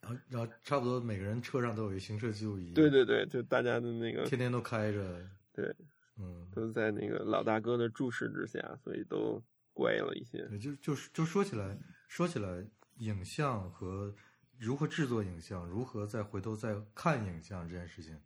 [0.00, 2.72] 然后然后差不多每个人车上都有一行车记录仪。
[2.72, 5.76] 对对对，就大家的那个天天都开着，对，
[6.16, 9.42] 嗯，都在那个老大哥的注视之下，所以都
[9.74, 10.48] 乖了一些。
[10.58, 11.78] 就就是就说起来，
[12.08, 12.66] 说起来。
[12.98, 14.14] 影像和
[14.56, 18.16] 如何制作影像，如何再回头再看影像这件事情，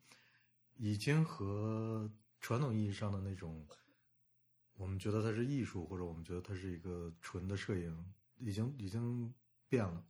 [0.76, 3.66] 已经和传统意义上的那种，
[4.78, 9.34] 我们觉得它是艺术，或者我们觉得它是一个纯的摄影，已经已经
[9.68, 10.02] 变了。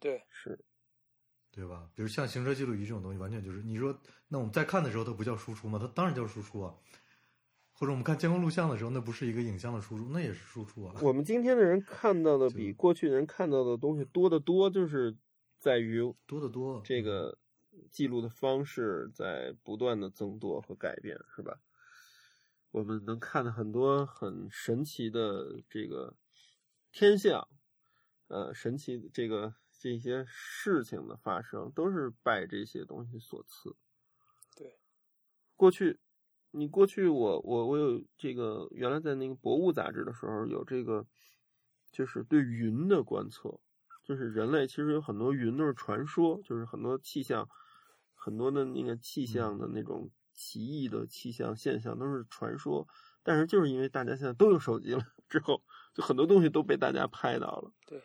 [0.00, 0.58] 对，是，
[1.50, 1.90] 对吧？
[1.94, 3.96] 比如像行车记录仪这种东西，完全就是你说，
[4.28, 5.78] 那我们在看的时候，它不叫输出吗？
[5.78, 6.74] 它当然叫输出啊。
[7.72, 10.94] 或者我们看监控录像的时候，那不是一个影像的输出，那也是输出啊。
[11.02, 15.16] 我们今天的人看到的 比过去人看到的东西多得多，就是
[15.60, 16.80] 在于多得多。
[16.84, 17.38] 这个
[17.90, 21.60] 记录的方式在不断的增多和改变，是吧？
[22.70, 26.16] 我们能看到很多很神奇的这个
[26.92, 27.48] 天象，
[28.28, 33.76] 呃，神奇的这个这些事情的发生，都是拜这些东西所赐。
[34.56, 34.78] 对，
[35.56, 36.00] 过去。
[36.50, 41.06] 你过去我我我有这个原来在那个博物杂志的时候有这个，
[41.92, 43.60] 就是对云的观测，
[44.02, 47.46] 就是人类其实有很多云都是传说，就是很多气象，
[48.14, 52.86] 很多的那个气象的那种奇异的气象现象都是传说，
[53.24, 55.60] 但是就是因为大家现在都有手机了之后，
[55.92, 57.72] 就很多东西都被大家拍到了。
[57.84, 58.00] 对，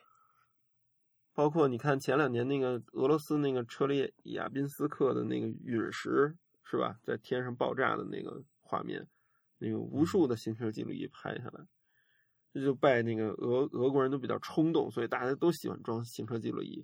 [1.33, 6.35] 包括你看前两年那个俄罗斯那个车列亚宾斯克的那个陨石。
[6.65, 6.97] 是吧？
[7.03, 9.07] 在天上爆炸的那个画面，
[9.59, 11.67] 那个无数的行车记录仪拍下来，
[12.51, 16.83] 这就拜那个俄俄国人都比较冲动，所以大家都喜欢装行车记录仪。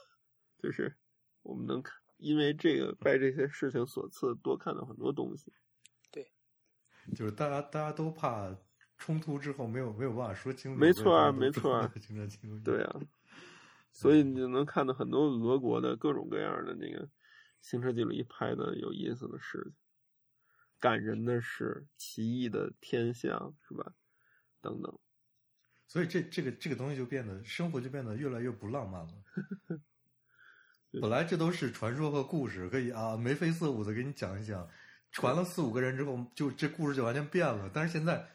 [0.62, 0.96] 就是
[1.42, 5.52] 我们能看，因为这个拜这些事情所赐，多看到很多东西。
[6.10, 6.30] 对，
[7.16, 8.54] 就是大家大家都怕
[8.96, 10.78] 冲突之后没有没有办法说清楚。
[10.78, 12.62] 没错啊，没错啊，行车记录仪。
[12.62, 13.00] 对啊，
[13.90, 17.08] 所以你就能看到很多俄国的各种各样的那个。
[17.60, 19.74] 行车记录仪拍的有意思的事情，
[20.78, 23.94] 感人的事，奇异的天象，是吧？
[24.60, 24.96] 等等。
[25.88, 29.12] 所以这这个这个东西就变得生活就变得越来越不浪漫了。
[31.00, 34.68] 本来这都是传说和故事，可以啊眉飞色舞的给你讲一讲。
[35.10, 37.70] 传了四五个人之后，就这故事就完全变了。
[37.72, 38.28] 但是现在，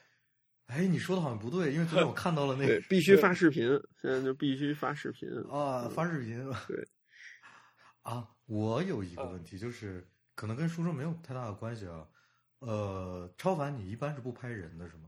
[0.66, 3.68] 哎，你说的好像不对，因为昨天我看到了那个必须发视频，
[4.02, 6.44] 现在就必须发视频啊，发视频。
[6.68, 6.88] 对。
[8.02, 12.08] 啊，我有一个问题，就是可能跟书生没有太大的关系啊。
[12.60, 15.04] 呃，超凡，你一般是不拍人的是吗？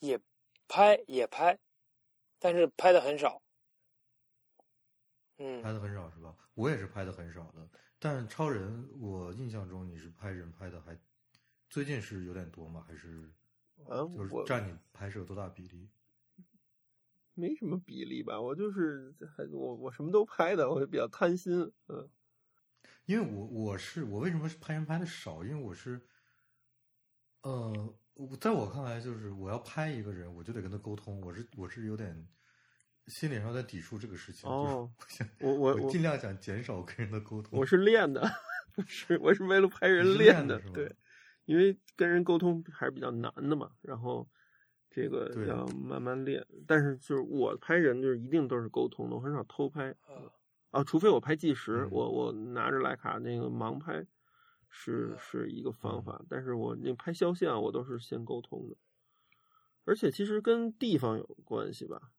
[0.00, 0.20] 也
[0.68, 1.58] 拍也拍，
[2.38, 3.40] 但是拍的很少。
[5.38, 6.36] 嗯，拍的很少是吧？
[6.54, 7.68] 我也是拍的很少的。
[7.98, 10.96] 但超人，我印象中你是拍人拍的还
[11.68, 12.84] 最近是有点多吗？
[12.86, 13.32] 还是
[13.88, 15.90] 啊，就是占你拍摄多大比例？
[17.34, 22.10] 没什么比例吧，我就是还我我什么都拍的，我就比较贪心，嗯。
[23.06, 25.42] 因为我我是我为什么是拍人拍的少？
[25.42, 26.00] 因为我是，
[27.42, 27.94] 呃，
[28.40, 32.28] 在我看来，就是我要拍一个人，我就得跟他沟通，我是我是有点
[33.08, 34.48] 心理上在抵触这个事情。
[34.48, 34.90] 哦，
[35.40, 37.58] 我我我尽量想减少跟人的沟通。
[37.58, 38.28] 我是练的，
[38.86, 40.94] 是我是为了拍人练的，对，
[41.46, 44.28] 因为跟人沟通还是比较难的嘛，然后。
[44.90, 49.94] 这个要慢慢练，但是就是我拍人就是一定都是沟通的，我很少偷拍
[50.70, 54.04] 啊，除非我拍纪实，我我拿着徕卡那个盲拍
[54.68, 58.76] 是是一个方法，但是我那拍肖像我都是先沟通的，
[59.84, 62.10] 而且其实跟地方有关系吧，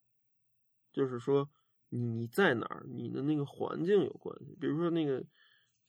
[1.00, 1.50] 就是说
[1.88, 5.24] 你在哪儿，你的那个环境有关系，比如说那个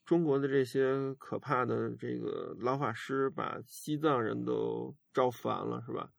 [0.04, 6.12] 中国的这些可怕的这个老法师把西藏人都招烦了，是吧？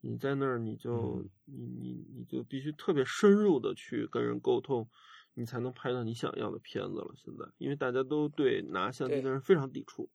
[0.00, 4.86] 你在那儿，你就你你你就必须特别深入的去跟人沟通，
[5.34, 7.14] 你才能拍到你想要的片子了。
[7.16, 10.10] 现在，因为大家都对拿相机的人非常抵触，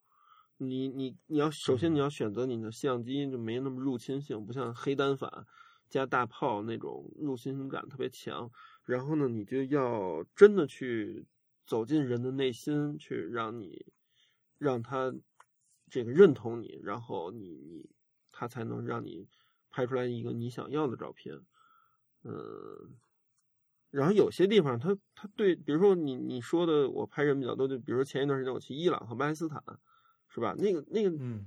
[0.58, 5.30] 你你你要首先你要选择你的相机就没那么入侵性，不像黑单反
[5.92, 8.50] 加大炮那种入侵感特别强。
[8.84, 11.28] 然后呢，你就要真的去
[11.68, 13.86] 走进人的内心，去让你
[14.58, 15.14] 让他
[15.88, 17.92] 这个认同你，然后你你
[18.32, 19.28] 他才能让你。
[19.74, 21.34] 拍出来一个你想要的照片，
[22.26, 23.00] 嗯，
[23.90, 29.64] 然后有些地方，他他对，比如说你你说的，我拍人比较多，就比如说前一段时间我去伊朗和巴基斯坦，
[30.28, 30.54] 是吧？
[30.58, 31.46] 那个那个，嗯，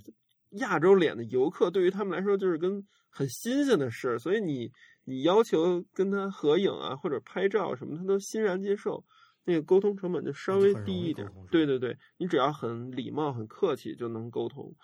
[0.55, 4.71] 亚洲脸的游客对于他们来说就是跟很新鲜的事，所以你
[5.05, 9.05] 你要求跟他合影啊或者拍照什么，他都欣然接受，
[9.45, 11.31] 那个沟通成本就稍微低一点。
[11.51, 14.75] 对对对，你只要很礼貌很客气就能沟通，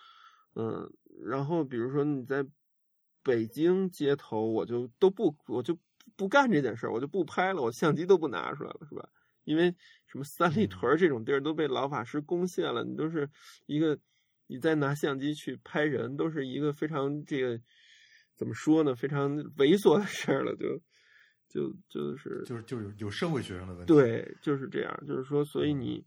[0.54, 0.90] 嗯，
[1.24, 2.46] 然后比如说你在。
[3.22, 5.78] 北京街头，我就都不，我就
[6.16, 9.06] 不干这件事儿，我就不拍了，我相机都不拿出来了，是吧？
[9.44, 9.76] 因为
[10.06, 13.28] 什么三里屯这种地儿都被老法师攻陷了，你都是
[13.66, 13.98] 一个，
[14.50, 17.58] 你再拿相机去拍人，都是一个非常这个
[18.34, 18.94] 怎么说呢？
[18.94, 20.78] 非常猥琐的事儿了，就
[21.48, 26.04] 就就是就是就是有社会学上的问题，对，就是这样，就是说，所以你。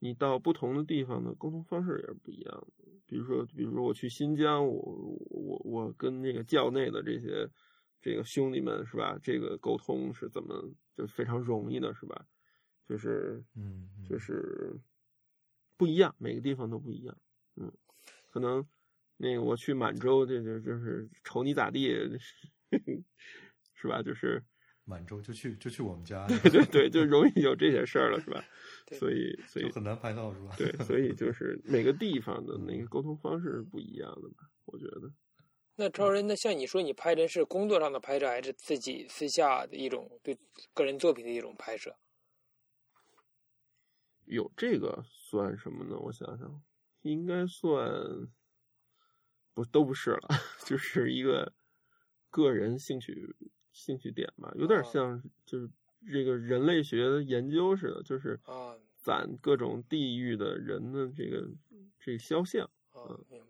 [0.00, 2.84] 你到不同的地方的沟通方式也是不一样的。
[3.04, 4.80] 比如说，比如说我去新疆，我
[5.28, 7.50] 我我跟那个教内的这些
[8.00, 9.18] 这个兄弟们是吧？
[9.20, 12.24] 这个沟通是怎么就非常容易的，是吧？
[12.88, 14.72] 就是嗯，就是
[15.76, 17.18] 不一样，每个地方都不一样。
[17.60, 17.72] 嗯，
[18.30, 18.66] 可能
[19.16, 21.88] 那个我去满洲，这就就是瞅你咋地，
[23.74, 24.02] 是吧？
[24.02, 24.42] 就是。
[24.84, 28.42] 满洲就去就去我们家， 对对对，就容易有这些事儿了，是吧？
[28.92, 30.54] 所以所以很难拍到，是吧？
[30.56, 34.48] 对，所以就是每个地方的那个沟通方式是不一样的吧？
[34.64, 35.12] 我觉得。
[35.76, 40.38] 那超人，那像你说，你拍的是工作上的拍摄，还是自己私下的一种对
[40.72, 41.94] 个人作品的一种拍摄？
[44.24, 45.98] 有这个算什么呢？
[45.98, 46.62] 我想想，
[47.02, 48.28] 应该算
[49.54, 50.28] 不都不是了，
[50.66, 51.52] 就是一个
[52.30, 53.36] 个人兴趣。
[53.70, 55.70] 兴趣点吧，有点像就是
[56.10, 61.48] 这个人类学的研究似的，就是啊，攒各种地域的人的这个
[62.00, 63.46] 这个肖像啊，明白。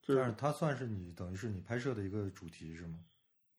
[0.00, 3.00] 就是它算是你等于是你拍摄的一个主题是吗？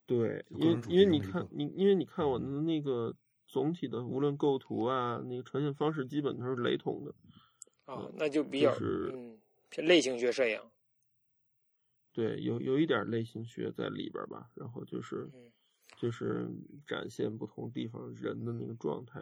[0.06, 3.14] 对，因为因为你看你因为你看我的那个
[3.46, 7.14] 总体的无论构图啊，那个呈现方式基本都是雷同的
[7.84, 9.38] 啊，那就比较嗯
[9.70, 10.60] 偏类型学摄影。
[12.12, 15.30] 对，有有一点类型学在里边吧，然后就是。
[15.98, 16.48] 就是
[16.84, 19.20] 展现不同地方人的那个状态，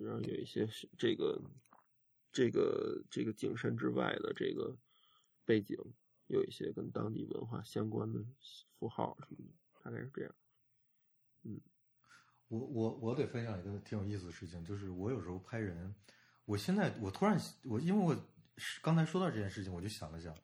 [0.00, 1.38] 然后有一些这个
[2.32, 4.74] 这个这个景深之外的这个
[5.44, 5.76] 背景，
[6.28, 8.24] 有一些跟当地文化相关的
[8.78, 9.52] 符号什么的，
[9.82, 10.34] 大概是这样。
[11.42, 11.60] 嗯，
[12.48, 15.94] 我我我得分享一个挺有意思的事情，就是我有时候拍人，
[16.44, 18.16] 我现在我突然我因为我
[18.82, 20.34] 刚才说到这件事情，我就想了想。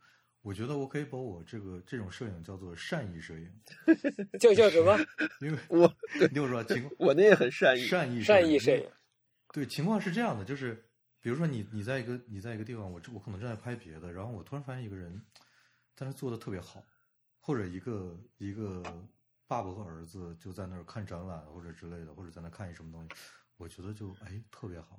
[0.43, 3.61] 我觉得我可以把我这个这种摄影叫做善意摄影，
[4.41, 4.97] 叫叫什么？
[5.43, 8.91] 因为我你听我说情， 我那也很善意，善意善意摄影。
[9.53, 10.83] 对，情况是这样的，就是
[11.21, 15.23] 比如说你你在一个你在一个地方，我我可能正在拍别的，然后我突然发现一个人
[15.95, 16.83] 在那做的特别好，
[17.39, 18.83] 或者一个一个
[19.47, 23.11] 爸爸和儿子就在那儿看展览或者之类的，或者在那看一什么东西，
[23.59, 24.99] 我觉得就哎特别好，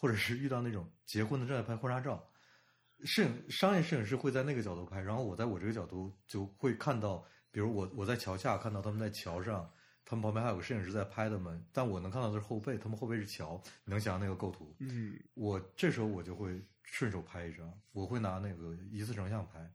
[0.00, 2.24] 或者是遇到那种结婚的正在拍婚纱照，
[3.04, 9.68] 摄影商业摄影师会在那个角度拍，然后我在我这个角度就会看到，比如我我在桥下看到他们在桥上，
[10.04, 14.72] 他们旁边还有个摄影师在拍他们，但我能看到的是后背，他们后背是桥，你能想象那个构图？
[14.78, 19.68] 嗯，我这时候我就会顺手拍一张，我会拿那个一次成像拍，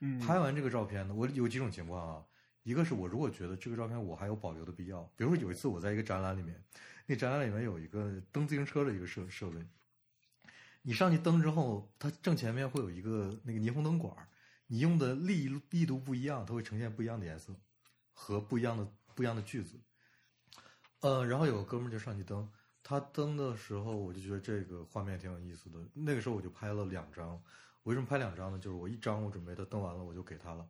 [0.00, 2.24] 嗯，拍完这个照片呢，我有几种情况啊。
[2.68, 6.62] 一个是我如果觉得这个照片我还有保留的必要，比如说有一次我在一个展览里面，
[7.06, 9.56] 那展览里面有一个蹬自行车的一个设设备，
[10.82, 14.14] 你上去蹬之后，它正前面会有一个那个霓虹灯管
[14.66, 17.54] 你用的力力度不一样，它会呈现不一样的颜色
[18.12, 19.80] 和不一样的不一样的句子。
[21.00, 22.46] 呃，然后有个哥们就上去蹬，
[22.82, 27.42] 他蹬的时候我就觉得这个画面挺有意思的，那个时候我就拍了两张。
[27.84, 28.58] 为什么拍两张呢？
[28.58, 30.68] 就是我一张我准备他蹬完了我就给他了。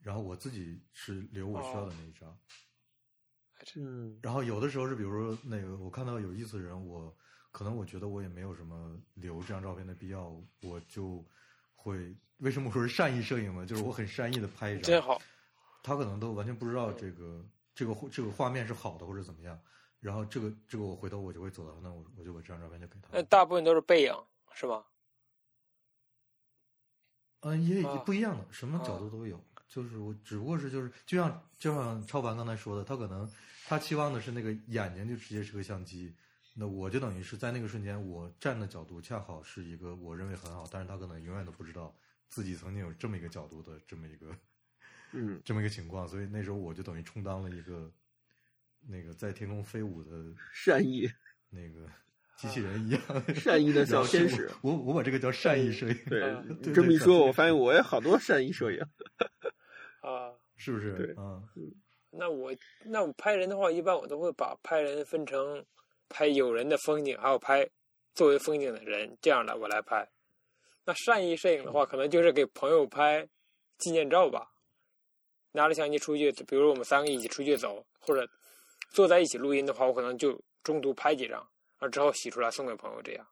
[0.00, 2.38] 然后我自己是留我需要的那一张，
[3.76, 7.14] 嗯，然后有的时候是比如说那个我看到有意思的人，我
[7.52, 11.22] 可能我觉得我也没有什么留这张照片的必要，我就
[11.74, 13.66] 会为什么说是善意摄影呢？
[13.66, 15.20] 就是我很善意的拍一张，真好，
[15.82, 17.44] 他可能都完全不知道这个
[17.74, 19.60] 这个这个画面是好的或者怎么样，
[20.00, 24.14] 然后这个这个我回头我就会走到那我我就把这张照片就给他，那大部分都是背影
[24.54, 24.86] 是吧？
[27.40, 29.38] 嗯，也不一样的，什么角度都有。
[29.70, 33.30] 就是我，只不过是就是，就像就像超凡刚才说的，他可能
[33.66, 36.12] 他期望的是那个眼睛就直接是个相机，
[36.54, 41.94] 那我就等于是在那个瞬间，我站的角度恰好是一个我认为很好，但是他可能永远都不知道
[42.28, 44.36] 自己曾经有这么一个角度的这么一个，
[45.12, 47.88] 嗯， 这么一个情况，所以那时候我就等于充当了一个
[48.88, 51.08] 那个在天空飞舞的善意
[51.48, 51.86] 那个
[52.36, 53.00] 机器人一样
[53.36, 58.84] 善意的小天使， 我我把这个叫善意摄影，对，这么一说，我发现我也好多善意摄影。
[60.60, 60.92] 啊，是不是？
[60.92, 61.42] 对啊，
[62.10, 62.54] 那我
[62.84, 65.64] 那我拍人的话，一般我都会把拍人分成
[66.08, 67.66] 拍有人的风景，还有拍
[68.14, 70.06] 作为风景的人这样的我来拍。
[70.84, 73.26] 那善意摄影的话，可能就是给朋友拍
[73.78, 74.50] 纪念照吧。
[75.52, 78.28] 拿着相机出去，比如我们三个一起出去走，或者
[78.90, 81.38] 坐在一起录音的话，我可能就中途拍几张，
[81.78, 83.26] 然后之后洗出来送给朋友这样。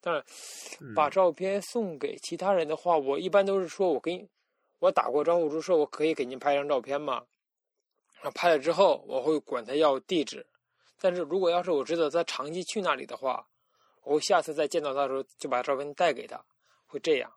[0.00, 0.22] 但
[0.94, 4.28] 把照片送给其他人的话，我一般都是说我给你。
[4.82, 7.24] 我打过招呼，就说我可以给您拍张照片吗？
[8.20, 10.44] 啊，拍了之后我会管他要地址。
[10.98, 13.46] 但是如果要是我知道他长期去那里的话，
[14.02, 16.44] 我下次再见到他的时候就把照片带给他，
[16.88, 17.32] 会这样。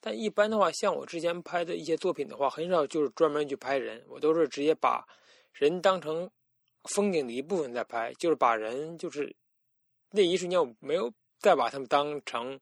[0.00, 5.06] 但一般的话，像我之前拍的一些作品的话，很少就是专门去拍人，我都是直接把
[5.52, 6.28] 人当成
[6.82, 9.32] 风景的一部分在拍，就是把人就是
[10.10, 12.58] 那一瞬间我没有再把他们当成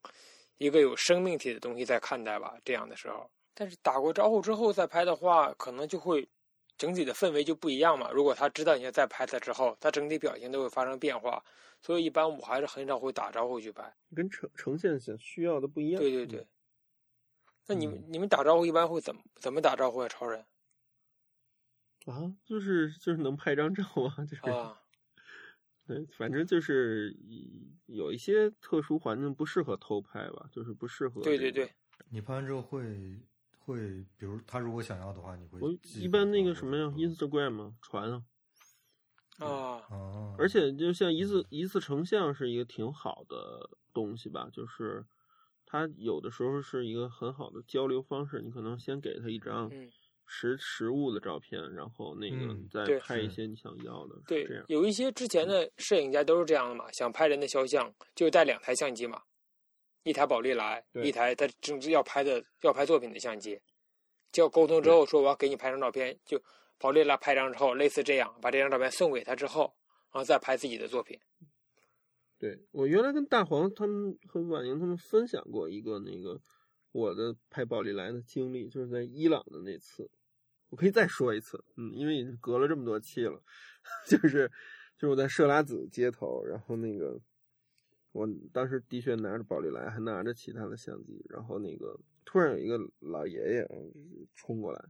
[0.59, 2.55] 一个有生命体的东西在看待吧。
[2.63, 3.31] 这样的时候。
[3.61, 6.29] 但是打过招呼之后再拍的话，可能就会
[6.77, 8.09] 整体的氛围就不一样嘛。
[8.13, 11.43] 如果他知道你要再拍他之后，他整体表情都会发生变化。
[11.81, 16.01] 所以一般我还是很少会打招呼去拍，跟呈呈现想需要的不一样。
[16.01, 16.47] 对对对。
[17.67, 20.09] 那你们你们打招呼一般会怎么怎么打招呼啊？
[20.09, 20.45] 超人？
[22.07, 24.49] 啊，就是就是能拍张照啊，就是。
[24.49, 24.81] 啊。
[25.85, 27.17] 对，反正就是
[27.87, 31.23] 有一些特殊环境不适合偷拍吧，就是不适合。
[31.23, 31.73] 对对对。
[32.09, 33.21] 你拍完之后会。
[33.69, 33.79] 会，
[34.17, 35.71] 比如他如果想要的话，你会我
[36.01, 45.05] 一般那个什么呀，Instagram 传啊，啊，而且就像一次一次成像是一个挺好的东西吧，就是
[45.67, 48.41] 它有的时候是一个很好的交流方式。
[48.41, 49.71] 你可能先给他一张
[50.27, 54.17] 实实物的照片，然后那个再拍一些你想要的。
[54.27, 59.23] 对，这样有一些之前的摄影家都是这样的嘛，想拍人的肖像就带两台相机嘛。
[60.05, 63.61] 一台宝丽来，一台他正要拍的要拍作品的相机，
[64.33, 66.41] 就沟通之后说我要给你拍张照片，就
[66.79, 69.75] 宝丽来拍张之后，类似这样把这张照片送给他之后，
[70.13, 71.19] 然后再拍自己的作品。
[72.39, 76.41] 对我原来跟大黄他们和婉莹他们分享过一个那个
[76.93, 80.09] 我的拍宝丽来的经历，就是在伊朗的那次，
[80.71, 83.43] 我可以再说一次，嗯，因为已经隔了这么多期了，
[84.09, 84.49] 就是
[84.97, 87.21] 就是我在设拉子街头，然后那个。
[88.13, 93.69] 我当时的确拿着宝丽来，还拿着其他的相机，然后那个突然有一个老爷爷
[94.35, 94.83] 冲过来，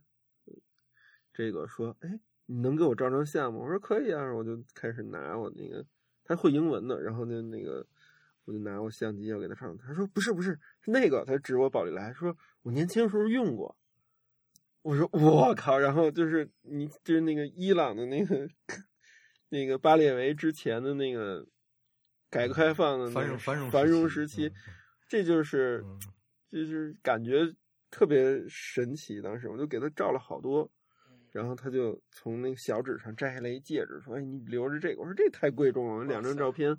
[1.35, 5.85] 这个说：“哎，你能给我照张相吗？”我说：“可以啊。”我就开始拿我那个，
[6.24, 7.86] 他会英文的，然后就那个
[8.45, 9.74] 我就拿我相机要给他照。
[9.77, 13.77] 他说：“不是，不是，是那个。”他指我宝丽来，说我年轻时候用过。
[14.82, 18.49] 我说：“我靠！”然后就是你就是那个伊朗的那个
[19.51, 21.47] 那个巴列维之前的那个。
[22.31, 24.53] 改革开放的繁荣繁荣繁荣时期，
[25.09, 25.85] 这就是
[26.51, 27.51] 就是感觉
[27.91, 29.21] 特别神奇。
[29.21, 30.71] 当时我就给他照了好多，
[31.31, 36.77] 然后他就从那个小指上摘下来一戒指，说：“哎，你留着这个。”我说：“这太贵重了，两张照片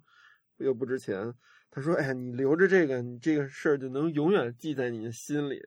[0.58, 1.34] 又不值钱。”
[1.72, 5.62] 他说：“哎呀，你留着这个，你这个事儿就能永远记在你的心里。”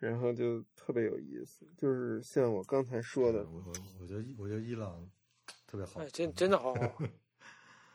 [0.00, 5.08] 然后就特别有意思，就是像我刚才说的，我我我觉得我觉得伊朗
[5.66, 6.98] 特别好，真真的好好。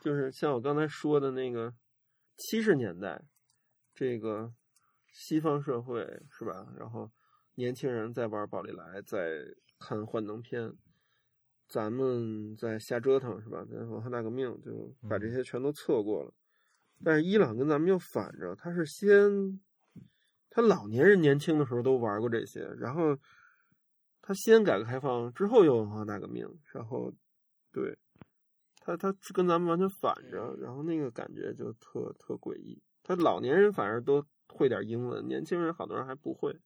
[0.00, 1.72] 就是像我刚才说的那个
[2.36, 3.22] 七十年代，
[3.94, 4.52] 这个
[5.12, 6.00] 西方社会
[6.30, 6.66] 是吧？
[6.78, 7.10] 然后
[7.54, 9.44] 年轻人在玩宝丽来，在
[9.78, 10.72] 看幻灯片，
[11.68, 13.64] 咱们在瞎折腾是吧？
[13.70, 16.32] 在文化大革命就把这些全都错过了。
[17.04, 19.60] 但是伊朗跟咱们又反着，他是先。
[20.52, 23.16] 他老年人年轻的时候都玩过这些，然后
[24.20, 27.14] 他先改革开放，之后又文化大革命，然后
[27.70, 27.96] 对
[28.80, 32.82] 他他跟咱们完全反着，然后那个感觉就特特诡异。
[33.02, 36.58] 他老年人反而都会点英文，年轻人好多人还不会，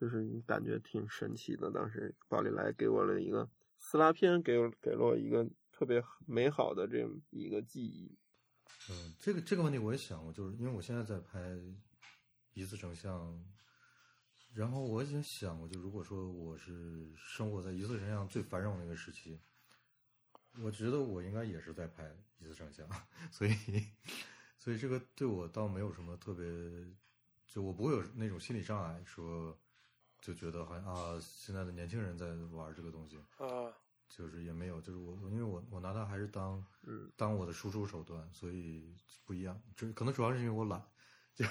[0.00, 1.70] 就是感觉挺神奇的。
[1.70, 3.48] 当时宝丽来给我了一个
[3.78, 8.16] 撕拉片，给我给了我一个特别美好的这么一个记忆。
[8.90, 11.38] 嗯，这个这个问题我也想过，就是因为我现在在拍。
[12.56, 13.44] 一次成像，
[14.54, 19.40] 然后我已经想过，就如果说我是生活在一次成像最繁荣的一个时期，
[20.62, 22.04] 我觉得我应该也是在拍
[22.38, 22.86] 一次成像，
[23.30, 23.54] 所以，
[24.58, 26.44] 所以这个对我倒没有什么特别，
[27.46, 29.56] 就我不会有那种心理障碍，说
[30.20, 32.26] 就觉得好像啊，现在的年轻人在
[32.56, 33.72] 玩这个东西啊，
[34.08, 36.64] 就是也没有，就是我因为我我拿它还是当
[37.16, 38.94] 当我的输出手段，所以
[39.24, 40.82] 不一样，就可能主要是因为我懒。
[41.34, 41.44] 就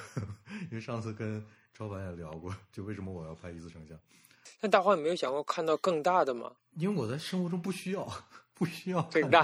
[0.61, 3.99] 因为上次跟超凡也聊过，就为什么我要拍一次成像？
[4.61, 6.55] 那大黄，你没有想过看到更大的吗？
[6.75, 8.07] 因为我在生活中不需要，
[8.53, 9.43] 不需要更大，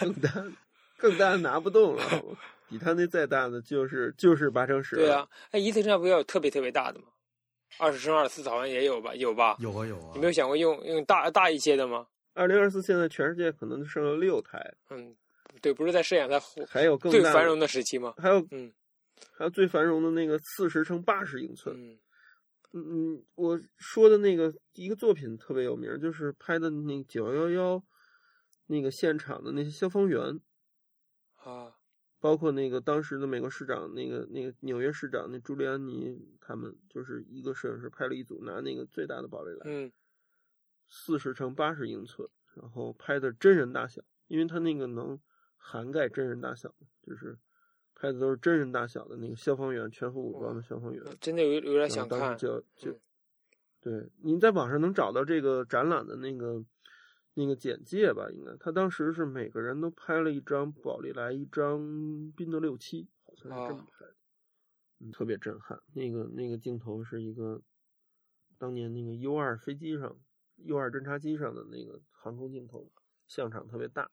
[0.00, 0.30] 更大，
[0.96, 2.02] 更大的拿不动了。
[2.68, 4.96] 比他那再大的就是就是八乘十。
[4.96, 7.06] 对啊，哎，一次性不要有特别特别大的吗？
[7.78, 9.14] 二十乘二十四好像也有吧？
[9.14, 9.56] 有吧？
[9.60, 10.10] 有啊有啊。
[10.14, 12.06] 你没有想过用用大大一些的吗？
[12.34, 14.72] 二零二四现在全世界可能剩了六台。
[14.90, 15.14] 嗯，
[15.60, 18.14] 对，不是在摄影在还有更最繁荣的时期吗？
[18.18, 18.72] 还有嗯。
[19.36, 21.98] 还有最繁荣的那个四十乘八十英寸，嗯
[22.72, 27.82] 嗯，我说的那个一个作品特别有名，就是拍的那九幺幺
[28.70, 30.40] 那个现场的那些消防员
[31.36, 31.76] 啊，
[32.20, 39.92] 包括那个当时的美国市长，那个那个纽约市长那朱利安尼他们，就是一个摄影师拍了一组，拿那个最大的宝丽来，嗯，
[40.88, 45.20] 四十乘八十英寸，然后拍的真人大小，因为他那个能
[45.56, 47.38] 涵盖真人大小，就是。
[47.92, 52.34] 拍的都是真人大小的那个消防员，全副武装的消防员，真的有有点想看。
[52.38, 52.98] 就就，
[53.78, 56.64] 对，您在网上能找到这个展览的那个
[57.40, 58.28] 那个简介吧？
[58.30, 61.80] 应该他当时是每个人都拍了一张宝丽来，一张
[62.36, 64.14] 宾得六七，好像是这么拍的，
[64.98, 65.82] 嗯，特别震撼。
[65.94, 67.62] 那个那个镜头是一个
[68.58, 70.18] 当年那个 U 二飞机上
[70.56, 72.92] U 二侦察机上的那个航空镜头，
[73.26, 74.10] 像场特别大。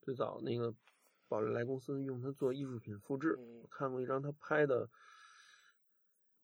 [0.00, 0.74] 最早那个。
[1.30, 4.88] 宝丽来公司用它做艺术品复制，我看过一张他拍的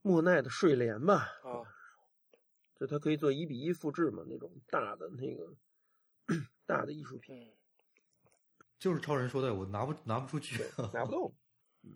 [0.02, 1.64] 莫奈的睡莲吧，啊，
[2.74, 5.56] 就它可以做一比一复制嘛，那种大的那个
[6.66, 7.52] 大的艺术品，
[8.78, 11.34] 就是超人说的，我拿不拿不出去， 拿不动，
[11.82, 11.90] 嗯，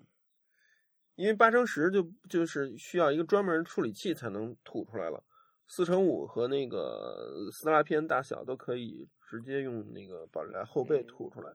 [1.15, 5.25] 因为八乘十就就是需要一个专门处理器才能吐出来了，
[5.67, 11.55] 四乘五和那个撕拉片大小都可以直接用那个宝丽来后背吐出来。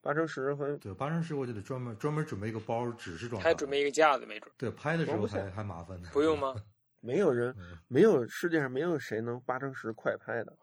[0.00, 3.42] 八乘十和对八乘十，我就得专门专门准备一个包，只是装。
[3.42, 4.50] 还准备一个架子，没准。
[4.56, 6.08] 对，拍的时候还还麻烦呢。
[6.12, 6.54] 不用吗？
[7.00, 7.54] 没有人，
[7.88, 10.56] 没有世界上没有谁能八乘十快拍的。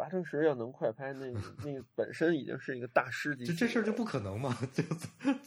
[0.00, 1.26] 八乘十要能快拍，那
[1.62, 3.44] 那个本身已经是一个大师级。
[3.44, 4.56] 就这事儿就不可能嘛？
[4.72, 4.82] 就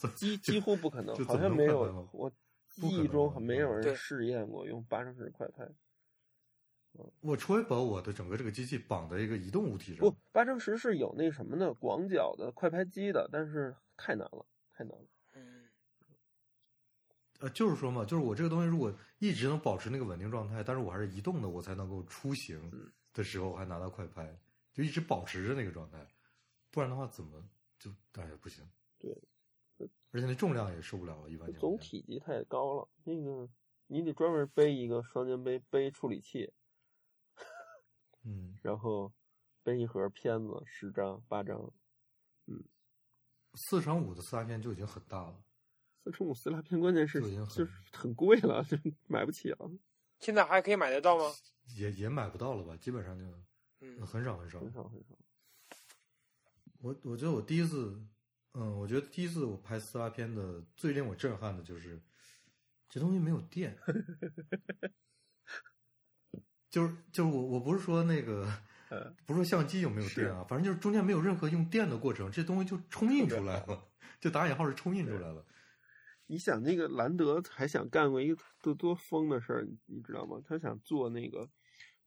[0.10, 2.08] 几几乎不可能，好像没有。
[2.14, 2.32] 我
[2.70, 5.68] 记忆中没有人试验过用八乘十快拍。
[7.22, 10.02] 我除非把我的整个这个机器绑在一个移动物体上。
[10.02, 15.06] 不，八乘十是有那什么的广角的快拍机的，但是太难了，太难了。
[15.34, 15.66] 嗯。
[17.40, 22.70] 呃，就是说嘛，就是我这个东西如果一直能保持那个稳定状态，但是我还是移动的，我才能够出行
[23.14, 24.38] 的时候还拿到快拍，
[24.74, 26.06] 就一直保持着那个状态，
[26.72, 27.48] 不然的话怎么
[27.80, 28.68] 就哎呀不行。
[28.98, 29.16] 对。
[30.12, 31.52] 而且那重量也受不了了，一般。
[31.54, 33.50] 总体积太高了，那个
[33.88, 36.54] 你得专门背一个双肩背，背处理器。
[38.22, 39.12] 嗯，然后
[39.64, 41.74] 背一盒片子，十张八张，
[42.46, 42.64] 嗯，
[43.56, 45.44] 四乘五的撕拉片就已经很大了。
[46.04, 48.78] 四乘五撕拉片关键是就是很贵了，就
[49.08, 49.72] 买不起了。
[50.24, 51.26] 现在还可以买得到吗？
[51.76, 53.26] 也也买不到了吧，基本上就
[53.82, 55.16] 嗯很少很少很少很少。
[56.80, 58.02] 我我觉得我第一次，
[58.54, 62.02] 嗯，我觉得第一次我拍撕拉片的最令我震撼的就是
[62.90, 63.78] 这东西没有电。
[66.70, 68.52] 就是就是我我不是说那个，
[69.28, 73.88] 不是说相机有没有电啊，反正就是中间没有任何用电的过程，这东西就冲印出来了，
[74.20, 75.46] 就打引号是冲印出来了。
[76.28, 80.42] 你想那个兰德还想干过一个多多疯的事儿，你知道吗？
[80.44, 81.50] 他想做那个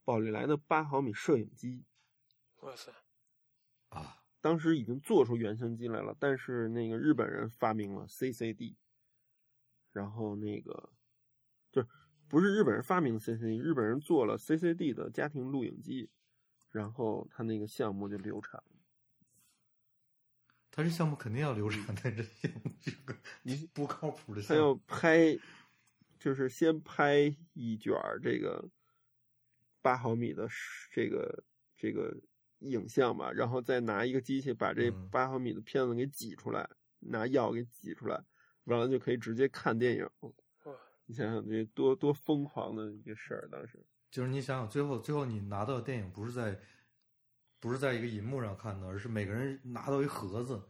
[0.03, 1.85] 宝丽来的八毫米摄影机。
[2.61, 2.91] 哇塞！
[3.89, 8.75] 啊，当时已经做出原型机来了，但是那个日本人发明了 CCD，
[9.91, 10.91] 然后那个
[11.71, 11.87] 就是
[12.27, 16.09] 不是日本人发明的 CCD，日本人做了 CCD 的家庭录影机，
[16.71, 18.76] 然后他那个项目就流产了。
[20.77, 24.41] 他这项目肯定要流产的，这项目这个 你不靠谱的。
[24.43, 25.35] 他要拍，
[26.19, 28.69] 就是先拍一卷这个
[29.81, 30.47] 八毫米的
[30.91, 31.43] 这个
[31.75, 32.15] 这个。
[32.61, 36.67] 影像吧，然后再拿一个机器把这八毫米的片子给挤出来，
[37.01, 38.19] 拿药给挤出来，
[38.63, 40.09] 完了就可以直接看电影。
[41.05, 43.79] 你想想这多多疯狂的一个事儿，当时
[44.09, 46.59] 就是你想想，最后最后你拿到电影不是在
[47.59, 50.61] 不是在一个银幕上看的，而是每个人拿到一盒子。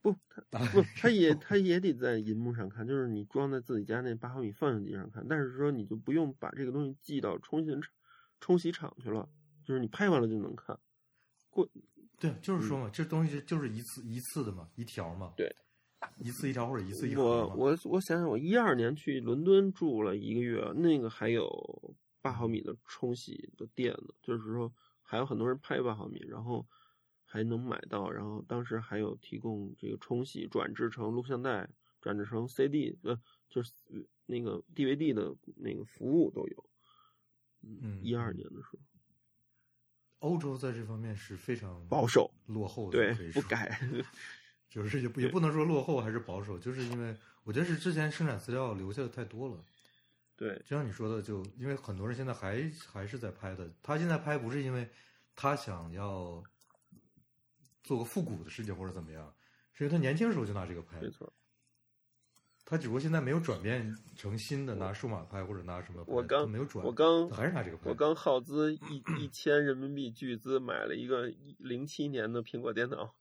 [0.00, 0.14] 不，
[0.50, 7.82] 他 不，他也他也得在银幕上看，就是你装在自己家那八毫米放映机上看，但是说你就不用把这个东西寄到冲洗厂
[8.40, 9.28] 冲洗厂去了。
[9.64, 10.78] 就是你拍完了就能看，
[11.50, 11.68] 过，
[12.18, 15.54] 对，就是说嘛，这东西就是一次一次的嘛，一条嘛，对，
[16.16, 24.72] 一次一条或者一次一我我我想想，我一二年去伦敦住了一个月，那个还有八毫米的冲洗的店呢，就是说
[25.10, 26.66] 还有很多人拍八毫米，然后
[27.24, 31.66] 还能买到，然后当时还有提供这个冲洗转制成录像带、
[31.98, 33.18] 转制成 CD，呃，
[33.48, 33.72] 就是
[34.26, 36.70] 那个 DVD 的那个服务都有，
[37.62, 38.78] 嗯，一二年的时候。
[40.18, 43.80] 欧洲在这方面是非常保守、落后的，对，不改，
[44.68, 49.64] 就是也也不能说落后还是保守，就是因为我觉得是之前生产资料留下的太多了。
[50.38, 54.88] 对，就像你说的，就因为很多人现在还还是在拍的，他现在拍不是因为
[55.34, 56.40] 他想要
[57.82, 59.34] 做个复古的事情或者怎么样，
[59.74, 61.32] 是因为他年轻时候就拿这个拍，没错。
[62.64, 66.04] 他只不过现在没有转变成新的，拿数码拍或者拿什么？
[66.06, 67.90] 我刚没有转，我刚还是拿这个拍。
[67.90, 73.12] 我刚耗资一一千人民币巨资买了一个零七年的苹果电脑，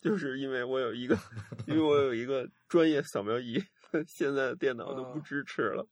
[0.00, 1.18] 就是因为我有一个，
[1.66, 3.62] 因为我有一个专业扫描仪，
[4.06, 5.86] 现在的电脑都不支持了。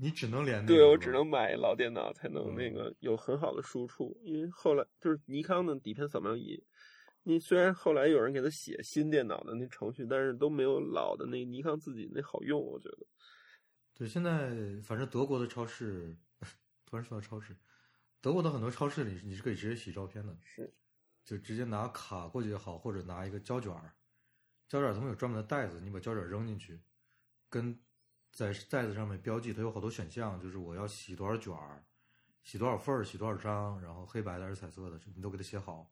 [0.00, 0.64] 你只能连？
[0.66, 6.62] 对，我只能买老电脑才能那个有很好的输出，因为后来就是尼康的底片扫描仪。
[7.22, 13.06] 你虽然后来有人给他写新电脑的那程序，但是都没有老的那尼康自己那好用，我觉得。
[13.94, 14.50] 对，现在
[14.82, 16.14] 反正德国的超市，
[16.84, 17.56] 突然说到超市，
[18.20, 20.70] 德国的很多超市里你是可以直接洗照片的，是，
[21.24, 23.94] 就直接拿卡过去也好，或者拿一个胶卷儿，
[24.68, 26.78] 胶卷儿他们有专门的袋子，你把胶卷儿扔进去，
[27.48, 27.80] 跟
[28.34, 31.84] 在袋子上面标记，它有好多选项，就是我要洗多少卷儿，
[32.42, 35.88] 洗多少份儿，洗多少张，然后黑白的还是彩色的，你都给它写好。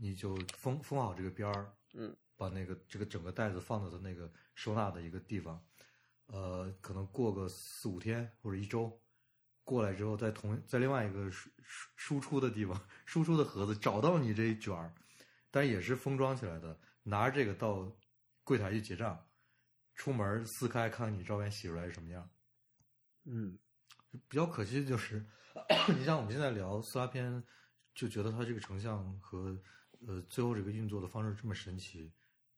[0.00, 5.60] 你就封封好这个边儿，嗯，把那个这个整个袋子放到它那个收纳的一个地方，
[6.26, 9.00] 呃，可能过个四五天或者一周，
[9.64, 14.94] 过来之后，在同在另外一个输输输出的地方，输出的盒子找到你这一卷儿，
[15.50, 17.90] 但也是封装起来的，拿着这个到
[18.44, 19.27] 柜台去结账，
[19.98, 22.30] 出门撕开看看你照片洗出来是什么样，
[23.24, 23.58] 嗯，
[24.26, 25.22] 比较可惜的就是，
[25.94, 27.44] 你像我们现在聊撕拉片，
[27.94, 29.60] 就觉得它这个成像和。
[30.06, 32.12] 呃，最后这个运作的方式这么神奇，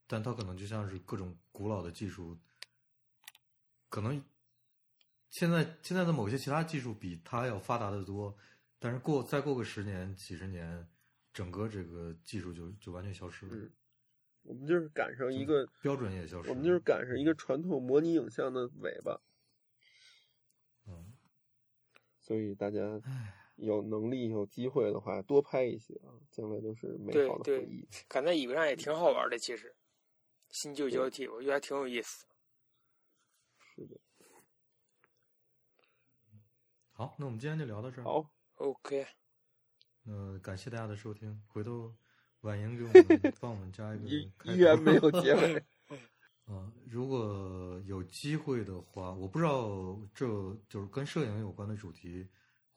[0.07, 2.39] 但它可能就像是各种古老的技术，
[3.89, 4.23] 可能
[5.31, 8.37] 现在现在的某些其他技术比它要发达的多，
[8.79, 10.87] 但是过再过个十年、几十年，
[11.33, 13.69] 整个这个技术就就完全消失了。
[14.43, 19.21] 我们就是赶上一个标准也消失，我们就是赶上一个传统模拟影像的尾巴。
[20.87, 21.13] 嗯，
[22.19, 23.01] 所以大家。
[23.57, 27.87] 有能力、有机会的话，多拍一些啊，将来都是美好的回忆。
[28.09, 29.77] 赶在尾巴上也挺好玩的，其实
[30.49, 32.25] 新旧交替，我觉得还挺有意思。
[33.59, 34.01] 是的。
[36.93, 38.05] 好，那我们今天就聊到这儿。
[38.05, 39.07] 好，OK。
[40.05, 41.43] 那感谢大家的收听。
[41.47, 41.95] 回头
[42.43, 44.53] 婉莹给我们 帮我们加一个。
[44.53, 45.63] 依然没有结尾。
[46.47, 50.27] 啊，如果有机会的话，我不知道这
[50.69, 52.27] 就是跟摄影有关的主题。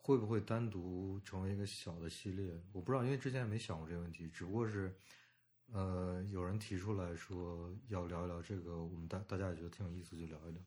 [0.05, 2.61] 会不会单独成为一个小的系列？
[2.73, 4.27] 我不知道，因为之前也没想过这个问题。
[4.27, 4.93] 只不过是，
[5.71, 10.61] 呃，有人提出来说要聊一聊这个，我们大大家也觉得挺有意思，就聊一聊。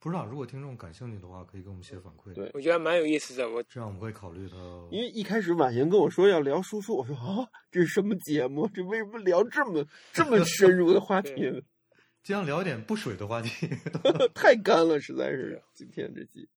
[0.00, 2.34] 不知道如果听众感兴趣的话，可以给我们写反馈。
[2.34, 3.48] 对，我觉得蛮有意思的。
[3.48, 4.56] 我这样我们会考虑它。
[4.90, 8.68] 因为一开始婉莹跟我说要聊叔叔，我说啊，这是什么节目？
[8.72, 11.34] 这为什么聊这么这么 深入的话题？
[12.22, 13.68] 尽量聊点不水的话题。
[14.32, 16.48] 太干了，实在是今天这集。